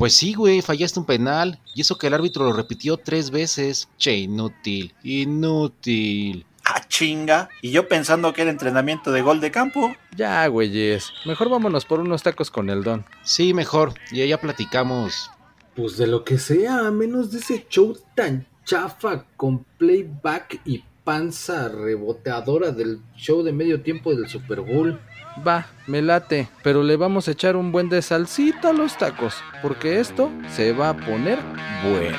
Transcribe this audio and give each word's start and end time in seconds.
Pues 0.00 0.14
sí, 0.14 0.32
güey, 0.32 0.62
fallaste 0.62 0.98
un 0.98 1.04
penal. 1.04 1.60
Y 1.74 1.82
eso 1.82 1.98
que 1.98 2.06
el 2.06 2.14
árbitro 2.14 2.46
lo 2.46 2.54
repitió 2.54 2.96
tres 2.96 3.30
veces. 3.30 3.90
Che, 3.98 4.16
inútil, 4.16 4.94
inútil. 5.02 6.46
Ah, 6.64 6.80
chinga. 6.88 7.50
Y 7.60 7.70
yo 7.70 7.86
pensando 7.86 8.32
que 8.32 8.40
era 8.40 8.50
entrenamiento 8.50 9.12
de 9.12 9.20
gol 9.20 9.42
de 9.42 9.50
campo. 9.50 9.94
Ya, 10.16 10.46
güeyes. 10.46 11.12
Mejor 11.26 11.50
vámonos 11.50 11.84
por 11.84 12.00
unos 12.00 12.22
tacos 12.22 12.50
con 12.50 12.70
el 12.70 12.82
don. 12.82 13.04
Sí, 13.24 13.52
mejor. 13.52 13.92
Y 14.10 14.26
ya 14.26 14.40
platicamos. 14.40 15.30
Pues 15.76 15.98
de 15.98 16.06
lo 16.06 16.24
que 16.24 16.38
sea, 16.38 16.86
a 16.86 16.90
menos 16.90 17.30
de 17.30 17.40
ese 17.40 17.66
show 17.68 17.94
tan 18.14 18.46
chafa 18.64 19.26
con 19.36 19.66
playback 19.76 20.62
y 20.64 20.82
panza 21.04 21.68
reboteadora 21.68 22.70
del 22.70 23.02
show 23.16 23.42
de 23.42 23.52
medio 23.52 23.82
tiempo 23.82 24.14
del 24.14 24.30
Super 24.30 24.62
Bowl. 24.62 24.98
Va, 25.46 25.66
me 25.86 26.02
late, 26.02 26.48
pero 26.62 26.82
le 26.82 26.96
vamos 26.96 27.26
a 27.28 27.30
echar 27.30 27.56
un 27.56 27.72
buen 27.72 27.88
de 27.88 28.02
salsita 28.02 28.70
a 28.70 28.72
los 28.72 28.98
tacos, 28.98 29.36
porque 29.62 30.00
esto 30.00 30.30
se 30.48 30.72
va 30.72 30.90
a 30.90 30.96
poner 30.96 31.38
bueno. 31.82 32.18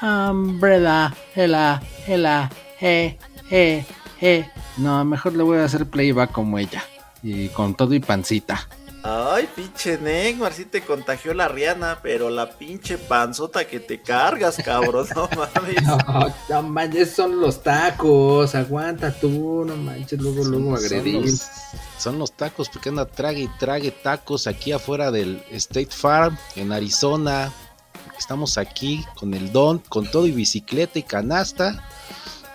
Umbrella, 0.00 1.12
ela, 1.34 1.80
ela, 2.06 2.50
eh, 2.80 3.18
eh, 3.50 3.84
eh. 4.20 4.57
No, 4.78 5.04
mejor 5.04 5.34
le 5.34 5.42
voy 5.42 5.58
a 5.58 5.64
hacer 5.64 5.86
playback 5.86 6.32
como 6.32 6.58
ella. 6.58 6.84
Y 7.22 7.48
con 7.48 7.74
todo 7.74 7.94
y 7.94 8.00
pancita. 8.00 8.68
Ay, 9.02 9.48
pinche 9.54 9.96
Neymar, 9.96 10.52
sí 10.52 10.64
te 10.64 10.82
contagió 10.82 11.32
la 11.32 11.46
Rihanna, 11.46 12.00
pero 12.02 12.30
la 12.30 12.50
pinche 12.50 12.98
panzota 12.98 13.64
que 13.64 13.78
te 13.78 14.02
cargas, 14.02 14.56
cabrón, 14.64 15.06
no 15.14 15.28
mames. 15.54 15.82
No, 15.84 16.34
no 16.48 16.62
manches, 16.64 17.14
son 17.14 17.40
los 17.40 17.62
tacos, 17.62 18.54
aguanta 18.56 19.12
tú, 19.12 19.64
no 19.64 19.76
manches, 19.76 20.20
luego, 20.20 20.44
luego 20.44 20.74
agredir. 20.74 21.14
Son 21.14 21.22
los, 21.22 21.42
son 21.98 22.18
los 22.18 22.32
tacos, 22.32 22.68
porque 22.68 22.88
anda 22.88 23.06
trague 23.06 23.42
y 23.42 23.48
trague 23.58 23.92
tacos 23.92 24.48
aquí 24.48 24.72
afuera 24.72 25.12
del 25.12 25.44
State 25.52 25.90
Farm, 25.90 26.36
en 26.56 26.72
Arizona. 26.72 27.52
Estamos 28.18 28.58
aquí 28.58 29.04
con 29.14 29.32
el 29.32 29.52
Don, 29.52 29.78
con 29.78 30.10
todo 30.10 30.26
y 30.26 30.32
bicicleta 30.32 30.98
y 30.98 31.04
canasta, 31.04 31.88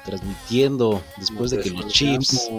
transmitiendo 0.06 1.02
después 1.18 1.52
de 1.52 1.60
que 1.60 1.70
los 1.70 1.88
chips. 1.88 2.50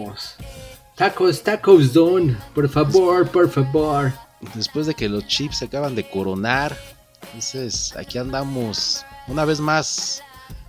Tacos, 0.94 1.42
tacos, 1.42 1.92
Don, 1.92 2.38
por 2.54 2.68
favor, 2.68 3.28
por 3.28 3.50
favor. 3.50 4.12
Después 4.54 4.86
de 4.86 4.94
que 4.94 5.08
los 5.08 5.26
chips 5.26 5.58
se 5.58 5.64
acaban 5.64 5.94
de 5.94 6.08
coronar, 6.08 6.76
entonces 7.22 7.94
aquí 7.96 8.18
andamos 8.18 9.04
una 9.26 9.44
vez 9.44 9.60
más 9.60 10.22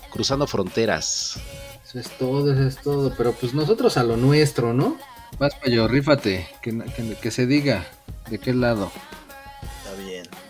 cruzando 0.10 0.48
fronteras. 0.48 1.38
Eso 1.86 2.00
es 2.00 2.10
todo, 2.18 2.54
eso 2.54 2.64
es 2.64 2.78
todo, 2.78 3.14
pero 3.16 3.34
pues 3.34 3.54
nosotros 3.54 3.98
a 3.98 4.04
lo 4.04 4.18
nuestro, 4.18 4.74
¿no? 4.74 4.98
Vas 5.38 5.54
para 5.56 5.70
yo, 5.72 5.88
rífate, 5.88 6.48
que, 6.62 6.72
que, 6.96 7.16
que 7.16 7.32
se 7.32 7.46
diga 7.46 7.86
de 8.30 8.40
qué 8.40 8.54
lado. 8.54 8.92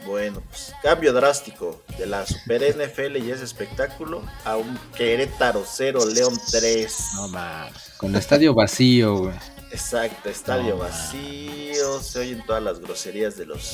Bueno, 0.05 0.41
pues 0.49 0.73
cambio 0.83 1.13
drástico 1.13 1.81
de 1.97 2.05
la 2.05 2.25
Super 2.25 2.61
NFL 2.61 3.17
y 3.17 3.31
ese 3.31 3.43
espectáculo 3.43 4.21
a 4.43 4.55
un 4.57 4.77
Querétaro 4.95 5.63
0, 5.65 6.05
León 6.13 6.39
3. 6.51 6.97
No 7.15 7.27
más. 7.29 7.71
Con 7.97 8.15
estadio 8.15 8.53
vacío, 8.53 9.17
güey. 9.17 9.35
Exacto, 9.71 10.29
estadio 10.29 10.75
No, 10.75 10.83
vacío, 10.83 11.99
se 12.01 12.19
oyen 12.19 12.45
todas 12.45 12.61
las 12.61 12.79
groserías 12.79 13.35
de 13.35 13.45
los 13.47 13.73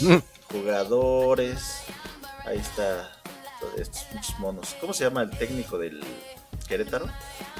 jugadores. 0.51 1.59
Ahí 2.45 2.57
está 2.57 3.11
estos 3.77 4.03
pinches 4.05 4.39
monos. 4.39 4.75
¿Cómo 4.79 4.93
se 4.93 5.03
llama 5.03 5.21
el 5.23 5.31
técnico 5.31 5.77
del 5.77 6.01
Querétaro? 6.67 7.07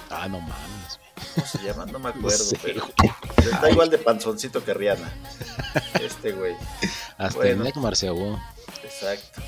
Ah, 0.10 0.28
no 0.28 0.40
mames, 0.40 0.98
güey. 0.98 1.34
¿Cómo 1.36 1.48
se 1.48 1.58
llama? 1.64 1.86
No 1.86 2.00
me 2.00 2.10
acuerdo, 2.10 2.38
sé, 2.44 2.58
pero 2.62 2.82
güey. 2.98 3.12
está 3.52 3.70
igual 3.70 3.90
de 3.90 3.98
panzoncito 3.98 4.64
que 4.64 4.74
Rihanna. 4.74 5.12
Este 6.02 6.32
güey. 6.32 6.56
Hasta 7.18 7.38
Bueno. 7.38 7.66
el 7.66 7.96
se 7.96 8.08
ahogó. 8.08 8.40
Exacto. 8.84 9.42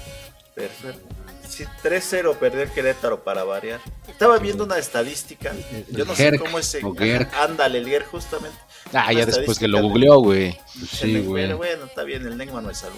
Perfecto. 0.55 1.01
Sí, 1.47 1.65
3-0 1.83 2.35
perdió 2.37 2.61
el 2.61 2.71
Querétaro 2.71 3.23
para 3.23 3.43
variar. 3.43 3.79
Estaba 4.07 4.37
viendo 4.37 4.63
una 4.63 4.77
estadística. 4.77 5.51
Yo 5.89 6.05
no 6.05 6.15
sé 6.15 6.37
cómo 6.39 6.57
o 6.57 6.95
Gerk. 6.95 7.33
Ándale, 7.35 7.79
el 7.79 7.87
Gerk, 7.87 8.09
justamente. 8.09 8.57
Ah, 8.93 9.05
Una 9.05 9.13
ya 9.13 9.25
después 9.25 9.57
que 9.59 9.67
lo 9.67 9.81
googleó, 9.81 10.19
güey. 10.19 10.57
Sí, 10.89 11.15
el- 11.17 11.23
güey. 11.23 11.43
Bueno, 11.45 11.57
bueno, 11.57 11.85
está 11.85 12.03
bien, 12.03 12.25
el 12.25 12.37
Neymar 12.37 12.63
no 12.63 12.69
es 12.69 12.77
salud. 12.79 12.97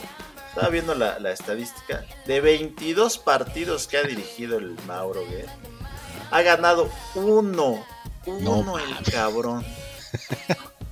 Estaba 0.50 0.70
viendo 0.70 0.96
la, 0.96 1.20
la 1.20 1.32
estadística. 1.32 2.06
De 2.26 2.40
22 2.42 3.18
partidos 3.18 3.88
que 3.88 3.98
ha 3.98 4.04
dirigido 4.04 4.58
el 4.58 4.76
Mauro 4.88 5.26
Gerk, 5.28 5.50
ha 6.32 6.42
ganado 6.42 6.90
uno. 7.16 7.86
Uno 8.26 8.64
No 8.64 8.80
el 8.80 8.96
cabrón. 9.12 9.66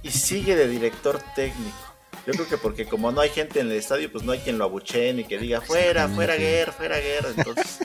Y 0.01 0.11
sigue 0.11 0.55
de 0.55 0.67
director 0.67 1.21
técnico. 1.35 1.92
Yo 2.25 2.33
creo 2.33 2.47
que 2.47 2.57
porque 2.57 2.85
como 2.85 3.11
no 3.11 3.19
hay 3.21 3.29
gente 3.29 3.59
en 3.59 3.67
el 3.67 3.73
estadio, 3.73 4.11
pues 4.11 4.23
no 4.23 4.31
hay 4.31 4.39
quien 4.39 4.57
lo 4.57 4.63
abuchee 4.63 5.13
ni 5.13 5.25
que 5.25 5.37
diga 5.37 5.59
fuera, 5.59 6.07
fuera 6.07 6.35
guerra, 6.35 6.71
fuera 6.71 6.97
guerra. 6.97 7.29
Entonces, 7.35 7.79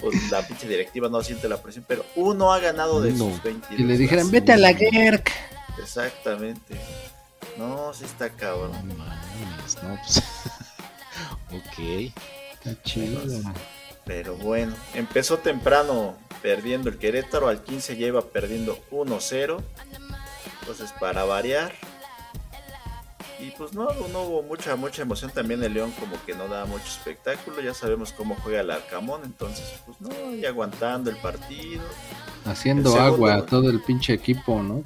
pues 0.00 0.30
la 0.30 0.46
pinche 0.46 0.68
directiva 0.68 1.08
no 1.08 1.22
siente 1.22 1.48
la 1.48 1.62
presión. 1.62 1.84
Pero 1.88 2.04
uno 2.16 2.52
ha 2.52 2.58
ganado 2.58 3.00
de 3.00 3.16
sus 3.16 3.42
22. 3.42 3.80
Y 3.80 3.84
le 3.84 3.96
dijeran, 3.96 4.30
vete 4.30 4.52
a 4.52 4.56
la 4.58 4.74
Gerk. 4.74 5.30
Exactamente. 5.80 6.78
No, 7.56 7.94
sí 7.94 8.04
está 8.04 8.28
cabrón. 8.30 8.72
No 8.88 8.94
mames, 8.94 9.82
no, 9.82 9.98
pues. 10.02 10.22
ok. 11.50 12.12
Está 12.52 12.82
chido. 12.82 13.22
Pero 14.04 14.34
bueno, 14.36 14.74
empezó 14.94 15.38
temprano 15.38 16.16
perdiendo 16.42 16.90
el 16.90 16.98
Querétaro, 16.98 17.48
al 17.48 17.62
15 17.62 17.96
ya 17.96 18.08
iba 18.08 18.20
perdiendo 18.20 18.78
1-0. 18.90 19.62
Entonces, 20.60 20.92
para 21.00 21.24
variar. 21.24 21.72
Y 23.40 23.50
pues 23.52 23.72
no, 23.72 23.92
no 24.12 24.22
hubo 24.22 24.42
mucha, 24.42 24.76
mucha 24.76 25.02
emoción 25.02 25.30
también 25.30 25.62
el 25.64 25.74
León, 25.74 25.92
como 25.98 26.16
que 26.24 26.34
no 26.34 26.48
da 26.48 26.64
mucho 26.64 26.84
espectáculo. 26.86 27.60
Ya 27.60 27.74
sabemos 27.74 28.12
cómo 28.12 28.36
juega 28.36 28.60
el 28.60 28.70
Arcamón, 28.70 29.22
entonces, 29.24 29.64
pues 29.84 30.00
no, 30.00 30.34
y 30.34 30.44
aguantando 30.46 31.10
el 31.10 31.16
partido. 31.16 31.82
Haciendo 32.44 32.90
El 32.90 32.96
segundo, 32.96 33.14
agua 33.14 33.36
güey. 33.36 33.46
todo 33.48 33.70
el 33.70 33.80
pinche 33.82 34.12
equipo, 34.12 34.62
¿no? 34.62 34.82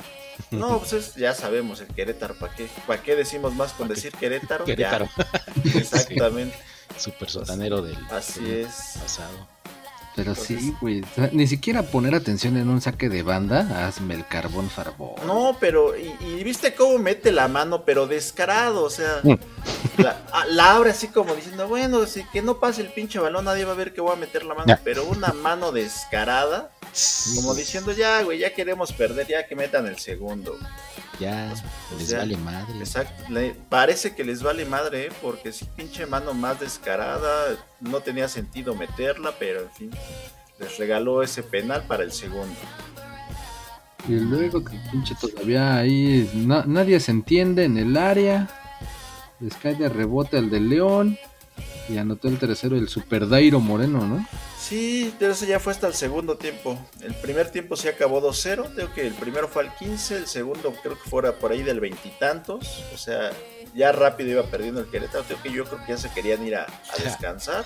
No, 0.50 0.78
pues 0.78 0.92
es- 0.92 1.14
ya 1.14 1.34
sabemos 1.34 1.80
el 1.80 1.86
Querétaro, 1.88 2.34
¿para 2.38 2.54
qué? 2.54 2.68
¿Para 2.86 3.02
qué 3.02 3.16
decimos 3.16 3.54
más 3.54 3.72
con 3.72 3.88
decir 3.88 4.12
Querétaro? 4.12 4.66
Ya, 4.66 4.74
Querétaro. 4.76 5.08
exactamente, 5.74 6.56
Super 6.98 7.28
sotanero 7.30 7.82
del 7.82 7.96
así 8.10 8.48
es. 8.50 8.98
pasado. 9.02 9.46
Pero 10.16 10.30
Entonces- 10.30 10.60
sí, 10.60 10.74
güey. 10.80 11.04
Ni 11.32 11.46
siquiera 11.46 11.82
poner 11.82 12.14
atención 12.14 12.56
en 12.56 12.68
un 12.70 12.80
saque 12.80 13.08
de 13.10 13.22
banda. 13.22 13.86
Hazme 13.86 14.14
el 14.14 14.26
carbón 14.26 14.70
farbón. 14.70 15.14
No, 15.26 15.56
pero, 15.60 15.94
y, 15.96 16.10
y 16.24 16.42
viste 16.42 16.74
cómo 16.74 16.98
mete 16.98 17.30
la 17.32 17.48
mano, 17.48 17.84
pero 17.84 18.06
descarado, 18.06 18.82
o 18.82 18.90
sea, 18.90 19.20
Mm. 19.22 19.34
la, 19.98 20.72
abre 20.74 20.90
así 20.90 21.08
como 21.08 21.34
diciendo, 21.34 21.68
bueno, 21.68 22.06
si 22.06 22.24
que 22.24 22.40
no 22.42 22.58
pase 22.58 22.80
el 22.80 22.88
pinche 22.88 23.18
balón, 23.18 23.44
nadie 23.44 23.64
va 23.66 23.72
a 23.72 23.76
ver 23.76 23.92
que 23.92 24.00
voy 24.00 24.12
a 24.12 24.16
meter 24.16 24.44
la 24.44 24.54
mano, 24.54 24.66
Ya. 24.68 24.80
pero 24.82 25.04
una 25.04 25.32
mano 25.34 25.70
descarada, 25.72 26.70
como 27.36 27.54
diciendo, 27.54 27.92
ya, 27.92 28.22
güey, 28.22 28.38
ya 28.38 28.54
queremos 28.54 28.92
perder, 28.92 29.26
ya 29.26 29.46
que 29.46 29.54
metan 29.54 29.86
el 29.86 29.98
segundo. 29.98 30.56
Ya, 31.20 31.52
pues 31.88 32.00
les 32.02 32.18
vale 32.18 32.36
madre. 32.36 32.78
Exacto, 32.78 33.24
le- 33.32 33.54
parece 33.68 34.14
que 34.14 34.22
les 34.24 34.42
vale 34.42 34.64
madre, 34.66 35.06
¿eh? 35.06 35.12
porque 35.22 35.52
si 35.52 35.64
pinche 35.64 36.04
mano 36.06 36.34
más 36.34 36.60
descarada, 36.60 37.56
no 37.80 38.00
tenía 38.00 38.28
sentido 38.28 38.74
meterla, 38.74 39.32
pero 39.38 39.62
en 39.62 39.70
fin, 39.70 39.90
les 40.58 40.76
regaló 40.78 41.22
ese 41.22 41.42
penal 41.42 41.84
para 41.86 42.02
el 42.04 42.12
segundo. 42.12 42.54
Y 44.08 44.12
luego 44.20 44.62
que 44.64 44.78
pinche 44.92 45.14
todavía 45.20 45.76
ahí 45.78 46.30
na- 46.34 46.64
nadie 46.66 47.00
se 47.00 47.10
entiende 47.10 47.64
en 47.64 47.76
el 47.78 47.96
área. 47.96 48.48
Les 49.40 49.54
cae 49.54 49.74
de 49.74 49.88
rebote 49.88 50.38
al 50.38 50.48
de 50.50 50.60
León. 50.60 51.18
Y 51.88 51.98
anotó 51.98 52.28
el 52.28 52.38
tercero 52.38 52.76
el 52.76 52.88
Super 52.88 53.28
Dairo 53.28 53.60
Moreno, 53.60 54.04
¿no? 54.06 54.26
Sí, 54.58 55.14
pero 55.18 55.32
eso 55.32 55.44
ya 55.44 55.60
fue 55.60 55.72
hasta 55.72 55.86
el 55.86 55.94
segundo 55.94 56.36
tiempo. 56.36 56.76
El 57.00 57.14
primer 57.14 57.50
tiempo 57.50 57.76
se 57.76 57.88
acabó 57.88 58.20
2-0. 58.20 58.74
Creo 58.74 58.92
que 58.92 59.06
el 59.06 59.14
primero 59.14 59.46
fue 59.46 59.64
al 59.64 59.74
15, 59.76 60.16
el 60.16 60.26
segundo 60.26 60.74
creo 60.82 61.00
que 61.00 61.08
fuera 61.08 61.32
por 61.38 61.52
ahí 61.52 61.62
del 61.62 61.78
veintitantos. 61.78 62.82
O 62.92 62.98
sea, 62.98 63.30
ya 63.74 63.92
rápido 63.92 64.30
iba 64.30 64.42
perdiendo 64.44 64.80
el 64.80 64.86
Querétaro. 64.88 65.22
Creo 65.24 65.42
que 65.42 65.52
yo 65.52 65.64
creo 65.64 65.78
que 65.84 65.92
ya 65.92 65.98
se 65.98 66.10
querían 66.10 66.44
ir 66.44 66.56
a, 66.56 66.62
a 66.64 67.02
descansar. 67.04 67.64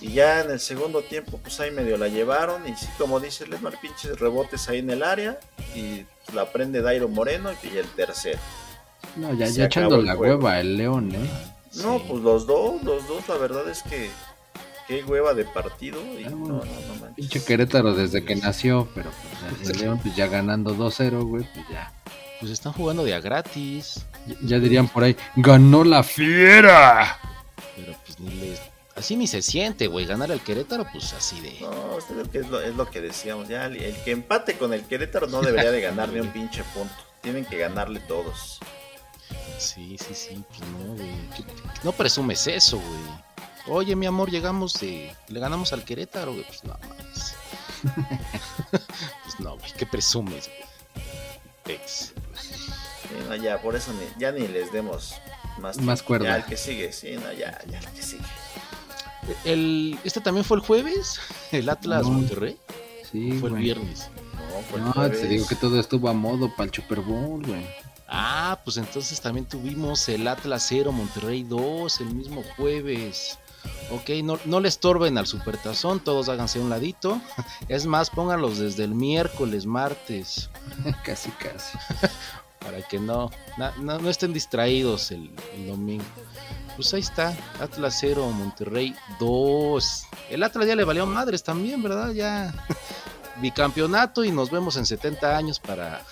Y 0.00 0.12
ya 0.12 0.42
en 0.42 0.52
el 0.52 0.60
segundo 0.60 1.02
tiempo, 1.02 1.38
pues 1.42 1.58
ahí 1.58 1.72
medio 1.72 1.96
la 1.96 2.06
llevaron. 2.06 2.68
Y 2.68 2.76
sí, 2.76 2.86
como 2.98 3.18
dice 3.18 3.48
Lemar, 3.48 3.80
pinches 3.80 4.20
rebotes 4.20 4.68
ahí 4.68 4.78
en 4.78 4.90
el 4.90 5.02
área. 5.02 5.40
Y 5.74 6.04
la 6.32 6.52
prende 6.52 6.82
Dairo 6.82 7.08
Moreno 7.08 7.50
y 7.64 7.76
el 7.76 7.86
tercero. 7.88 8.38
No, 9.16 9.34
ya, 9.34 9.46
ya 9.46 9.64
echando 9.64 10.00
la 10.00 10.14
juego. 10.14 10.36
hueva 10.36 10.60
el 10.60 10.76
León, 10.76 11.12
¿eh? 11.14 11.28
No, 11.82 11.98
Sí. 11.98 12.04
pues 12.08 12.22
los 12.22 12.46
dos, 12.46 12.82
los 12.82 13.06
dos, 13.08 13.28
la 13.28 13.36
verdad 13.36 13.68
es 13.68 13.82
que 13.82 14.10
qué 14.86 15.04
hueva 15.04 15.34
de 15.34 15.44
partido. 15.44 16.00
Y 16.18 16.24
Ah, 16.24 16.30
no, 16.30 16.36
bueno. 16.36 16.54
no, 16.56 16.64
no 16.64 16.94
manches. 17.00 17.14
Pinche 17.16 17.44
Querétaro 17.44 17.94
desde 17.94 18.24
que 18.24 18.36
nació, 18.36 18.88
pero 18.94 19.10
pues, 19.58 19.70
el 19.70 19.78
León 19.78 20.00
pues 20.02 20.14
ya 20.16 20.26
ganando 20.28 20.74
2-0, 20.74 21.24
güey, 21.24 21.44
pues 21.54 21.66
ya. 21.70 21.92
Pues 22.40 22.52
están 22.52 22.72
jugando 22.72 23.02
de 23.04 23.14
a 23.14 23.20
gratis. 23.20 24.04
Ya 24.42 24.58
dirían 24.58 24.88
por 24.88 25.02
ahí, 25.04 25.16
ganó 25.36 25.82
la 25.84 26.02
fiera. 26.04 27.18
Pero 27.76 27.94
pues 28.06 28.20
ni 28.20 28.30
les. 28.34 28.60
Así 28.94 29.16
ni 29.16 29.26
se 29.28 29.42
siente, 29.42 29.86
güey. 29.86 30.06
Ganar 30.06 30.32
al 30.32 30.40
Querétaro, 30.40 30.84
pues 30.92 31.12
así 31.12 31.40
de. 31.40 31.56
No, 31.60 31.96
usted 31.96 32.18
es, 32.20 32.28
que 32.28 32.38
es, 32.38 32.48
lo, 32.48 32.60
es 32.60 32.74
lo 32.74 32.88
que 32.90 33.00
decíamos. 33.00 33.48
Ya 33.48 33.66
el, 33.66 33.76
el 33.76 33.94
que 34.02 34.10
empate 34.12 34.56
con 34.58 34.72
el 34.72 34.82
Querétaro 34.84 35.26
no 35.28 35.40
debería 35.40 35.70
de 35.70 35.80
ganar 35.80 36.08
ni 36.10 36.18
un 36.20 36.28
pinche 36.32 36.62
punto. 36.74 36.94
Tienen 37.20 37.44
que 37.44 37.58
ganarle 37.58 38.00
todos. 38.00 38.58
Sí, 39.58 39.96
sí, 39.98 40.14
sí. 40.14 40.44
Pues 40.48 40.60
no, 40.70 40.94
güey. 40.94 41.10
¿Qué- 41.36 41.42
qué- 41.44 41.52
No 41.84 41.92
presumes 41.92 42.46
eso, 42.46 42.78
güey. 42.78 43.00
Oye, 43.78 43.94
mi 43.96 44.06
amor, 44.06 44.30
llegamos 44.30 44.74
de. 44.74 45.14
Le 45.28 45.40
ganamos 45.40 45.72
al 45.72 45.84
Querétaro, 45.84 46.32
güey. 46.32 46.44
Pues 46.44 46.64
no, 46.64 46.76
mames. 46.88 47.34
pues 49.24 49.40
no, 49.40 49.56
güey. 49.58 49.72
¿Qué 49.76 49.86
presumes, 49.86 50.48
güey? 50.48 51.76
Ex. 51.76 52.12
Sí, 52.40 53.14
no, 53.28 53.34
ya, 53.36 53.60
por 53.60 53.76
eso 53.76 53.92
ni- 53.92 54.20
ya 54.20 54.32
ni 54.32 54.46
les 54.48 54.72
demos 54.72 55.14
más, 55.58 55.76
Más 55.78 56.02
cuerda. 56.02 56.26
Ya 56.28 56.36
el 56.36 56.44
que 56.44 56.56
sigue, 56.56 56.92
sí, 56.92 57.12
no, 57.16 57.32
ya, 57.32 57.58
ya 57.68 57.78
el 57.78 57.88
que 57.90 58.02
sigue. 58.02 58.24
El, 59.44 59.98
¿Este 60.04 60.20
también 60.20 60.44
fue 60.44 60.56
el 60.56 60.62
jueves? 60.62 61.20
¿El 61.52 61.68
Atlas 61.68 62.04
No. 62.04 62.12
Monterrey? 62.12 62.58
Sí, 63.10 63.32
fue 63.38 63.50
el 63.50 63.56
viernes. 63.56 64.08
No, 64.34 64.60
fue 64.70 64.78
el 64.78 64.84
No, 64.86 64.92
jueves. 64.92 65.20
te 65.20 65.26
digo 65.28 65.46
que 65.46 65.54
todo 65.56 65.78
estuvo 65.78 66.08
a 66.08 66.14
modo 66.14 66.50
para 66.56 66.68
el 66.68 66.74
Super 66.74 67.00
Bowl, 67.00 67.44
güey. 67.46 67.66
Ah, 68.08 68.58
pues 68.64 68.76
entonces 68.78 69.20
también 69.20 69.44
tuvimos 69.46 70.08
el 70.08 70.26
Atlas 70.28 70.64
0, 70.68 70.92
Monterrey 70.92 71.42
2, 71.42 72.00
el 72.00 72.14
mismo 72.14 72.42
jueves. 72.56 73.38
Ok, 73.90 74.10
no, 74.24 74.38
no 74.46 74.60
le 74.60 74.68
estorben 74.68 75.18
al 75.18 75.26
supertazón, 75.26 76.00
todos 76.00 76.28
háganse 76.28 76.58
a 76.58 76.62
un 76.62 76.70
ladito. 76.70 77.20
Es 77.68 77.84
más, 77.86 78.08
pónganlos 78.10 78.58
desde 78.58 78.84
el 78.84 78.94
miércoles, 78.94 79.66
martes, 79.66 80.48
casi, 81.04 81.30
casi. 81.32 81.76
para 82.60 82.80
que 82.82 82.98
no, 82.98 83.30
na- 83.58 83.74
no, 83.78 83.98
no 83.98 84.08
estén 84.10 84.32
distraídos 84.32 85.10
el, 85.10 85.30
el 85.54 85.66
domingo. 85.68 86.04
Pues 86.76 86.94
ahí 86.94 87.00
está, 87.00 87.36
Atlas 87.60 87.96
0, 88.00 88.30
Monterrey 88.30 88.94
2. 89.20 90.02
El 90.30 90.42
Atlas 90.42 90.66
ya 90.66 90.76
le 90.76 90.84
valió 90.84 91.04
madres 91.06 91.42
también, 91.42 91.82
¿verdad? 91.82 92.12
Ya 92.12 92.54
bicampeonato 93.40 94.24
y 94.24 94.30
nos 94.32 94.50
vemos 94.50 94.76
en 94.76 94.86
70 94.86 95.36
años 95.36 95.58
para... 95.60 96.02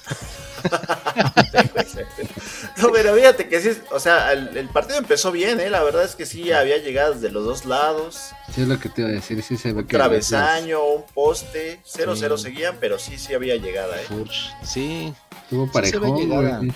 No, 2.76 2.90
pero 2.92 3.14
fíjate 3.14 3.48
que 3.48 3.60
sí, 3.60 3.70
o 3.90 3.98
sea, 4.00 4.32
el, 4.32 4.56
el 4.56 4.68
partido 4.68 4.98
empezó 4.98 5.32
bien, 5.32 5.60
¿eh? 5.60 5.70
La 5.70 5.82
verdad 5.82 6.04
es 6.04 6.14
que 6.14 6.26
sí 6.26 6.52
había 6.52 6.76
llegadas 6.78 7.20
de 7.20 7.30
los 7.30 7.44
dos 7.44 7.64
lados. 7.64 8.30
Sí, 8.54 8.62
es 8.62 8.68
lo 8.68 8.78
que 8.78 8.88
te 8.88 9.00
iba 9.02 9.10
a 9.10 9.14
decir. 9.14 9.42
Sí, 9.42 9.56
se 9.56 9.72
ve 9.72 9.80
Un 9.80 9.86
que. 9.86 9.96
travesaño, 9.96 10.82
un 10.84 11.04
poste, 11.14 11.80
0-0 11.84 12.36
Sí. 12.36 12.42
seguían, 12.42 12.76
pero 12.80 12.98
sí, 12.98 13.18
sí 13.18 13.34
había 13.34 13.56
llegada, 13.56 14.00
¿eh? 14.00 14.04
Furch. 14.08 14.52
Sí, 14.62 15.12
Estuvo 15.44 15.66
Sí 15.82 15.90
se 15.90 15.98
ve 15.98 16.08
parejón. 16.08 16.74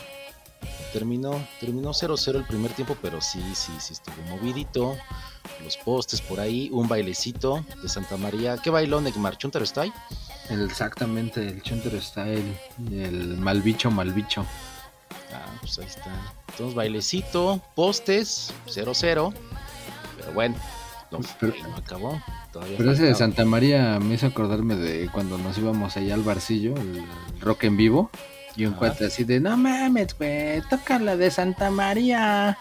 Terminó, 0.93 1.47
terminó 1.61 1.91
0-0 1.93 2.35
el 2.37 2.45
primer 2.47 2.73
tiempo, 2.73 2.97
pero 3.01 3.21
sí, 3.21 3.41
sí, 3.55 3.73
sí 3.79 3.93
estuvo 3.93 4.17
movidito. 4.29 4.97
Los 5.65 5.77
postes 5.77 6.21
por 6.21 6.41
ahí, 6.41 6.69
un 6.73 6.89
bailecito 6.89 7.65
de 7.83 7.89
Santa 7.89 8.17
María. 8.17 8.57
¿Qué 8.63 8.71
bailó 8.71 9.01
Neymar? 9.01 9.37
¿Chunter 9.39 9.63
está 9.63 9.83
ahí? 9.83 9.93
El- 10.51 10.65
exactamente, 10.67 11.47
el 11.47 11.63
Chunter 11.63 12.01
Style. 12.03 12.57
El 12.91 13.37
malbicho, 13.39 13.91
malbicho. 13.91 14.45
Ah, 15.33 15.47
pues 15.61 15.79
ahí 15.79 15.87
está. 15.87 16.11
Entonces, 16.51 16.75
bailecito, 16.75 17.61
postes, 17.75 18.53
0-0. 18.67 19.33
Pero 20.19 20.33
bueno, 20.33 20.57
no, 21.11 21.21
Pero- 21.39 21.53
ahí 21.55 21.63
no 21.63 21.77
acabó. 21.77 22.21
Todavía 22.53 22.79
Pero 22.79 22.91
ese 22.93 23.05
de. 23.05 23.15
Santa 23.15 23.45
María 23.45 24.01
me 24.01 24.15
hizo 24.15 24.27
acordarme 24.27 24.75
de 24.75 25.09
cuando 25.13 25.39
nos 25.39 25.57
íbamos 25.57 25.97
allá 25.97 26.15
al 26.15 26.23
barcillo, 26.23 26.75
el 26.77 27.05
rock 27.41 27.65
en 27.65 27.77
vivo. 27.77 28.11
Y 28.57 28.65
un 28.67 28.73
Ajá. 28.73 28.79
cuate 28.81 29.07
así 29.07 29.23
de, 29.23 29.39
no 29.39 29.57
mames, 29.57 30.19
güey, 30.19 30.61
toca 30.69 30.99
la 30.99 31.17
de 31.17 31.31
Santa 31.31 31.71
María. 31.71 32.59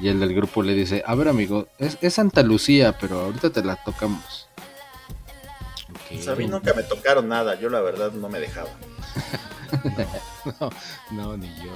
Y 0.00 0.08
el 0.08 0.18
del 0.20 0.34
grupo 0.34 0.62
le 0.62 0.72
dice, 0.74 1.02
a 1.06 1.14
ver 1.14 1.28
amigo, 1.28 1.68
es, 1.78 1.98
es 2.00 2.14
Santa 2.14 2.42
Lucía, 2.42 2.96
pero 2.98 3.20
ahorita 3.26 3.50
te 3.50 3.62
la 3.62 3.76
tocamos. 3.76 4.47
Pues 6.18 6.28
a 6.28 6.34
mí 6.34 6.46
nunca 6.46 6.74
me 6.74 6.82
tocaron 6.82 7.28
nada, 7.28 7.54
yo 7.58 7.68
la 7.70 7.80
verdad 7.80 8.12
no 8.12 8.28
me 8.28 8.40
dejaba. 8.40 8.70
No, 10.60 10.70
no, 11.10 11.36
ni 11.36 11.48
yo. 11.56 11.70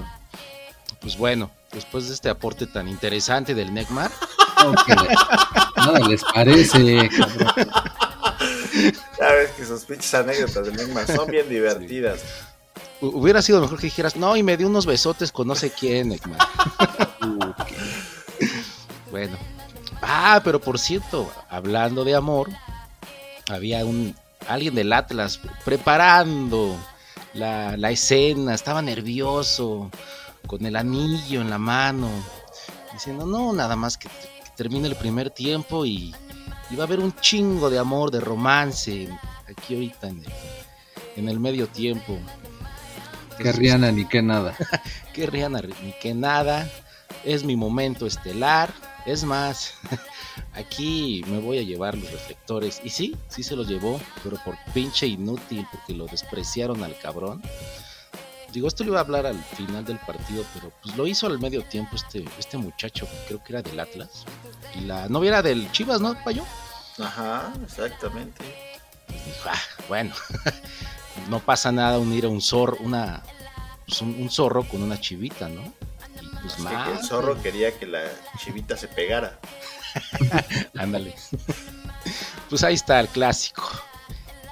Pues 0.99 1.15
bueno, 1.17 1.51
después 1.71 2.07
de 2.07 2.13
este 2.15 2.29
aporte 2.29 2.65
tan 2.65 2.87
interesante 2.87 3.53
del 3.53 3.73
Necmar, 3.73 4.09
le- 4.87 5.15
nada 5.85 5.99
les 6.07 6.23
parece, 6.23 7.09
cabrón. 7.09 7.53
Sabes 9.17 9.51
que 9.51 9.65
sus 9.65 9.85
pinches 9.85 10.13
anécdotas 10.15 10.65
del 10.65 10.75
Neymar 10.75 11.05
son 11.07 11.27
bien 11.29 11.47
divertidas. 11.47 12.21
hu- 13.01 13.11
hubiera 13.13 13.41
sido 13.43 13.61
mejor 13.61 13.77
que 13.79 13.87
dijeras, 13.87 14.15
no, 14.15 14.35
y 14.35 14.41
me 14.43 14.57
dio 14.57 14.67
unos 14.67 14.85
besotes 14.87 15.31
con 15.31 15.47
no 15.47 15.55
sé 15.55 15.69
quién, 15.71 16.09
Necmar. 16.09 16.39
Bueno. 19.11 19.37
Ah, 20.01 20.41
pero 20.43 20.59
por 20.59 20.79
cierto, 20.79 21.31
hablando 21.49 22.03
de 22.03 22.15
amor, 22.15 22.49
había 23.49 23.85
un 23.85 24.15
alguien 24.47 24.75
del 24.75 24.93
Atlas 24.93 25.39
preparando 25.65 26.77
la, 27.33 27.77
la 27.77 27.91
escena, 27.91 28.53
estaba 28.53 28.81
nervioso, 28.81 29.89
con 30.47 30.65
el 30.65 30.75
anillo 30.75 31.41
en 31.41 31.49
la 31.49 31.57
mano, 31.57 32.09
diciendo, 32.93 33.25
no, 33.25 33.53
nada 33.53 33.75
más 33.75 33.97
que, 33.97 34.07
que 34.09 34.49
termine 34.55 34.87
el 34.87 34.95
primer 34.95 35.29
tiempo 35.29 35.85
y, 35.85 36.13
y 36.69 36.75
va 36.75 36.83
a 36.83 36.87
haber 36.87 36.99
un 36.99 37.15
chingo 37.15 37.69
de 37.69 37.79
amor, 37.79 38.11
de 38.11 38.19
romance, 38.19 39.09
aquí 39.47 39.75
ahorita 39.75 40.07
en 40.07 40.19
el, 40.19 40.33
en 41.15 41.29
el 41.29 41.39
medio 41.39 41.67
tiempo. 41.67 42.19
Que 43.37 43.51
Rihanna 43.51 43.91
ni 43.91 44.05
que 44.05 44.21
nada. 44.21 44.55
que 45.13 45.25
Rihanna 45.25 45.61
ni 45.61 45.93
que 46.01 46.13
nada. 46.13 46.69
Es 47.23 47.43
mi 47.43 47.55
momento 47.55 48.05
estelar. 48.05 48.73
Es 49.05 49.23
más, 49.23 49.73
aquí 50.53 51.23
me 51.27 51.39
voy 51.39 51.57
a 51.57 51.63
llevar 51.63 51.97
los 51.97 52.11
reflectores. 52.11 52.81
Y 52.83 52.89
sí, 52.89 53.15
sí 53.27 53.43
se 53.43 53.55
los 53.55 53.67
llevó, 53.67 53.99
pero 54.23 54.37
por 54.43 54.57
pinche 54.73 55.07
inútil, 55.07 55.67
porque 55.71 55.93
lo 55.93 56.05
despreciaron 56.05 56.83
al 56.83 56.97
cabrón. 56.97 57.41
Digo, 58.51 58.67
esto 58.67 58.83
le 58.83 58.91
iba 58.91 58.99
a 58.99 59.03
hablar 59.03 59.25
al 59.25 59.43
final 59.43 59.83
del 59.83 59.97
partido, 59.97 60.45
pero 60.53 60.71
pues 60.81 60.95
lo 60.95 61.07
hizo 61.07 61.25
al 61.25 61.39
medio 61.39 61.63
tiempo 61.63 61.95
este, 61.95 62.23
este 62.37 62.57
muchacho, 62.57 63.07
creo 63.27 63.43
que 63.43 63.53
era 63.53 63.61
del 63.63 63.79
Atlas. 63.79 64.25
Y 64.75 64.81
la 64.81 65.09
novia 65.09 65.29
era 65.29 65.41
del 65.41 65.71
Chivas, 65.71 65.99
¿no, 65.99 66.15
Payo? 66.23 66.45
Ajá, 66.99 67.51
exactamente. 67.63 68.43
Pues 69.07 69.25
dijo, 69.25 69.49
ah, 69.49 69.61
bueno, 69.89 70.13
no 71.29 71.39
pasa 71.39 71.71
nada 71.71 71.97
unir 71.97 72.25
a 72.25 72.29
un 72.29 72.41
zorro, 72.41 72.77
una, 72.81 73.23
pues 73.87 73.99
un, 74.01 74.15
un 74.21 74.29
zorro 74.29 74.63
con 74.67 74.83
una 74.83 75.01
chivita, 75.01 75.49
¿no? 75.49 75.73
Pues 76.43 76.59
Es 76.59 76.65
que 76.65 76.91
el 76.91 77.05
zorro 77.05 77.41
quería 77.41 77.77
que 77.77 77.87
la 77.87 78.03
chivita 78.37 78.75
se 78.75 78.89
pegara. 78.89 79.39
Ándale. 80.77 81.15
Pues 82.49 82.63
ahí 82.63 82.73
está 82.73 82.99
el 82.99 83.07
clásico. 83.07 83.63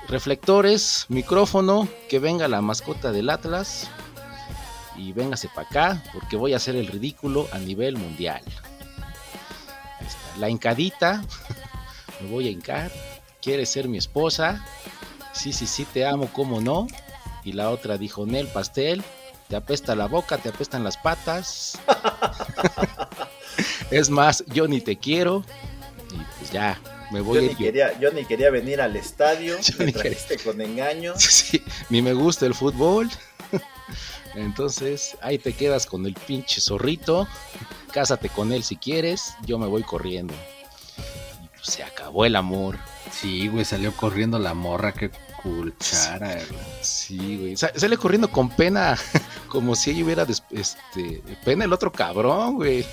Reflectores, 0.07 1.05
micrófono, 1.09 1.87
que 2.09 2.19
venga 2.19 2.47
la 2.47 2.61
mascota 2.61 3.11
del 3.11 3.29
Atlas. 3.29 3.89
Y 4.95 5.11
véngase 5.11 5.49
para 5.49 5.67
acá, 5.67 6.03
porque 6.13 6.37
voy 6.37 6.53
a 6.53 6.57
hacer 6.57 6.75
el 6.75 6.87
ridículo 6.87 7.47
a 7.51 7.59
nivel 7.59 7.97
mundial. 7.97 8.41
Ahí 9.99 10.07
está. 10.07 10.37
La 10.39 10.49
hincadita, 10.49 11.23
me 12.21 12.29
voy 12.29 12.47
a 12.47 12.51
hincar. 12.51 12.91
¿Quieres 13.41 13.69
ser 13.69 13.89
mi 13.89 13.97
esposa? 13.97 14.65
Sí, 15.33 15.51
sí, 15.51 15.67
sí, 15.67 15.85
te 15.85 16.05
amo, 16.05 16.29
¿cómo 16.31 16.61
no? 16.61 16.87
Y 17.43 17.53
la 17.53 17.69
otra 17.69 17.97
dijo, 17.97 18.25
Nel 18.25 18.47
pastel, 18.47 19.03
te 19.51 19.57
apesta 19.57 19.95
la 19.95 20.07
boca, 20.07 20.37
te 20.37 20.47
apestan 20.47 20.81
las 20.81 20.95
patas. 20.95 21.77
es 23.91 24.09
más, 24.09 24.45
yo 24.47 24.65
ni 24.65 24.79
te 24.79 24.97
quiero. 24.97 25.43
Y 26.13 26.17
pues 26.39 26.51
ya, 26.51 26.79
me 27.11 27.19
voy 27.19 27.35
Yo 27.35 27.39
a 27.39 27.43
ni, 27.43 27.49
ir 27.51 27.57
yo. 27.57 27.65
quería, 27.65 27.99
yo 27.99 28.11
ni 28.13 28.23
quería 28.23 28.49
venir 28.49 28.79
al 28.79 28.95
estadio, 28.95 29.59
Yo 29.61 29.73
me 29.79 29.87
ni 29.87 29.91
quería. 29.93 30.11
trajiste 30.11 30.37
con 30.37 30.61
engaño. 30.61 31.13
Sí, 31.19 31.61
ni 31.89 32.01
me 32.01 32.13
gusta 32.13 32.45
el 32.45 32.53
fútbol. 32.55 33.09
Entonces, 34.35 35.17
ahí 35.21 35.37
te 35.37 35.51
quedas 35.51 35.85
con 35.85 36.05
el 36.05 36.13
pinche 36.13 36.61
zorrito. 36.61 37.27
cásate 37.91 38.29
con 38.29 38.53
él 38.53 38.63
si 38.63 38.77
quieres, 38.77 39.33
yo 39.45 39.59
me 39.59 39.67
voy 39.67 39.83
corriendo. 39.83 40.33
Y 41.43 41.47
pues 41.57 41.67
se 41.67 41.83
acabó 41.83 42.23
el 42.23 42.37
amor. 42.37 42.77
Sí, 43.11 43.49
güey, 43.49 43.65
salió 43.65 43.91
corriendo 43.91 44.39
la 44.39 44.53
morra, 44.53 44.93
qué 44.93 45.11
culchara, 45.43 46.33
güey. 46.35 46.59
Sí, 46.81 47.37
güey. 47.37 47.57
Sa- 47.57 47.71
Sale 47.75 47.97
corriendo 47.97 48.29
con 48.31 48.49
pena, 48.49 48.97
como 49.47 49.75
si 49.75 49.91
ella 49.91 50.05
hubiera 50.05 50.25
des- 50.25 50.43
este, 50.51 51.21
pena 51.45 51.65
el 51.65 51.73
otro 51.73 51.91
cabrón, 51.91 52.55
güey. 52.55 52.85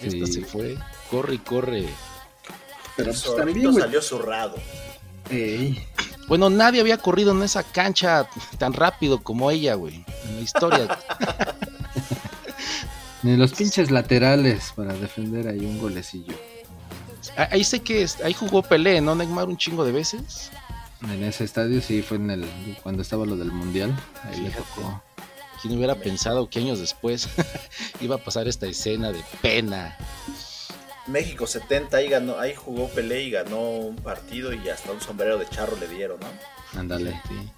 Esta 0.00 0.26
se 0.26 0.42
fue, 0.42 0.76
corre 1.10 1.34
y 1.34 1.38
corre. 1.38 1.86
Pero 2.96 3.12
El 3.12 3.16
pues 3.20 3.36
también, 3.36 3.70
güey. 3.70 3.82
salió 3.82 4.02
zurrado. 4.02 4.56
Ey, 5.30 5.86
Bueno, 6.28 6.50
nadie 6.50 6.80
había 6.80 6.98
corrido 6.98 7.32
en 7.32 7.42
esa 7.42 7.62
cancha 7.62 8.28
tan 8.58 8.72
rápido 8.72 9.22
como 9.22 9.50
ella, 9.50 9.74
güey. 9.74 10.04
En 10.24 10.36
la 10.36 10.40
historia. 10.42 10.98
Ni 13.22 13.36
los 13.36 13.52
pinches 13.52 13.90
laterales 13.90 14.72
para 14.74 14.94
defender 14.94 15.46
ahí 15.46 15.60
un 15.60 15.78
golecillo. 15.78 16.34
Ah, 17.36 17.48
Ahí 17.52 17.62
sé 17.62 17.80
que 17.80 18.02
es- 18.02 18.20
ahí 18.22 18.34
jugó 18.34 18.62
Pelé, 18.62 19.00
¿no, 19.00 19.14
Neymar? 19.14 19.46
Un 19.48 19.56
chingo 19.56 19.84
de 19.84 19.92
veces. 19.92 20.50
En 21.04 21.24
ese 21.24 21.44
estadio 21.44 21.80
sí 21.80 22.02
fue 22.02 22.16
en 22.16 22.30
el 22.30 22.48
cuando 22.82 23.02
estaba 23.02 23.26
lo 23.26 23.36
del 23.36 23.50
mundial. 23.52 23.94
Ahí 24.24 24.40
le 24.40 24.50
Fíjate. 24.50 24.64
tocó. 24.76 25.02
¿Quién 25.60 25.76
hubiera 25.76 25.94
pensado 25.94 26.48
que 26.48 26.58
años 26.58 26.78
después 26.80 27.28
iba 28.00 28.16
a 28.16 28.18
pasar 28.18 28.48
esta 28.48 28.66
escena 28.66 29.12
de 29.12 29.22
pena? 29.40 29.96
México 31.06 31.46
70, 31.46 31.96
ahí, 31.96 32.08
ganó, 32.08 32.38
ahí 32.38 32.54
jugó 32.54 32.88
Pelé 32.88 33.22
y 33.22 33.30
ganó 33.30 33.60
un 33.60 33.96
partido 33.96 34.52
y 34.52 34.68
hasta 34.68 34.92
un 34.92 35.00
sombrero 35.00 35.38
de 35.38 35.48
charro 35.48 35.76
le 35.76 35.88
dieron, 35.88 36.18
¿no? 36.20 36.80
Ándale. 36.80 37.20
Fíjate. 37.28 37.52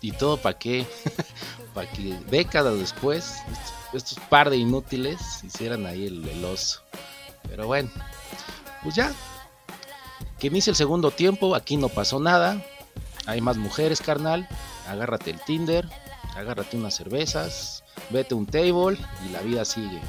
¿Y 0.00 0.12
todo 0.12 0.36
para 0.36 0.58
qué? 0.58 0.86
para 1.74 1.90
que 1.90 2.18
décadas 2.30 2.78
después 2.78 3.36
estos, 3.50 3.74
estos 3.94 4.24
par 4.28 4.50
de 4.50 4.58
inútiles 4.58 5.42
hicieran 5.42 5.86
ahí 5.86 6.06
el, 6.06 6.28
el 6.28 6.44
oso. 6.44 6.82
Pero 7.48 7.66
bueno, 7.66 7.90
pues 8.82 8.94
ya. 8.94 9.12
Que 10.38 10.48
inicie 10.48 10.70
el 10.70 10.76
segundo 10.76 11.10
tiempo, 11.10 11.54
aquí 11.54 11.78
no 11.78 11.88
pasó 11.88 12.20
nada. 12.20 12.62
Hay 13.26 13.40
más 13.40 13.56
mujeres, 13.56 14.00
carnal. 14.00 14.48
Agárrate 14.88 15.30
el 15.30 15.40
Tinder, 15.40 15.88
agárrate 16.36 16.76
unas 16.76 16.94
cervezas, 16.94 17.84
vete 18.10 18.34
a 18.34 18.36
un 18.36 18.46
table 18.46 18.98
y 19.26 19.32
la 19.32 19.40
vida 19.40 19.64
sigue. 19.64 20.00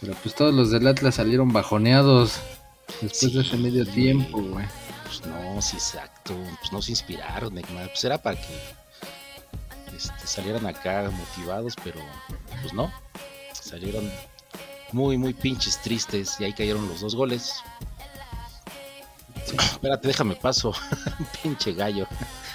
Pero 0.00 0.14
pues 0.22 0.34
todos 0.34 0.54
los 0.54 0.70
del 0.70 0.86
Atlas 0.86 1.16
salieron 1.16 1.52
bajoneados 1.52 2.40
después 3.00 3.32
de 3.32 3.40
ese 3.40 3.56
medio 3.56 3.86
tiempo, 3.86 4.40
güey. 4.42 4.66
Pues 5.04 5.24
no, 5.26 5.62
sí, 5.62 5.76
exacto. 5.76 6.34
Pues 6.60 6.72
no 6.72 6.82
se 6.82 6.92
inspiraron. 6.92 7.54
Pues 7.54 8.04
era 8.04 8.20
para 8.20 8.40
que 8.40 8.60
este, 9.96 10.26
salieran 10.26 10.66
acá 10.66 11.10
motivados, 11.10 11.74
pero 11.82 12.00
pues 12.60 12.72
no. 12.72 12.92
Salieron 13.52 14.10
muy, 14.92 15.16
muy 15.18 15.32
pinches 15.32 15.80
tristes 15.80 16.36
y 16.40 16.44
ahí 16.44 16.52
cayeron 16.52 16.88
los 16.88 17.00
dos 17.00 17.14
goles. 17.14 17.54
Espérate, 19.58 20.08
déjame 20.08 20.36
paso. 20.36 20.72
Pinche 21.42 21.72
gallo. 21.72 22.06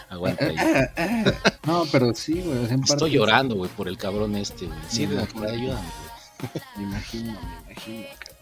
Aguanta 0.10 0.46
ahí. 0.46 0.56
No, 1.66 1.86
pero 1.92 2.14
sí, 2.16 2.42
güey. 2.42 2.66
en 2.72 2.84
Estoy 2.84 3.12
llorando, 3.12 3.56
güey, 3.56 3.70
por 3.70 3.88
el 3.88 3.98
cabrón 3.98 4.36
este, 4.36 4.66
güey. 4.66 4.80
Sí, 4.88 5.06
de 5.06 5.20
ayúdame, 5.20 5.58
güey. 5.58 5.74
Me 6.78 6.84
imagino, 6.84 7.34
me 7.34 7.72
imagino. 7.72 8.06
cabrón. 8.18 8.40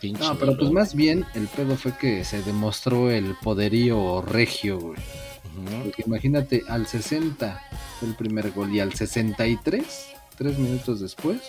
Pinche 0.00 0.22
No, 0.22 0.38
pero 0.38 0.56
pues 0.56 0.70
más 0.70 0.94
bien 0.94 1.24
el 1.34 1.48
pedo 1.48 1.76
fue 1.76 1.96
que 1.96 2.24
se 2.24 2.42
demostró 2.42 3.10
el 3.10 3.34
poderío 3.42 4.22
regio, 4.22 4.78
güey. 4.78 4.98
Porque 5.82 6.04
imagínate, 6.06 6.62
al 6.68 6.86
60 6.86 7.60
fue 7.98 8.08
el 8.08 8.14
primer 8.14 8.52
gol 8.52 8.72
y 8.72 8.80
al 8.80 8.92
63, 8.92 9.84
tres 10.36 10.58
minutos 10.58 11.00
después, 11.00 11.40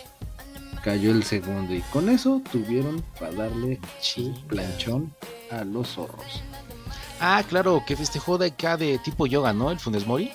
cayó 0.82 1.12
el 1.12 1.22
segundo. 1.22 1.74
Y 1.74 1.80
con 1.92 2.08
eso 2.08 2.42
tuvieron 2.50 3.04
para 3.18 3.32
darle 3.32 3.78
su 4.00 4.34
planchón 4.48 5.14
a 5.50 5.64
los 5.64 5.90
zorros. 5.90 6.42
Ah, 7.20 7.44
claro, 7.48 7.82
que 7.86 7.96
festejó 7.96 8.38
de 8.38 8.46
acá 8.46 8.76
de 8.76 8.98
tipo 8.98 9.26
yoga, 9.26 9.52
¿no? 9.52 9.70
El 9.70 9.78
Funes 9.78 10.06
Mori. 10.06 10.32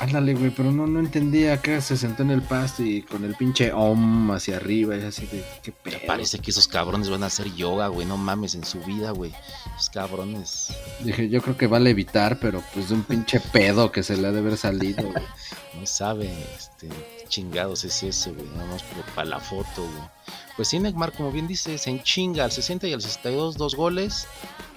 Ándale, 0.00 0.32
güey, 0.32 0.50
pero 0.50 0.72
no, 0.72 0.86
no 0.86 0.98
entendía. 0.98 1.52
Acá 1.52 1.78
se 1.82 1.94
sentó 1.94 2.22
en 2.22 2.30
el 2.30 2.40
pasto 2.40 2.82
y 2.82 3.02
con 3.02 3.22
el 3.22 3.34
pinche 3.34 3.70
om 3.70 4.30
hacia 4.30 4.56
arriba. 4.56 4.96
Y 4.96 5.02
así 5.02 5.26
de, 5.26 5.44
qué 5.62 5.72
pedo. 5.72 5.98
Parece 6.06 6.38
que 6.38 6.52
esos 6.52 6.66
cabrones 6.68 7.10
van 7.10 7.22
a 7.22 7.26
hacer 7.26 7.54
yoga, 7.54 7.88
güey. 7.88 8.06
No 8.06 8.16
mames 8.16 8.54
en 8.54 8.64
su 8.64 8.80
vida, 8.80 9.10
güey. 9.10 9.30
Esos 9.76 9.90
cabrones 9.90 10.74
Dije, 11.00 11.28
yo 11.28 11.42
creo 11.42 11.58
que 11.58 11.66
vale 11.66 11.90
evitar, 11.90 12.38
pero 12.40 12.62
pues 12.72 12.88
de 12.88 12.94
un 12.94 13.02
pinche 13.02 13.40
pedo 13.40 13.92
que 13.92 14.02
se 14.02 14.16
le 14.16 14.28
ha 14.28 14.32
de 14.32 14.38
haber 14.38 14.56
salido, 14.56 15.02
güey. 15.02 15.24
no 15.78 15.84
saben, 15.84 16.34
este, 16.56 16.88
chingados 17.28 17.84
es 17.84 18.02
eso, 18.02 18.32
güey. 18.32 18.46
Nada 18.56 18.72
más 18.72 18.82
para 19.14 19.28
la 19.28 19.38
foto, 19.38 19.82
güey. 19.82 20.08
Pues 20.56 20.68
sí, 20.68 20.78
Neymar, 20.78 21.12
como 21.12 21.30
bien 21.30 21.46
dice, 21.46 21.76
se 21.76 21.90
enchinga 21.90 22.44
al 22.44 22.52
60 22.52 22.86
y 22.88 22.94
al 22.94 23.02
62, 23.02 23.58
dos 23.58 23.74
goles. 23.74 24.26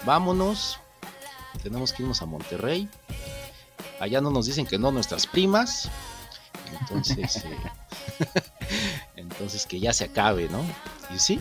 Vámonos. 0.06 0.80
Tenemos 1.62 1.94
que 1.94 2.04
irnos 2.04 2.22
a 2.22 2.26
Monterrey. 2.26 2.90
Allá 4.00 4.22
no 4.22 4.32
nos 4.32 4.46
dicen 4.46 4.66
que 4.66 4.78
no 4.80 4.92
nuestras 4.92 5.28
primas. 5.28 5.90
Entonces, 6.82 7.38
eh, 7.46 7.58
entonces 9.16 9.66
que 9.66 9.80
ya 9.80 9.94
se 9.94 10.06
acabe, 10.06 10.50
¿no? 10.50 10.62
Y 11.14 11.20
sí, 11.20 11.40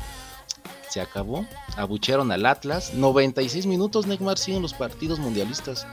se 0.88 1.00
acabó. 1.00 1.46
Abuchearon 1.76 2.30
al 2.32 2.46
Atlas. 2.46 2.94
96 2.94 3.66
minutos, 3.66 4.06
Neymar, 4.06 4.38
siguen 4.38 4.62
los 4.62 4.74
partidos 4.74 5.18
mundialistas. 5.18 5.86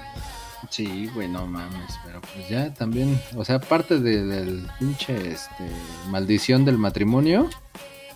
Sí, 0.69 1.09
güey, 1.15 1.27
no 1.29 1.47
mames, 1.47 1.93
pero 2.05 2.19
pues 2.21 2.49
ya 2.49 2.73
también, 2.73 3.19
o 3.35 3.45
sea, 3.45 3.55
aparte 3.55 3.97
de- 3.99 4.25
del 4.25 4.69
pinche 4.77 5.31
este, 5.31 5.65
maldición 6.09 6.65
del 6.65 6.77
matrimonio, 6.77 7.49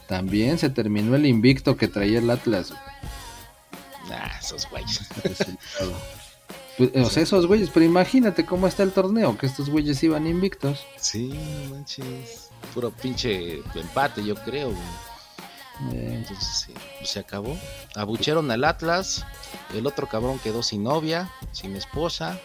también 0.08 0.60
se 0.60 0.70
terminó 0.70 1.16
el 1.16 1.26
invicto 1.26 1.78
que 1.78 1.88
traía 1.88 2.20
el 2.20 2.30
Atlas. 2.30 2.72
güey, 2.72 2.82
Nah, 4.10 4.38
esos 4.40 4.70
güeyes. 4.70 5.02
Pues, 6.76 6.90
o 6.96 7.08
sea, 7.08 7.22
esos 7.22 7.46
güeyes, 7.46 7.70
pero 7.72 7.86
imagínate 7.86 8.48
cómo 8.48 8.66
está 8.66 8.82
el 8.82 8.92
torneo, 8.92 9.38
que 9.38 9.46
estos 9.46 9.70
güeyes 9.70 10.02
iban 10.02 10.26
invictos. 10.26 10.84
Sí, 10.98 11.28
no 11.70 11.76
manches. 11.76 12.50
Puro 12.74 12.90
pinche 12.90 13.58
empate, 13.76 14.26
yo 14.26 14.34
creo. 14.34 14.70
güey. 14.72 15.94
Eh, 15.94 16.16
Entonces 16.16 16.48
sí, 16.66 16.74
pues 16.98 17.12
se 17.12 17.20
acabó. 17.20 17.56
Abucheron 17.96 18.50
al 18.50 18.64
Atlas. 18.64 19.24
El 19.76 19.86
otro 19.86 20.08
cabrón 20.10 20.40
quedó 20.40 20.64
sin 20.64 20.84
novia, 20.84 21.30
sin 21.52 21.76
esposa. 21.76 22.40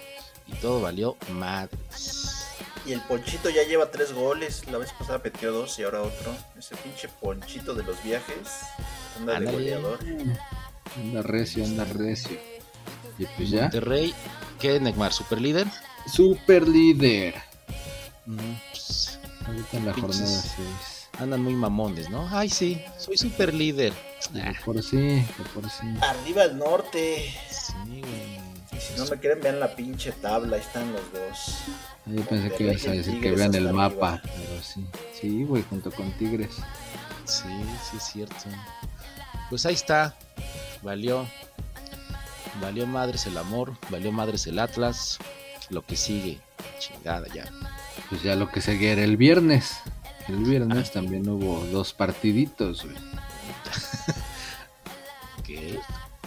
Y 0.46 0.52
todo 0.56 0.82
valió 0.82 1.16
madres. 1.32 2.44
Y 2.84 2.92
el 2.92 3.00
Ponchito 3.02 3.48
ya 3.48 3.62
lleva 3.62 3.90
tres 3.90 4.12
goles. 4.12 4.66
La 4.70 4.76
vez 4.76 4.92
pasada 4.92 5.22
metió 5.24 5.52
dos 5.52 5.78
y 5.78 5.84
ahora 5.84 6.02
otro. 6.02 6.34
Ese 6.58 6.76
pinche 6.76 7.08
Ponchito 7.08 7.72
de 7.74 7.82
los 7.82 8.02
viajes. 8.02 8.60
Anda 9.18 9.40
de 9.40 9.52
goleador. 9.52 9.98
Anda 10.96 11.22
recio, 11.22 11.64
anda 11.64 11.84
recio. 11.84 12.38
Y 13.18 13.26
pues 13.36 13.50
ya, 13.50 13.62
Monterrey, 13.62 14.14
¿qué, 14.60 14.78
Neymar? 14.80 15.12
¿Super 15.12 15.40
líder? 15.40 15.66
super 16.12 16.66
líder. 16.66 17.34
pues, 18.24 19.18
Ahorita 19.46 19.76
en 19.76 19.86
la 19.86 19.92
Pinches. 19.92 20.16
jornada 20.16 20.42
6. 20.42 21.08
andan 21.20 21.42
muy 21.42 21.54
mamones, 21.54 22.08
¿no? 22.10 22.28
Ay, 22.30 22.48
sí, 22.50 22.80
soy 22.98 23.16
super 23.18 23.52
líder. 23.54 23.92
Ah, 24.36 24.52
Por 24.64 24.82
sí, 24.82 25.24
por 25.54 25.68
sí. 25.70 25.86
Arriba 26.02 26.44
el 26.44 26.58
norte. 26.58 27.32
sí, 27.50 27.72
güey. 28.00 28.38
Y 28.72 28.80
si 28.80 28.94
no 28.98 29.06
me 29.06 29.16
creen, 29.18 29.40
vean 29.42 29.58
la 29.60 29.74
pinche 29.74 30.12
tabla. 30.12 30.56
Ahí 30.56 30.62
están 30.62 30.92
los 30.92 31.02
dos. 31.12 31.54
Ah, 32.06 32.10
Yo 32.14 32.22
pensé 32.24 32.54
que 32.54 32.64
ibas 32.64 32.86
a 32.86 32.90
decir 32.92 33.20
que 33.20 33.30
vean 33.32 33.54
el 33.54 33.66
arriba. 33.68 33.88
mapa, 33.88 34.20
pero 34.22 34.62
sí. 34.62 34.86
Sí, 35.20 35.44
güey, 35.44 35.62
junto 35.68 35.90
con 35.90 36.10
Tigres. 36.12 36.56
Sí, 37.24 37.48
sí 37.90 37.96
es 37.96 38.02
cierto. 38.04 38.44
Pues 39.50 39.64
ahí 39.66 39.74
está. 39.74 40.14
Valió. 40.82 41.26
Valió 42.60 42.86
madres 42.86 43.26
el 43.26 43.38
amor, 43.38 43.76
valió 43.90 44.10
madres 44.10 44.46
el 44.46 44.58
Atlas. 44.58 45.18
Lo 45.70 45.82
que 45.82 45.96
sigue, 45.96 46.40
chingada 46.78 47.26
ya. 47.32 47.44
Pues 48.08 48.22
ya 48.22 48.34
lo 48.34 48.50
que 48.50 48.60
seguía 48.60 48.92
era 48.92 49.04
el 49.04 49.16
viernes. 49.16 49.78
El 50.28 50.38
viernes 50.38 50.92
también 50.92 51.28
hubo 51.28 51.64
dos 51.66 51.92
partiditos, 51.92 52.84
güey. 52.84 52.96
¿Qué? 55.44 55.78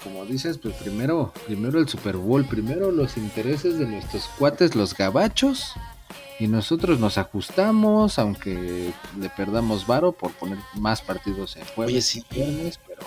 Como 0.04 0.26
dices, 0.26 0.58
pues 0.58 0.76
primero, 0.76 1.32
primero 1.46 1.80
el 1.80 1.88
Super 1.88 2.18
Bowl, 2.18 2.46
primero 2.46 2.92
los 2.92 3.18
intereses 3.18 3.78
de 3.78 3.86
nuestros 3.86 4.24
cuates, 4.40 4.76
los 4.76 4.96
gabachos. 4.96 5.74
Y 6.40 6.48
nosotros 6.48 7.00
nos 7.00 7.20
ajustamos, 7.20 8.18
aunque 8.18 8.92
le 9.20 9.30
perdamos 9.30 9.86
varo 9.86 10.12
por 10.12 10.32
poner 10.32 10.58
más 10.74 11.02
partidos 11.02 11.56
en 11.56 11.66
jueves 11.66 11.94
Oye, 11.94 12.02
sí. 12.02 12.26
y 12.32 12.36
viernes, 12.36 12.80
pero 12.88 13.04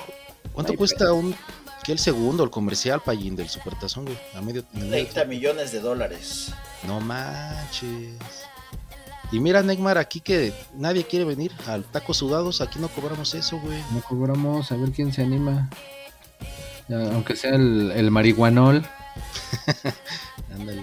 ¿Cuánto 0.55 0.73
Ay, 0.73 0.79
cuesta 0.79 1.13
un 1.13 1.35
que 1.85 1.93
el 1.93 1.99
segundo, 1.99 2.43
el 2.45 2.51
comercial 2.51 3.03
Payín 3.05 3.37
del 3.37 3.51
Supertazón, 3.51 4.07
güey? 4.07 4.17
A 4.35 4.41
medio, 4.41 4.65
en 4.73 4.81
medio 4.81 4.91
30 4.93 5.13
tiempo. 5.13 5.29
millones 5.31 5.73
de 5.73 5.81
dólares. 5.81 6.51
No 6.87 7.01
manches. 7.01 8.17
Y 9.33 9.41
mira, 9.41 9.63
Neymar, 9.63 9.99
aquí 9.99 10.21
que 10.21 10.55
nadie 10.75 11.05
quiere 11.05 11.25
venir 11.27 11.53
al 11.67 11.85
Taco 11.85 12.15
Sudados, 12.15 12.61
aquí 12.63 12.79
no 12.79 12.89
cobramos 12.89 13.35
eso, 13.35 13.59
güey. 13.59 13.83
no 13.91 14.01
cobramos, 14.03 14.71
a 14.73 14.77
ver 14.77 14.93
quién 14.93 15.13
se 15.13 15.23
anima. 15.23 15.69
Aunque 16.89 17.35
sea 17.37 17.55
el, 17.55 17.93
el 17.95 18.11
marihuanol. 18.11 18.87
Ándale. 20.55 20.83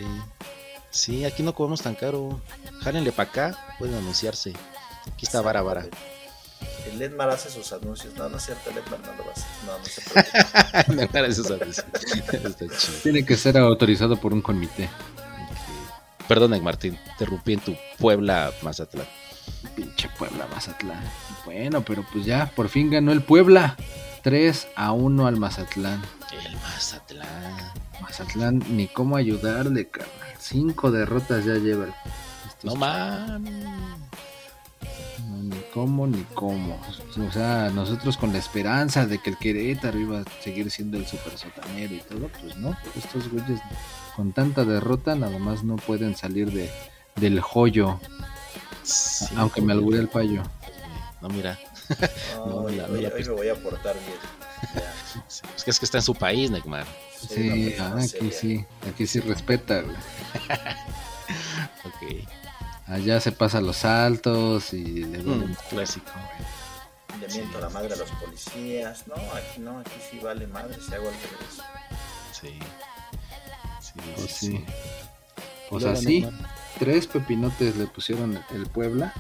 Sí, 0.90 1.24
aquí 1.25 1.44
no 1.44 1.54
cobramos 1.56 1.82
tan 1.82 1.96
caro. 1.96 2.42
Jálenle 2.82 3.12
para 3.12 3.30
acá, 3.30 3.75
pueden 3.80 3.96
anunciarse. 3.96 4.54
Aquí 5.13 5.25
está 5.25 5.42
vara 5.42 5.62
vara. 5.62 5.86
El 6.91 7.01
Edmar 7.01 7.30
hace 7.30 7.50
sus 7.50 7.72
anuncios. 7.74 8.13
No, 8.15 8.30
no 8.30 8.38
es 8.38 8.44
cierto, 8.46 8.70
el 8.70 8.77
Edmar 8.77 9.00
no 9.01 9.13
lo 9.15 9.24
va 9.25 9.30
a 9.30 9.34
hacer. 9.34 9.48
No, 9.65 9.77
no 9.77 9.86
se 9.86 10.01
preocupe. 10.01 10.98
Está 12.48 12.77
chido. 12.77 13.00
Tiene 13.03 13.25
que 13.25 13.38
ser 13.38 13.58
autorizado 13.58 14.18
por 14.18 14.34
un 14.34 14.41
comité. 14.41 14.86
Ok. 14.86 16.27
Perdona, 16.27 16.58
Martín, 16.60 16.98
te 17.18 17.25
rompí 17.25 17.53
en 17.53 17.60
tu 17.60 17.75
Puebla, 17.98 18.51
Mazatlán. 18.62 19.06
Pinche 19.75 20.10
Puebla, 20.18 20.48
Mazatlán. 20.53 21.03
Bueno, 21.46 21.82
pero 21.84 22.06
pues 22.12 22.25
ya, 22.25 22.51
por 22.56 22.70
fin 22.70 22.89
ganó 22.89 23.12
el 23.12 23.22
Puebla. 23.22 23.75
3 24.24 24.68
a 24.75 24.91
1 24.91 25.27
al 25.27 25.38
Mazatlán. 25.38 26.01
El 26.46 26.56
Mazatlán. 26.58 27.72
Mazatlán, 28.01 28.63
ni 28.70 28.88
cómo 28.88 29.18
ayudarle, 29.18 29.89
carnal. 29.89 30.12
Cinco 30.39 30.91
derrotas 30.91 31.44
ya 31.46 31.56
lleva. 31.56 31.86
el- 31.86 31.94
estos 32.48 32.63
No 32.65 32.75
mames. 32.75 33.65
Ni 35.42 35.60
cómo, 35.74 36.06
ni 36.08 36.24
cómo. 36.34 36.80
O 37.28 37.32
sea, 37.32 37.70
nosotros 37.74 38.18
con 38.18 38.32
la 38.34 38.40
esperanza 38.40 39.06
de 39.06 39.18
que 39.20 39.32
el 39.32 39.38
Querétaro 39.38 40.00
iba 40.00 40.20
a 40.20 40.24
seguir 40.44 40.70
siendo 40.70 40.98
el 40.98 41.06
super 41.08 41.38
sotanero 41.38 41.96
y 41.96 42.00
todo, 42.02 42.30
pues 42.42 42.56
no, 42.58 42.76
estos 42.98 43.30
güeyes 43.32 43.60
con 44.16 44.34
tanta 44.34 44.66
derrota 44.66 45.16
nada 45.16 45.40
más 45.40 45.64
no 45.64 45.78
pueden 45.78 46.16
salir 46.16 46.52
de, 46.52 46.70
del 47.16 47.40
joyo, 47.42 48.00
Sí, 48.84 49.26
aunque 49.38 49.62
me 49.62 49.74
alburé 49.74 50.00
el 50.00 50.10
payo. 50.10 50.44
No, 51.22 51.30
mira. 51.30 51.58
No, 52.38 52.46
No, 52.46 52.56
hoy, 52.58 52.76
la- 52.76 52.88
no 52.88 52.94
hoy- 52.94 53.02
la 53.02 53.10
hoy 53.10 53.24
me 53.24 53.32
voy 53.32 53.50
a 53.50 53.56
portar 53.56 53.96
bien. 53.96 54.18
Sí, 55.28 55.42
Es 55.58 55.64
que 55.64 55.72
es 55.72 55.80
que 55.80 55.86
está 55.86 55.98
en 55.98 56.04
su 56.04 56.16
país, 56.16 56.50
Neymar. 56.52 56.86
Sí, 57.20 57.70
persona 57.70 57.96
ah, 57.96 58.00
aquí 58.00 58.08
seria. 58.10 58.32
sí, 58.32 58.66
aquí 58.90 59.08
sí 59.08 59.20
respeta. 59.20 59.84
Ok. 61.84 62.28
Allá 62.92 63.20
se 63.22 63.32
pasa 63.32 63.62
los 63.62 63.78
saltos 63.78 64.74
y 64.74 64.84
le 65.06 65.20
duele 65.20 65.46
Mm, 65.48 65.56
clásico. 65.70 66.12
Le 67.20 67.28
miento 67.34 67.58
a 67.58 67.62
la 67.62 67.70
madre 67.70 67.94
a 67.94 67.98
los 67.98 68.10
policías. 68.12 69.08
No, 69.08 69.16
aquí 69.16 69.60
no, 69.60 69.80
aquí 69.80 69.92
sí 70.10 70.20
vale 70.22 70.48
madre 70.48 70.76
si 70.86 70.94
hago 70.94 71.08
al 71.08 71.14
revés. 71.14 71.62
Sí. 72.32 72.60
Sí, 73.82 73.94
Pues 74.16 74.32
sí, 74.32 74.48
sí. 74.48 74.52
sí. 74.58 74.66
Luego, 75.70 75.90
así, 75.90 76.22
Neymar. 76.22 76.50
tres 76.80 77.08
pepinotes 77.08 77.76
le 77.78 77.86
pusieron 77.88 78.40
el 78.54 78.66
Puebla. 78.68 79.14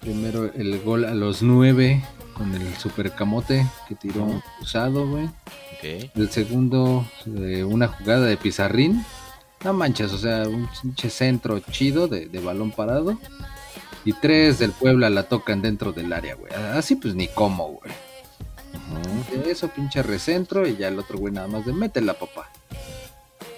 Primero 0.00 0.52
el 0.52 0.80
gol 0.82 1.04
a 1.04 1.14
los 1.14 1.42
nueve 1.42 2.04
con 2.34 2.52
el 2.54 2.76
super 2.76 3.14
camote 3.14 3.64
que 3.88 3.94
tiró 3.94 4.42
usado, 4.60 5.06
güey. 5.08 5.26
Ok. 5.26 6.10
El 6.14 6.30
segundo, 6.30 7.06
eh, 7.26 7.62
una 7.64 7.88
jugada 7.88 8.26
de 8.26 8.36
pizarrín. 8.36 9.04
No 9.64 9.72
manches, 9.72 10.12
o 10.12 10.18
sea, 10.18 10.42
un 10.46 10.68
pinche 10.82 11.08
centro 11.10 11.58
chido 11.60 12.06
de, 12.06 12.26
de 12.26 12.40
balón 12.40 12.70
parado. 12.70 13.18
Y 14.04 14.12
tres 14.12 14.58
del 14.58 14.72
Puebla 14.72 15.08
la 15.08 15.22
tocan 15.24 15.62
dentro 15.62 15.92
del 15.92 16.12
área, 16.12 16.34
güey. 16.34 16.52
Así 16.52 16.96
pues 16.96 17.14
ni 17.14 17.28
cómo, 17.28 17.68
güey. 17.80 17.92
Eso, 19.46 19.68
pinche 19.68 20.02
recentro 20.02 20.66
y 20.66 20.76
ya 20.76 20.88
el 20.88 20.98
otro 20.98 21.18
güey 21.18 21.32
nada 21.32 21.48
más 21.48 21.64
de 21.64 21.72
métela, 21.72 22.14
papá. 22.14 22.50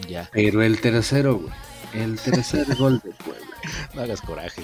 Ya. 0.09 0.29
Pero 0.33 0.63
el 0.63 0.81
tercero, 0.81 1.37
güey. 1.39 1.53
El 1.95 2.19
tercer 2.21 2.75
gol 2.79 3.01
de 3.05 3.11
Puebla. 3.13 3.57
No 3.95 4.03
hagas 4.03 4.21
coraje. 4.21 4.63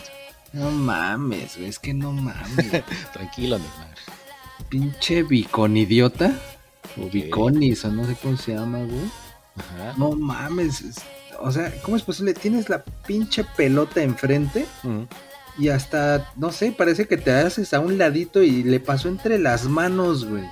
No 0.53 0.71
mames, 0.71 1.57
güey, 1.57 1.69
es 1.69 1.79
que 1.79 1.93
no 1.95 2.13
mames. 2.13 2.71
Tranquilo, 3.13 3.59
Neymar. 3.59 3.95
Pinche 4.69 5.23
bicon 5.25 5.77
idiota. 5.77 6.33
O 6.97 7.07
Ok. 7.07 7.13
biconis, 7.13 7.85
o 7.85 7.91
no 7.91 8.05
sé 8.07 8.15
cómo 8.23 8.37
se 8.37 8.55
llama, 8.55 8.79
güey. 8.79 9.11
Ajá. 9.57 9.95
No 9.97 10.13
mames. 10.13 10.81
es- 10.83 11.03
O 11.43 11.51
sea, 11.53 11.73
¿cómo 11.83 11.97
es 11.97 12.03
posible? 12.03 12.35
Tienes 12.35 12.69
la 12.69 12.83
pinche 13.07 13.45
pelota 13.57 14.03
enfrente 14.03 14.67
Ujú. 14.85 15.07
y 15.59 15.69
hasta, 15.69 16.31
no 16.37 16.53
sé, 16.53 16.73
parece 16.73 17.07
que 17.07 17.17
te 17.17 17.33
haces 17.33 17.75
a 17.75 17.81
un 17.81 17.99
ladito 17.99 18.43
y 18.43 18.63
le 18.63 18.81
pasó 18.81 19.09
entre 19.09 19.39
las 19.39 19.65
manos, 19.65 20.25
güey. 20.25 20.45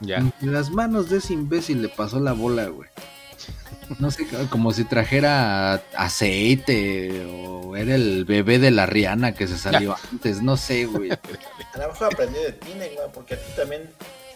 Ya. 0.00 0.18
Entre 0.18 0.46
las 0.48 0.70
manos 0.70 1.10
de 1.10 1.18
ese 1.18 1.32
imbécil 1.34 1.82
le 1.82 1.88
pasó 1.88 2.20
la 2.20 2.32
bola, 2.32 2.66
güey. 2.68 2.88
No 3.98 4.10
sé, 4.10 4.26
como 4.50 4.72
si 4.72 4.84
trajera 4.84 5.82
aceite 5.96 7.26
o 7.26 7.74
era 7.74 7.94
el 7.94 8.24
bebé 8.26 8.58
de 8.58 8.70
la 8.70 8.84
Rihanna 8.86 9.32
que 9.32 9.46
se 9.48 9.56
salió 9.56 9.96
antes, 10.12 10.42
no 10.42 10.56
sé, 10.56 10.84
güey. 10.84 11.10
A 11.10 11.78
lo 11.78 11.88
mejor 11.88 12.12
aprendí 12.12 12.38
de 12.38 12.52
ti, 12.52 12.74
Neymar, 12.78 13.10
porque 13.12 13.34
a 13.34 13.38
ti 13.38 13.50
también 13.56 13.82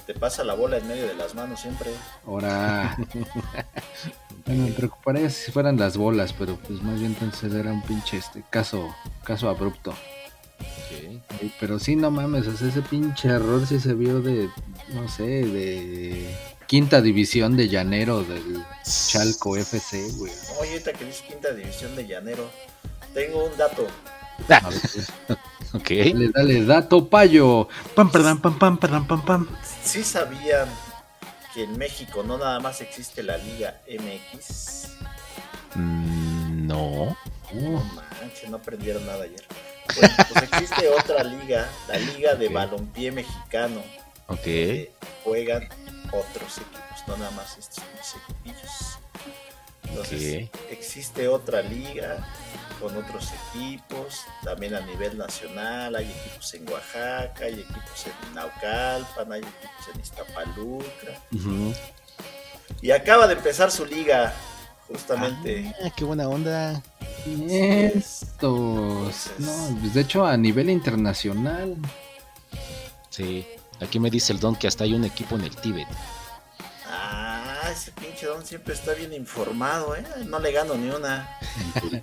te 0.06 0.14
pasa 0.14 0.42
la 0.42 0.54
bola 0.54 0.78
en 0.78 0.88
medio 0.88 1.06
de 1.06 1.14
las 1.14 1.34
manos 1.34 1.60
siempre. 1.60 1.90
Ahora. 2.26 2.96
Bueno, 4.46 4.64
me 4.64 4.72
preocuparía 4.72 5.30
si 5.30 5.52
fueran 5.52 5.78
las 5.78 5.96
bolas, 5.96 6.32
pero 6.32 6.56
pues 6.56 6.82
más 6.82 6.98
bien 6.98 7.12
entonces 7.12 7.52
era 7.54 7.72
un 7.72 7.82
pinche 7.82 8.16
este 8.16 8.42
caso, 8.50 8.94
caso 9.24 9.48
abrupto. 9.48 9.94
Pero 11.58 11.78
sí, 11.78 11.96
no 11.96 12.10
mames, 12.10 12.46
o 12.46 12.56
sea, 12.56 12.68
ese 12.68 12.82
pinche 12.82 13.28
error 13.28 13.66
sí 13.66 13.80
se 13.80 13.94
vio 13.94 14.20
de, 14.20 14.48
no 14.94 15.08
sé, 15.08 15.22
de 15.22 16.36
quinta 16.66 17.00
división 17.00 17.56
de 17.56 17.68
llanero 17.68 18.22
del 18.22 18.62
Chalco 18.84 19.56
FC, 19.56 20.10
güey. 20.18 20.32
Oye, 20.60 20.70
ahorita 20.70 20.92
que 20.92 21.04
dices 21.04 21.22
quinta 21.22 21.52
división 21.52 21.96
de 21.96 22.06
llanero, 22.06 22.48
tengo 23.14 23.44
un 23.44 23.56
dato. 23.56 23.86
A 24.48 24.68
ver, 24.68 25.38
Ok. 25.74 25.88
Dale, 25.88 26.28
dale, 26.28 26.64
dato 26.66 27.08
payo. 27.08 27.68
Pam, 27.94 28.10
pam, 28.10 28.40
pam, 28.40 28.58
pam, 28.58 28.76
pam, 28.76 29.06
pam, 29.06 29.24
pam. 29.24 29.48
¿Sí 29.82 30.04
sabían 30.04 30.68
que 31.54 31.64
en 31.64 31.76
México 31.78 32.22
no 32.22 32.38
nada 32.38 32.60
más 32.60 32.80
existe 32.80 33.22
la 33.22 33.36
Liga 33.36 33.80
MX? 33.88 34.88
Mm, 35.74 36.66
No. 36.66 37.16
No 37.52 37.84
manches, 37.94 38.48
no 38.48 38.56
aprendieron 38.56 39.06
nada 39.06 39.24
ayer. 39.24 39.44
Bueno, 39.94 40.14
pues 40.32 40.42
existe 40.52 40.88
otra 40.98 41.22
liga, 41.24 41.68
la 41.88 41.98
Liga 41.98 42.34
de. 42.34 42.48
Balompié 42.48 43.12
Mexicano, 43.12 43.82
Ok. 44.28 44.40
que 44.42 44.92
juegan 45.24 45.68
otros 46.12 46.58
equipos, 46.58 47.06
no 47.08 47.16
nada 47.18 47.30
más 47.32 47.58
estos 47.58 47.84
equipillos. 48.26 48.98
Entonces, 49.84 50.48
existe 50.70 51.28
otra 51.28 51.60
liga 51.60 52.26
con 52.82 52.96
otros 52.96 53.28
equipos, 53.54 54.22
también 54.42 54.74
a 54.74 54.80
nivel 54.80 55.16
nacional, 55.16 55.94
hay 55.94 56.10
equipos 56.10 56.52
en 56.54 56.68
Oaxaca, 56.68 57.44
hay 57.44 57.60
equipos 57.60 58.06
en 58.06 58.34
Naucalpan, 58.34 59.32
hay 59.32 59.40
equipos 59.40 59.88
en 59.94 60.00
Iztapaluca, 60.00 61.20
Ujú. 61.32 61.72
y 62.82 62.90
acaba 62.90 63.28
de 63.28 63.34
empezar 63.34 63.70
su 63.70 63.86
liga, 63.86 64.34
justamente. 64.88 65.72
Ah, 65.84 65.90
qué 65.96 66.04
buena 66.04 66.28
onda. 66.28 66.82
Estos. 67.24 69.30
No, 69.38 69.78
pues 69.80 69.94
de 69.94 70.00
hecho 70.00 70.26
a 70.26 70.36
nivel 70.36 70.68
internacional. 70.68 71.76
Sí. 73.10 73.46
Aquí 73.80 74.00
me 74.00 74.10
dice 74.10 74.32
el 74.32 74.40
Don 74.40 74.56
que 74.56 74.66
hasta 74.68 74.84
hay 74.84 74.94
un 74.94 75.04
equipo 75.04 75.34
en 75.36 75.42
el 75.42 75.54
Tíbet. 75.56 75.86
Ah, 76.88 77.68
ese 77.70 77.90
pinche 78.22 78.26
don 78.26 78.44
siempre 78.46 78.74
está 78.74 78.94
bien 78.94 79.12
informado, 79.12 79.96
¿eh? 79.96 80.04
No 80.26 80.38
le 80.38 80.52
gano 80.52 80.74
ni 80.74 80.90
una. 80.90 81.28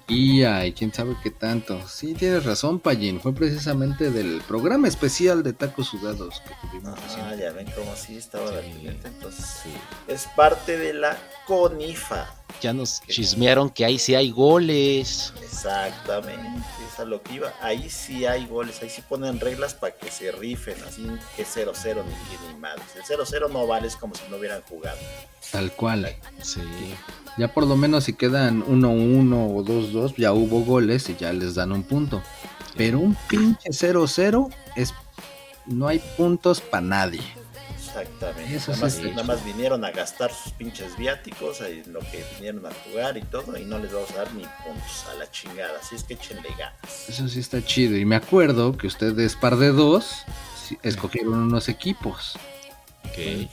Y 0.08 0.43
quién 0.73 0.93
sabe 0.93 1.15
qué 1.23 1.32
tanto. 1.32 1.79
Sí, 1.88 2.13
tienes 2.13 2.43
razón, 2.45 2.79
Payín. 2.79 3.19
Fue 3.21 3.34
precisamente 3.34 4.12
del 4.12 4.41
programa 4.47 4.88
especial 4.88 5.43
de 5.43 5.53
tacos 5.53 5.88
sudados 5.88 6.41
que 6.41 6.53
tuvimos 6.67 6.97
Ah, 6.97 7.01
recién. 7.03 7.39
ya 7.39 7.51
ven 7.51 7.71
cómo 7.71 7.95
sí 7.95 8.17
estaba 8.17 8.51
la 8.51 8.62
Sí. 8.62 8.71
cliente, 8.71 9.08
entonces 9.08 9.45
Sí. 9.63 9.69
es 10.08 10.27
parte 10.36 10.77
de 10.77 10.93
la 10.93 11.17
CONIFA. 11.47 12.36
Ya 12.62 12.73
nos 12.73 13.01
chismearon 13.08 13.69
que 13.69 13.86
ahí 13.86 13.99
sí 13.99 14.15
hay 14.15 14.32
goles. 14.32 15.34
Exactamente, 15.41 16.60
es 16.91 16.99
a 16.99 17.05
lo 17.05 17.21
que 17.21 17.34
iba. 17.36 17.53
Ahí 17.62 17.89
sí 17.89 18.25
hay 18.25 18.47
goles, 18.47 18.82
ahí 18.82 18.89
sí 18.89 19.01
ponen 19.08 19.39
reglas 19.39 19.73
para 19.75 19.95
que 19.95 20.10
se 20.12 20.32
rifen, 20.32 20.75
así 20.88 21.08
que 21.38 21.45
0-0 21.45 22.03
ni 22.03 22.47
ni 22.53 22.60
madres. 22.60 22.86
El 22.95 23.03
0-0 23.03 23.47
no 23.49 23.65
vale, 23.67 23.88
es 23.88 23.95
como 23.95 24.15
si 24.15 24.23
no 24.29 24.38
hubieran 24.38 24.62
jugado. 24.63 24.97
Tal 25.51 25.71
cual. 25.71 26.09
Sí. 26.41 26.62
Ya 27.38 27.54
por 27.54 27.65
lo 27.65 27.78
menos 27.78 28.04
si 28.06 28.13
quedan 28.13 28.63
1-1 28.65 29.34
o 29.34 29.63
2-2, 29.63 30.15
ya 30.17 30.34
hubo 30.34 30.62
goles 30.62 31.10
y 31.10 31.15
ya 31.15 31.32
les 31.32 31.56
dan 31.56 31.72
un 31.72 31.84
punto. 31.84 32.22
Pero 32.76 33.00
un 33.00 33.15
pinche 33.28 33.69
0-0 33.69 34.54
es. 34.76 34.93
No 35.65 35.88
hay 35.88 36.00
puntos 36.17 36.62
para 36.62 36.82
nadie. 36.82 37.22
Exactamente. 37.78 38.56
Eso 38.56 38.72
nada, 38.72 38.84
más, 38.84 39.00
nada 39.00 39.24
más 39.24 39.45
vinieron 39.45 39.84
a 39.84 39.91
gastar 39.91 40.32
sus 40.32 40.52
pinches 40.54 40.98
viáticos 40.98 41.62
en 41.62 41.91
lo 41.91 42.00
que 42.00 42.24
vinieron 42.36 42.65
a 42.65 42.69
jugar 42.86 43.17
y 43.17 43.22
todo, 43.22 43.58
y 43.58 43.65
no 43.65 43.80
les 43.80 43.91
vamos 43.91 44.12
a 44.12 44.17
dar 44.17 44.34
ni 44.34 44.43
puntos 44.43 45.06
a 45.12 45.15
la 45.15 45.30
chingada. 45.32 45.80
Así 45.82 45.95
es 45.95 46.04
que 46.04 46.13
échenle 46.13 46.50
ganas. 46.58 47.10
Eso 47.10 47.28
sí 47.28 47.39
está 47.39 47.63
chido. 47.63 47.98
Y 47.98 48.06
me 48.06 48.15
acuerdo 48.15 48.78
que 48.78 48.88
ustedes, 48.88 49.36
par 49.36 49.58
de 49.58 49.72
dos, 49.72 50.24
escogieron 50.84 51.34
unos 51.34 51.69
equipos. 51.69 52.38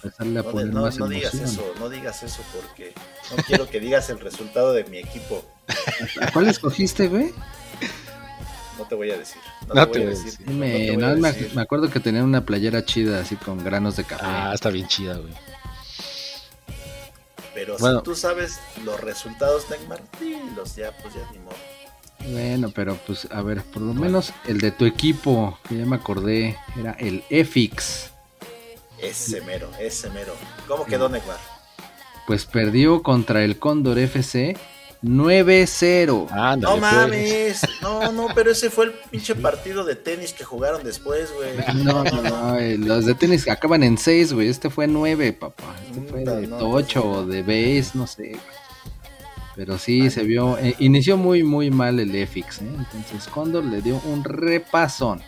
Para 0.02 0.14
a 0.18 0.24
No, 0.24 0.44
poner 0.44 0.66
no- 0.72 0.82
más 0.82 0.98
no 0.98 1.08
digas 1.08 1.34
emoción. 1.34 1.64
eso, 1.66 1.74
no 1.80 1.88
digas 1.88 2.22
eso 2.22 2.42
porque 2.54 2.92
no 3.36 3.42
quiero 3.44 3.68
que 3.68 3.80
digas 3.80 4.08
el 4.10 4.20
resultado 4.20 4.72
de 4.72 4.84
mi 4.84 4.98
equipo. 4.98 5.44
¿A 6.20 6.30
¿Cuál 6.32 6.48
escogiste, 6.48 7.08
güey? 7.08 7.32
No 8.78 8.84
te 8.86 8.94
voy 8.94 9.10
a 9.10 9.16
decir. 9.18 9.40
No, 9.68 9.74
No 9.74 9.88
te 9.88 9.98
voy 10.00 10.08
a 10.08 10.10
decir. 10.10 10.36
te 10.36 10.44
voy 10.44 10.54
a 11.02 11.14
me, 11.16 11.32
decir. 11.32 11.50
me 11.54 11.62
acuerdo 11.62 11.90
que 11.90 11.98
tenían 12.00 12.24
una 12.24 12.44
playera 12.44 12.84
chida 12.84 13.20
así 13.20 13.36
con 13.36 13.62
granos 13.64 13.96
de 13.96 14.04
café. 14.04 14.24
Ah, 14.26 14.52
está 14.54 14.70
bien 14.70 14.86
chida, 14.86 15.16
güey. 15.16 15.32
Pero 17.54 17.76
Bueno. 17.78 18.00
si 18.00 18.04
tú 18.04 18.14
sabes 18.14 18.58
los 18.84 19.00
resultados, 19.00 19.64
Neymar, 19.70 20.00
los 20.54 20.76
ya, 20.76 20.92
pues 21.02 21.14
ya 21.14 21.22
ni 21.32 21.38
modo. 21.38 21.56
Bueno, 22.30 22.70
pero 22.74 22.96
pues 23.06 23.26
a 23.30 23.40
ver, 23.42 23.62
por 23.62 23.82
lo 23.82 23.94
menos 23.94 24.32
el 24.46 24.58
de 24.60 24.72
tu 24.72 24.84
equipo, 24.84 25.58
que 25.68 25.76
ya 25.78 25.86
me 25.86 25.96
acordé, 25.96 26.58
era 26.78 26.92
el 26.92 27.24
EFIX. 27.30 28.10
Ese 29.00 29.40
mero, 29.42 29.68
ese 29.80 30.10
mero. 30.10 30.32
¿Cómo 30.66 30.84
quedó 30.86 31.08
Neymar? 31.08 31.36
Pues 32.26 32.44
perdió 32.46 33.02
contra 33.02 33.44
el 33.44 33.58
Cóndor 33.58 33.98
FC 33.98 34.56
9-0. 35.02 36.28
Ándale, 36.30 36.60
No 36.60 36.70
pues. 36.70 36.80
mames, 36.80 37.60
no, 37.82 38.12
no, 38.12 38.28
pero 38.34 38.50
ese 38.50 38.70
fue 38.70 38.86
el 38.86 38.92
pinche 39.10 39.34
partido 39.34 39.84
de 39.84 39.94
tenis 39.94 40.32
que 40.32 40.42
jugaron 40.44 40.82
después, 40.82 41.30
güey. 41.34 41.50
No, 41.84 42.02
no, 42.04 42.22
no, 42.22 42.56
eh, 42.58 42.78
los 42.78 43.04
de 43.06 43.14
tenis 43.14 43.48
acaban 43.48 43.82
en 43.82 43.98
6, 43.98 44.32
güey. 44.32 44.48
Este 44.48 44.70
fue 44.70 44.86
9, 44.86 45.32
papá. 45.34 45.74
Este 45.88 46.00
fue 46.10 46.24
de 46.24 46.46
no, 46.46 46.56
tocho 46.58 47.00
no. 47.04 47.10
o 47.12 47.26
de 47.26 47.42
base, 47.42 47.90
no 47.94 48.06
sé. 48.06 48.28
güey. 48.30 48.40
Pero 49.54 49.78
sí, 49.78 50.10
se 50.10 50.22
vio. 50.22 50.58
eh, 50.58 50.74
inició 50.80 51.16
muy, 51.16 51.42
muy 51.42 51.70
mal 51.70 51.98
el 52.00 52.14
EFIX, 52.14 52.60
¿eh? 52.60 52.64
Entonces 52.64 53.26
Cóndor 53.32 53.64
le 53.64 53.80
dio 53.80 54.00
un 54.04 54.22
repasón. 54.24 55.22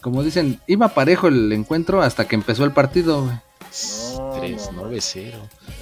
Como 0.00 0.22
dicen, 0.22 0.60
iba 0.66 0.88
parejo 0.88 1.28
el 1.28 1.52
encuentro 1.52 2.02
hasta 2.02 2.26
que 2.28 2.34
empezó 2.36 2.64
el 2.64 2.72
partido, 2.72 3.22
güey. 3.24 3.34
No, 4.16 4.32
3, 4.38 4.70
no, 4.72 4.82
9, 4.82 4.98
0. 5.00 5.38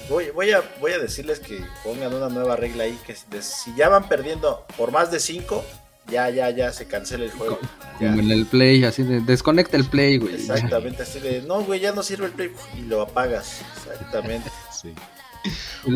Voy, 0.09 0.29
voy, 0.31 0.51
a, 0.51 0.61
voy 0.81 0.91
a 0.93 0.99
decirles 0.99 1.39
que 1.39 1.63
pongan 1.83 2.13
una 2.13 2.29
nueva 2.29 2.55
regla 2.55 2.83
ahí, 2.85 2.97
que 3.05 3.15
de- 3.29 3.41
si 3.41 3.73
ya 3.75 3.89
van 3.89 4.07
perdiendo 4.09 4.65
por 4.77 4.91
más 4.91 5.11
de 5.11 5.19
5, 5.19 5.63
ya, 6.09 6.29
ya, 6.29 6.49
ya 6.49 6.71
se 6.73 6.87
cancela 6.87 7.25
el 7.25 7.31
juego. 7.31 7.59
Ya. 7.99 8.09
Como 8.09 8.21
en 8.21 8.31
el 8.31 8.45
play, 8.45 8.83
así 8.83 9.03
de 9.03 9.21
desconecta 9.21 9.77
el 9.77 9.85
play, 9.85 10.17
güey. 10.17 10.31
ya. 10.45 10.53
Exactamente, 10.55 11.03
así 11.03 11.19
de, 11.19 11.41
no, 11.43 11.61
güey, 11.63 11.79
ya 11.79 11.91
no 11.93 12.03
sirve 12.03 12.25
el 12.27 12.31
play 12.31 12.51
y 12.77 12.81
lo 12.81 13.01
apagas. 13.01 13.61
Exactamente, 13.77 14.49
Sí. 14.81 14.93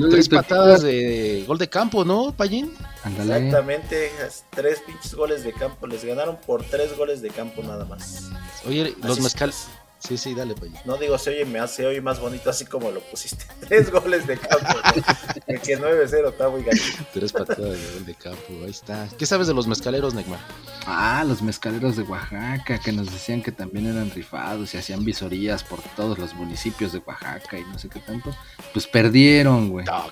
Tres 0.09 0.29
patadas 0.29 0.81
de 0.81 1.43
gol 1.47 1.57
de 1.57 1.69
campo, 1.69 2.05
¿no, 2.05 2.31
Payín? 2.35 2.73
Exactamente. 3.05 4.11
Tres 4.51 4.79
pinches 4.85 5.13
goles 5.15 5.43
de 5.43 5.53
campo. 5.53 5.87
Les 5.87 6.03
ganaron 6.05 6.37
por 6.45 6.63
tres 6.63 6.95
goles 6.97 7.21
de 7.21 7.29
campo 7.29 7.61
nada 7.63 7.85
más. 7.85 8.29
Oye, 8.67 8.95
los 9.01 9.11
Así- 9.13 9.21
mezcal. 9.21 9.53
Sí, 10.03 10.17
sí, 10.17 10.33
dale, 10.33 10.55
Payín. 10.55 10.75
No 10.83 10.97
digo, 10.97 11.15
se 11.19 11.29
oye, 11.29 11.45
me 11.45 11.59
hace 11.59 11.85
oye 11.85 12.01
más 12.01 12.19
bonito 12.19 12.49
así 12.49 12.65
como 12.65 12.89
lo 12.91 12.99
pusiste. 13.01 13.45
Tres 13.67 13.91
goles 13.91 14.25
de 14.25 14.35
campo. 14.37 14.65
¿no? 14.67 15.03
El 15.45 15.61
que 15.61 15.77
9-0 15.79 16.29
está 16.29 16.49
muy 16.49 16.63
gacho. 16.63 16.83
Tres 17.13 17.31
patadas 17.31 17.57
de 17.79 17.93
gol 17.93 18.05
de 18.05 18.15
campo, 18.15 18.47
ahí 18.63 18.71
está. 18.71 19.07
¿Qué 19.17 19.25
sabes 19.27 19.45
de 19.47 19.53
los 19.53 19.67
mezcaleros, 19.67 20.13
Neymar? 20.15 20.39
Ah, 20.87 21.23
los 21.27 21.41
mezcaleros 21.43 21.95
de 21.97 22.03
Oaxaca, 22.03 22.79
que 22.79 22.91
nos 22.91 23.11
decían 23.11 23.43
que 23.43 23.51
también 23.51 23.85
eran 23.85 24.09
rifados 24.09 24.73
y 24.73 24.77
hacían 24.77 25.05
visorías 25.05 25.63
por 25.63 25.79
todos 25.95 26.17
los 26.17 26.33
municipios 26.33 26.91
de 26.93 26.99
Oaxaca 27.05 27.59
y 27.59 27.63
no 27.65 27.77
sé 27.77 27.87
qué 27.87 27.99
tanto. 27.99 28.35
Pues 28.73 28.87
perdieron, 28.87 29.69
güey. 29.69 29.85
No. 29.85 30.05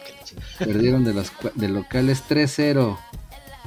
Perdieron 0.60 1.04
de 1.04 1.14
los 1.16 1.34
cua- 1.34 1.54
de 1.56 1.68
locales 1.68 2.24
3-0 2.30 2.96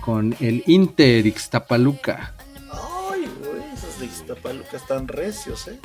con 0.01 0.37
el 0.39 0.63
Inter 0.67 1.27
Ixtapaluca. 1.27 2.35
Ay, 2.71 3.29
güey, 3.41 3.63
esos 3.75 3.99
de 3.99 4.07
Iztapaluca 4.07 4.77
están 4.77 5.09
recios, 5.09 5.67
¿eh? 5.67 5.79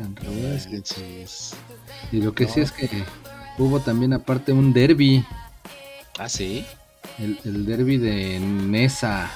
Tan. 0.00 0.14
Manches. 0.70 1.54
Y 2.12 2.20
lo 2.22 2.34
que 2.34 2.46
sí 2.48 2.60
es 2.60 2.72
que 2.72 2.88
hubo 3.58 3.80
también 3.80 4.12
aparte 4.14 4.52
un 4.52 4.72
derby, 4.72 5.24
Ah, 6.18 6.28
sí. 6.28 6.64
el, 7.18 7.38
el 7.44 7.66
derby 7.66 7.98
de 7.98 8.38
Nesa, 8.40 9.30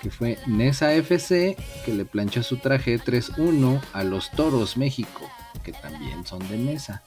que 0.00 0.10
fue 0.10 0.38
Nesa 0.46 0.92
FC, 0.94 1.56
que 1.84 1.92
le 1.94 2.04
planchó 2.04 2.42
su 2.42 2.58
traje 2.58 2.98
3-1 2.98 3.80
a 3.92 4.04
los 4.04 4.30
Toros 4.30 4.76
México, 4.76 5.30
que 5.62 5.72
también 5.72 6.26
son 6.26 6.46
de 6.48 6.58
Nesa. 6.58 7.02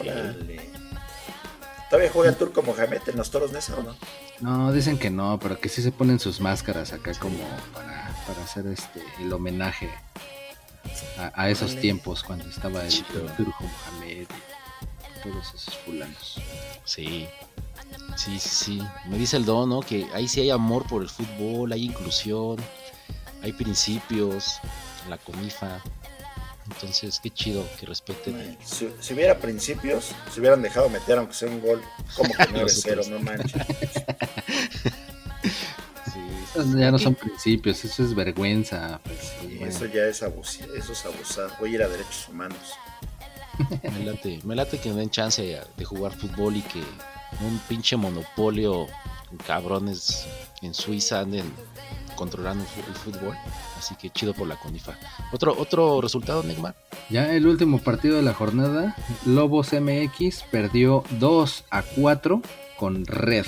Órale. 0.00 0.70
¿Todavía 1.90 2.10
juega 2.12 2.30
el 2.30 2.36
Turco 2.36 2.62
Mohamed 2.62 3.02
en 3.06 3.16
los 3.16 3.30
toros 3.30 3.52
Nesa 3.52 3.76
o 3.76 3.82
no? 3.82 3.94
No, 4.40 4.72
dicen 4.72 4.98
que 4.98 5.10
no, 5.10 5.38
pero 5.38 5.58
que 5.60 5.68
sí 5.68 5.82
se 5.82 5.92
ponen 5.92 6.18
sus 6.18 6.40
máscaras 6.40 6.92
acá 6.94 7.12
como 7.18 7.36
para, 7.74 8.10
para 8.26 8.42
hacer 8.42 8.66
este 8.68 9.02
el 9.20 9.30
homenaje 9.32 9.90
a, 11.18 11.32
a 11.34 11.50
esos 11.50 11.76
tiempos 11.76 12.22
cuando 12.22 12.48
estaba 12.48 12.84
el, 12.84 13.04
Turco 13.04 13.64
Mohamed 13.64 14.26
y 14.26 15.22
todos 15.22 15.54
esos 15.54 15.76
fulanos. 15.78 16.40
Sí. 16.84 17.26
Sí, 18.16 18.38
sí, 18.38 18.48
sí. 18.48 18.82
Me 19.08 19.18
dice 19.18 19.36
el 19.36 19.44
don, 19.44 19.70
¿no? 19.70 19.80
Que 19.80 20.06
ahí 20.12 20.28
sí 20.28 20.40
hay 20.40 20.50
amor 20.50 20.86
por 20.86 21.02
el 21.02 21.08
fútbol, 21.08 21.72
hay 21.72 21.84
inclusión, 21.84 22.56
hay 23.42 23.52
principios, 23.52 24.60
la 25.08 25.18
comifa. 25.18 25.80
Entonces, 26.66 27.20
qué 27.22 27.30
chido 27.30 27.66
que 27.78 27.86
respeten. 27.86 28.56
Si, 28.64 28.88
si 29.00 29.14
hubiera 29.14 29.38
principios, 29.38 30.12
se 30.32 30.40
hubieran 30.40 30.62
dejado 30.62 30.88
meter 30.88 31.18
aunque 31.18 31.34
sea 31.34 31.48
un 31.48 31.60
gol. 31.60 31.82
Como 32.16 32.32
que 32.32 32.42
9-0, 32.44 33.08
no 33.08 33.20
manches. 33.20 33.52
Sí, 36.52 36.58
Esos 36.60 36.74
ya 36.74 36.90
no 36.90 36.98
son 36.98 37.14
principios, 37.14 37.84
eso 37.84 38.04
es 38.04 38.14
vergüenza. 38.14 39.00
pues, 39.04 39.18
sí, 39.18 39.46
Y 39.46 39.58
bueno. 39.58 39.66
eso 39.72 39.86
ya 39.86 40.04
es 40.06 40.22
abusar, 40.22 40.68
eso 40.76 40.92
es 40.92 41.04
abusar. 41.06 41.50
Voy 41.60 41.70
a 41.70 41.74
ir 41.74 41.82
a 41.82 41.88
derechos 41.88 42.28
humanos. 42.28 42.58
me 43.82 44.04
late, 44.04 44.40
me 44.44 44.54
late 44.54 44.78
que 44.80 44.90
me 44.90 44.96
den 45.00 45.10
chance 45.10 45.42
de 45.76 45.84
jugar 45.84 46.12
fútbol 46.12 46.56
y 46.56 46.62
que 46.62 46.80
un 47.40 47.58
pinche 47.68 47.96
monopolio 47.96 48.86
con 49.28 49.38
cabrones 49.38 50.26
en 50.62 50.74
Suiza 50.74 51.20
anden 51.20 51.50
controlando 52.16 52.64
el 52.88 52.94
fútbol. 52.94 53.36
Así 53.78 53.94
que 53.96 54.10
chido 54.10 54.32
por 54.32 54.46
la 54.46 54.56
conifa. 54.56 54.96
Otro, 55.32 55.54
otro 55.58 56.00
resultado, 56.00 56.42
Neymar. 56.42 56.74
Ya 57.10 57.32
el 57.32 57.46
último 57.46 57.78
partido 57.78 58.16
de 58.16 58.22
la 58.22 58.32
jornada, 58.32 58.94
Lobos 59.26 59.72
MX 59.72 60.44
perdió 60.50 61.02
2 61.18 61.64
a 61.70 61.82
4 61.82 62.40
con 62.78 63.04
Red. 63.06 63.46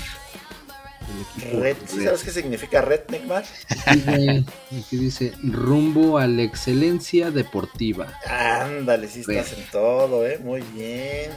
El 1.13 1.21
equipo 1.43 1.61
Red, 1.63 1.77
¿sí 1.87 1.97
Red. 1.99 2.05
¿sabes 2.07 2.23
qué 2.25 2.31
significa 2.31 2.81
red, 2.81 3.01
Neymar? 3.09 3.45
Aquí 3.87 4.01
dice- 4.01 4.45
aquí 4.79 4.97
dice 4.97 5.33
rumbo 5.43 6.19
a 6.19 6.27
la 6.27 6.43
excelencia 6.43 7.31
deportiva. 7.31 8.07
Ándale, 8.27 9.09
sí 9.09 9.21
estás 9.21 9.53
en 9.59 9.65
todo, 9.71 10.27
¿eh? 10.27 10.39
Muy 10.43 10.63
bien. 10.75 11.31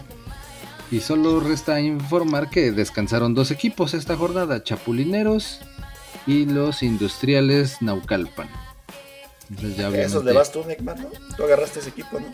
Y 0.90 1.02
solo 1.02 1.40
resta 1.42 1.82
informar 1.82 2.50
que 2.50 2.72
descansaron 2.72 3.34
dos 3.36 3.52
equipos 3.52 3.94
esta 3.94 4.16
jornada, 4.16 4.64
Chapulineros 4.64 5.60
y 6.26 6.46
los 6.46 6.82
Industriales 6.82 7.82
Naucalpan. 7.82 8.50
Entonces 9.50 9.78
ya 9.78 9.88
A 9.88 9.90
esos 9.90 9.96
obviamente- 10.16 10.26
le 10.26 10.38
vas 10.38 10.52
tú, 10.52 10.64
Neymar, 10.66 11.00
¿no? 11.00 11.10
Tú 11.36 11.44
agarraste 11.44 11.80
ese 11.82 11.90
equipo, 11.90 12.20
¿no? 12.20 12.28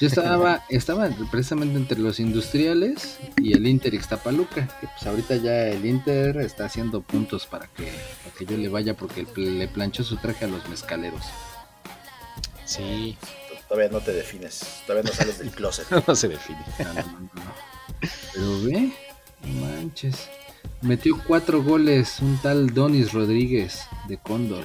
Yo 0.00 0.08
estaba, 0.08 0.64
estaba 0.68 1.08
precisamente 1.30 1.76
entre 1.78 2.00
los 2.00 2.18
industriales 2.18 3.18
y 3.36 3.52
el 3.52 3.66
Inter 3.66 3.94
Ixtapaluca, 3.94 4.66
que 4.80 4.88
pues 4.88 5.06
ahorita 5.06 5.36
ya 5.36 5.68
el 5.68 5.86
Inter 5.86 6.38
está 6.38 6.64
haciendo 6.64 7.00
puntos 7.00 7.46
para 7.46 7.68
que, 7.68 7.92
para 8.24 8.36
que 8.36 8.44
yo 8.44 8.56
le 8.56 8.68
vaya 8.68 8.96
porque 8.96 9.26
le 9.36 9.68
planchó 9.68 10.02
su 10.02 10.16
traje 10.16 10.46
a 10.46 10.48
los 10.48 10.68
mezcaleros. 10.68 11.22
Sí, 12.64 13.16
Todavía 13.68 13.90
no 13.90 14.00
te 14.00 14.12
defines, 14.12 14.82
todavía 14.86 15.10
no 15.10 15.16
sales 15.16 15.38
del 15.38 15.50
closet. 15.50 15.90
no 16.06 16.14
se 16.14 16.28
define. 16.28 16.60
No, 16.78 16.94
no, 16.94 17.02
no, 17.02 17.20
no. 17.20 17.54
Pero 18.32 18.62
ve, 18.62 18.92
no 19.42 19.66
manches. 19.66 20.28
Metió 20.82 21.18
cuatro 21.26 21.62
goles 21.62 22.20
un 22.20 22.38
tal 22.38 22.74
Donis 22.74 23.12
Rodríguez 23.12 23.80
de 24.06 24.18
Cóndor. 24.18 24.64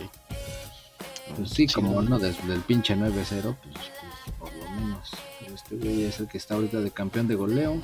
Pues 1.35 1.51
sí, 1.51 1.67
como 1.67 2.01
no, 2.01 2.19
desde 2.19 2.53
el 2.53 2.61
pinche 2.61 2.95
9-0, 2.95 3.13
pues, 3.13 3.55
pues, 3.63 3.91
por 4.37 4.53
lo 4.53 4.69
menos. 4.71 5.11
Este 5.53 5.75
güey 5.75 6.03
es 6.03 6.19
el 6.19 6.27
que 6.27 6.37
está 6.37 6.55
ahorita 6.55 6.79
de 6.79 6.91
campeón 6.91 7.27
de 7.27 7.35
goleo. 7.35 7.81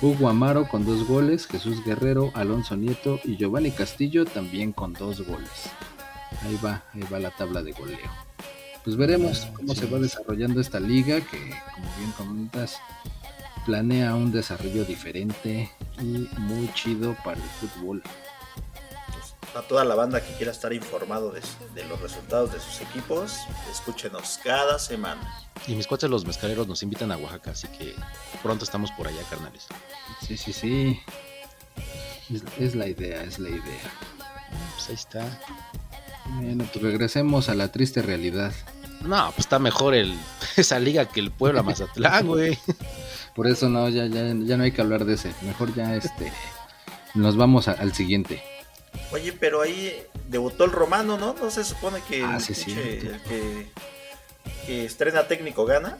Hugo 0.00 0.28
Amaro 0.28 0.68
con 0.68 0.84
dos 0.84 1.06
goles, 1.06 1.46
Jesús 1.46 1.84
Guerrero, 1.84 2.30
Alonso 2.34 2.76
Nieto 2.76 3.20
y 3.24 3.36
Giovanni 3.36 3.70
Castillo 3.70 4.24
también 4.24 4.72
con 4.72 4.92
dos 4.92 5.26
goles. 5.26 5.70
Ahí 6.42 6.58
va, 6.64 6.84
ahí 6.94 7.02
va 7.12 7.18
la 7.18 7.30
tabla 7.30 7.62
de 7.62 7.72
goleo. 7.72 8.10
Pues 8.84 8.96
veremos 8.96 9.46
cómo 9.54 9.74
se 9.74 9.86
va 9.86 9.98
desarrollando 9.98 10.60
esta 10.60 10.80
liga 10.80 11.20
que, 11.20 11.38
como 11.74 11.96
bien 11.98 12.12
comentas, 12.16 12.78
planea 13.66 14.14
un 14.14 14.32
desarrollo 14.32 14.84
diferente 14.84 15.70
y 16.00 16.28
muy 16.38 16.72
chido 16.74 17.14
para 17.24 17.36
el 17.36 17.48
fútbol. 17.60 18.02
A 19.54 19.62
toda 19.62 19.84
la 19.84 19.96
banda 19.96 20.20
que 20.24 20.32
quiera 20.34 20.52
estar 20.52 20.72
informado 20.72 21.32
de, 21.32 21.40
de 21.74 21.84
los 21.84 22.00
resultados 22.00 22.52
de 22.52 22.60
sus 22.60 22.80
equipos, 22.82 23.34
escúchenos 23.70 24.38
cada 24.44 24.78
semana. 24.78 25.20
Y 25.66 25.74
mis 25.74 25.88
cuates 25.88 26.08
los 26.08 26.24
mezcaleros 26.24 26.68
nos 26.68 26.82
invitan 26.84 27.10
a 27.10 27.16
Oaxaca, 27.16 27.50
así 27.50 27.66
que 27.68 27.94
pronto 28.42 28.64
estamos 28.64 28.92
por 28.92 29.08
allá, 29.08 29.22
carnales. 29.28 29.66
Sí, 30.26 30.36
sí, 30.36 30.52
sí. 30.52 31.00
Es, 32.32 32.42
es 32.60 32.74
la 32.76 32.86
idea, 32.86 33.24
es 33.24 33.40
la 33.40 33.48
idea. 33.48 33.90
Pues 34.74 34.88
ahí 34.88 34.94
está. 34.94 35.40
Bueno, 36.26 36.64
pues 36.72 36.82
regresemos 36.84 37.48
a 37.48 37.54
la 37.54 37.72
triste 37.72 38.02
realidad. 38.02 38.52
No, 39.00 39.26
pues 39.30 39.40
está 39.40 39.58
mejor 39.58 39.94
el, 39.94 40.16
esa 40.56 40.78
liga 40.78 41.06
que 41.06 41.18
el 41.18 41.32
Puebla 41.32 41.64
Mazatlán, 41.64 42.24
güey. 42.26 42.56
Por 43.34 43.48
eso 43.48 43.68
no, 43.68 43.88
ya, 43.88 44.06
ya, 44.06 44.32
ya 44.32 44.56
no 44.56 44.62
hay 44.62 44.70
que 44.70 44.80
hablar 44.80 45.04
de 45.04 45.14
ese. 45.14 45.32
Mejor 45.42 45.74
ya 45.74 45.96
este 45.96 46.32
nos 47.14 47.36
vamos 47.36 47.66
a- 47.66 47.72
al 47.72 47.92
siguiente. 47.94 48.40
Oye, 49.12 49.32
pero 49.32 49.60
ahí 49.62 49.92
debutó 50.28 50.64
el 50.64 50.70
romano, 50.72 51.18
¿no? 51.18 51.34
¿No 51.34 51.50
se 51.50 51.64
supone 51.64 51.98
que 52.08 52.22
Ah, 52.22 52.36
el, 52.36 52.40
sí, 52.40 52.52
pinche- 52.52 53.00
cierto. 53.00 53.14
el 53.14 53.20
que, 53.22 53.66
que 54.66 54.84
estrena 54.84 55.26
técnico 55.26 55.64
gana? 55.66 55.98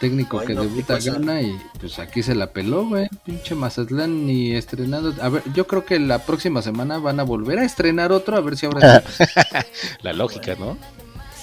técnico 0.00 0.40
Ay, 0.40 0.48
que 0.48 0.54
no, 0.54 0.62
debuta 0.62 0.98
gana 0.98 1.40
y 1.42 1.56
pues 1.78 2.00
aquí 2.00 2.24
se 2.24 2.34
la 2.34 2.48
peló, 2.52 2.86
güey. 2.86 3.08
Pinche 3.24 3.54
Mazatlán 3.54 4.26
ni 4.26 4.52
estrenado. 4.52 5.14
A 5.22 5.28
ver, 5.28 5.44
yo 5.54 5.68
creo 5.68 5.84
que 5.84 6.00
la 6.00 6.18
próxima 6.26 6.60
semana 6.60 6.98
van 6.98 7.20
a 7.20 7.22
volver 7.22 7.60
a 7.60 7.64
estrenar 7.64 8.10
otro, 8.10 8.36
a 8.36 8.40
ver 8.40 8.56
si 8.56 8.66
ahora 8.66 9.04
sí. 9.08 9.22
La 10.02 10.12
lógica, 10.12 10.56
¿no? 10.56 10.76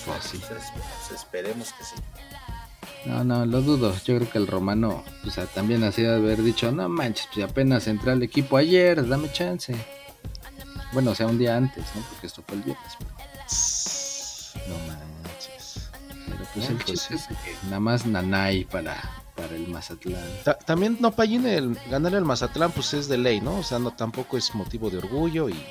Pues 0.06 0.24
sí. 0.24 0.42
Pues, 0.46 0.62
pues, 0.74 1.22
esperemos 1.22 1.72
que 1.72 1.84
sí. 1.86 1.96
No, 3.06 3.24
no, 3.24 3.46
lo 3.46 3.62
dudo. 3.62 3.96
Yo 4.04 4.18
creo 4.18 4.30
que 4.30 4.38
el 4.38 4.48
romano, 4.48 5.06
o 5.26 5.30
sea, 5.32 5.46
también 5.46 5.86
así 5.86 6.02
de 6.02 6.13
haber 6.13 6.44
dicho, 6.44 6.70
no 6.74 6.89
manches, 6.89 7.30
pues 7.34 7.50
apenas 7.50 7.88
entré 7.88 8.12
al 8.12 8.22
equipo 8.24 8.58
ayer, 8.58 9.08
dame 9.08 9.32
chance. 9.32 9.74
Bueno, 10.91 11.12
o 11.12 11.15
sea, 11.15 11.28
un 11.28 11.38
día 11.38 11.56
antes, 11.58 11.84
¿no? 11.95 12.02
Porque 12.10 12.28
esto 12.28 12.43
fue 12.47 12.58
el 12.58 12.63
viernes. 12.63 12.93
Pero, 14.54 14.67
No 14.67 14.88
manches. 15.23 15.89
pero, 16.25 16.45
pues 16.54 16.69
el 16.69 16.75
pues 16.78 16.86
chiste 16.86 17.15
es 17.15 17.28
que 17.28 17.56
nada 17.65 17.80
más 17.80 18.06
nanay 18.06 18.65
para, 18.65 18.99
para 19.36 19.56
el 19.56 19.67
Mazatlán. 19.67 20.23
Ta- 20.43 20.58
también 20.58 20.97
no 20.99 21.12
Payín, 21.12 21.45
el 21.45 21.75
ganar 21.89 22.13
el 22.15 22.25
Mazatlán 22.25 22.71
pues 22.71 22.93
es 22.93 23.08
de 23.08 23.17
ley, 23.17 23.39
¿no? 23.41 23.58
O 23.60 23.63
sea, 23.63 23.80
no 23.80 23.91
tampoco 23.91 24.38
es 24.38 24.54
motivo 24.56 24.89
de 24.89 24.97
orgullo 24.97 25.47
y 25.49 25.63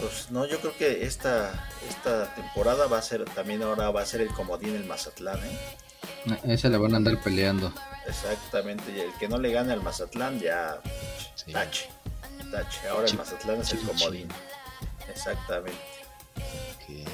Pues 0.00 0.30
no, 0.30 0.46
yo 0.46 0.60
creo 0.60 0.76
que 0.76 1.04
esta, 1.04 1.52
esta 1.88 2.34
temporada 2.34 2.86
va 2.86 2.98
a 2.98 3.02
ser, 3.02 3.24
también 3.26 3.62
ahora 3.62 3.90
va 3.90 4.02
a 4.02 4.06
ser 4.06 4.20
el 4.20 4.28
comodín 4.28 4.74
el 4.74 4.84
Mazatlán, 4.84 5.38
¿eh? 5.38 5.76
A 6.44 6.52
ese 6.52 6.68
le 6.68 6.76
van 6.76 6.92
a 6.94 6.96
andar 6.98 7.18
peleando. 7.22 7.72
Exactamente, 8.06 8.92
y 8.94 9.00
el 9.00 9.12
que 9.18 9.28
no 9.28 9.38
le 9.38 9.52
gane 9.52 9.72
al 9.72 9.82
Mazatlán 9.82 10.38
ya 10.40 10.78
sí. 11.34 11.52
tache, 11.52 11.88
tache. 12.50 12.88
Ahora 12.88 13.06
el 13.08 13.16
Mazatlán 13.16 13.60
es 13.60 13.72
el 13.72 13.80
comodín. 13.80 14.28
Exactamente. 15.08 15.78
Ok. 16.74 17.06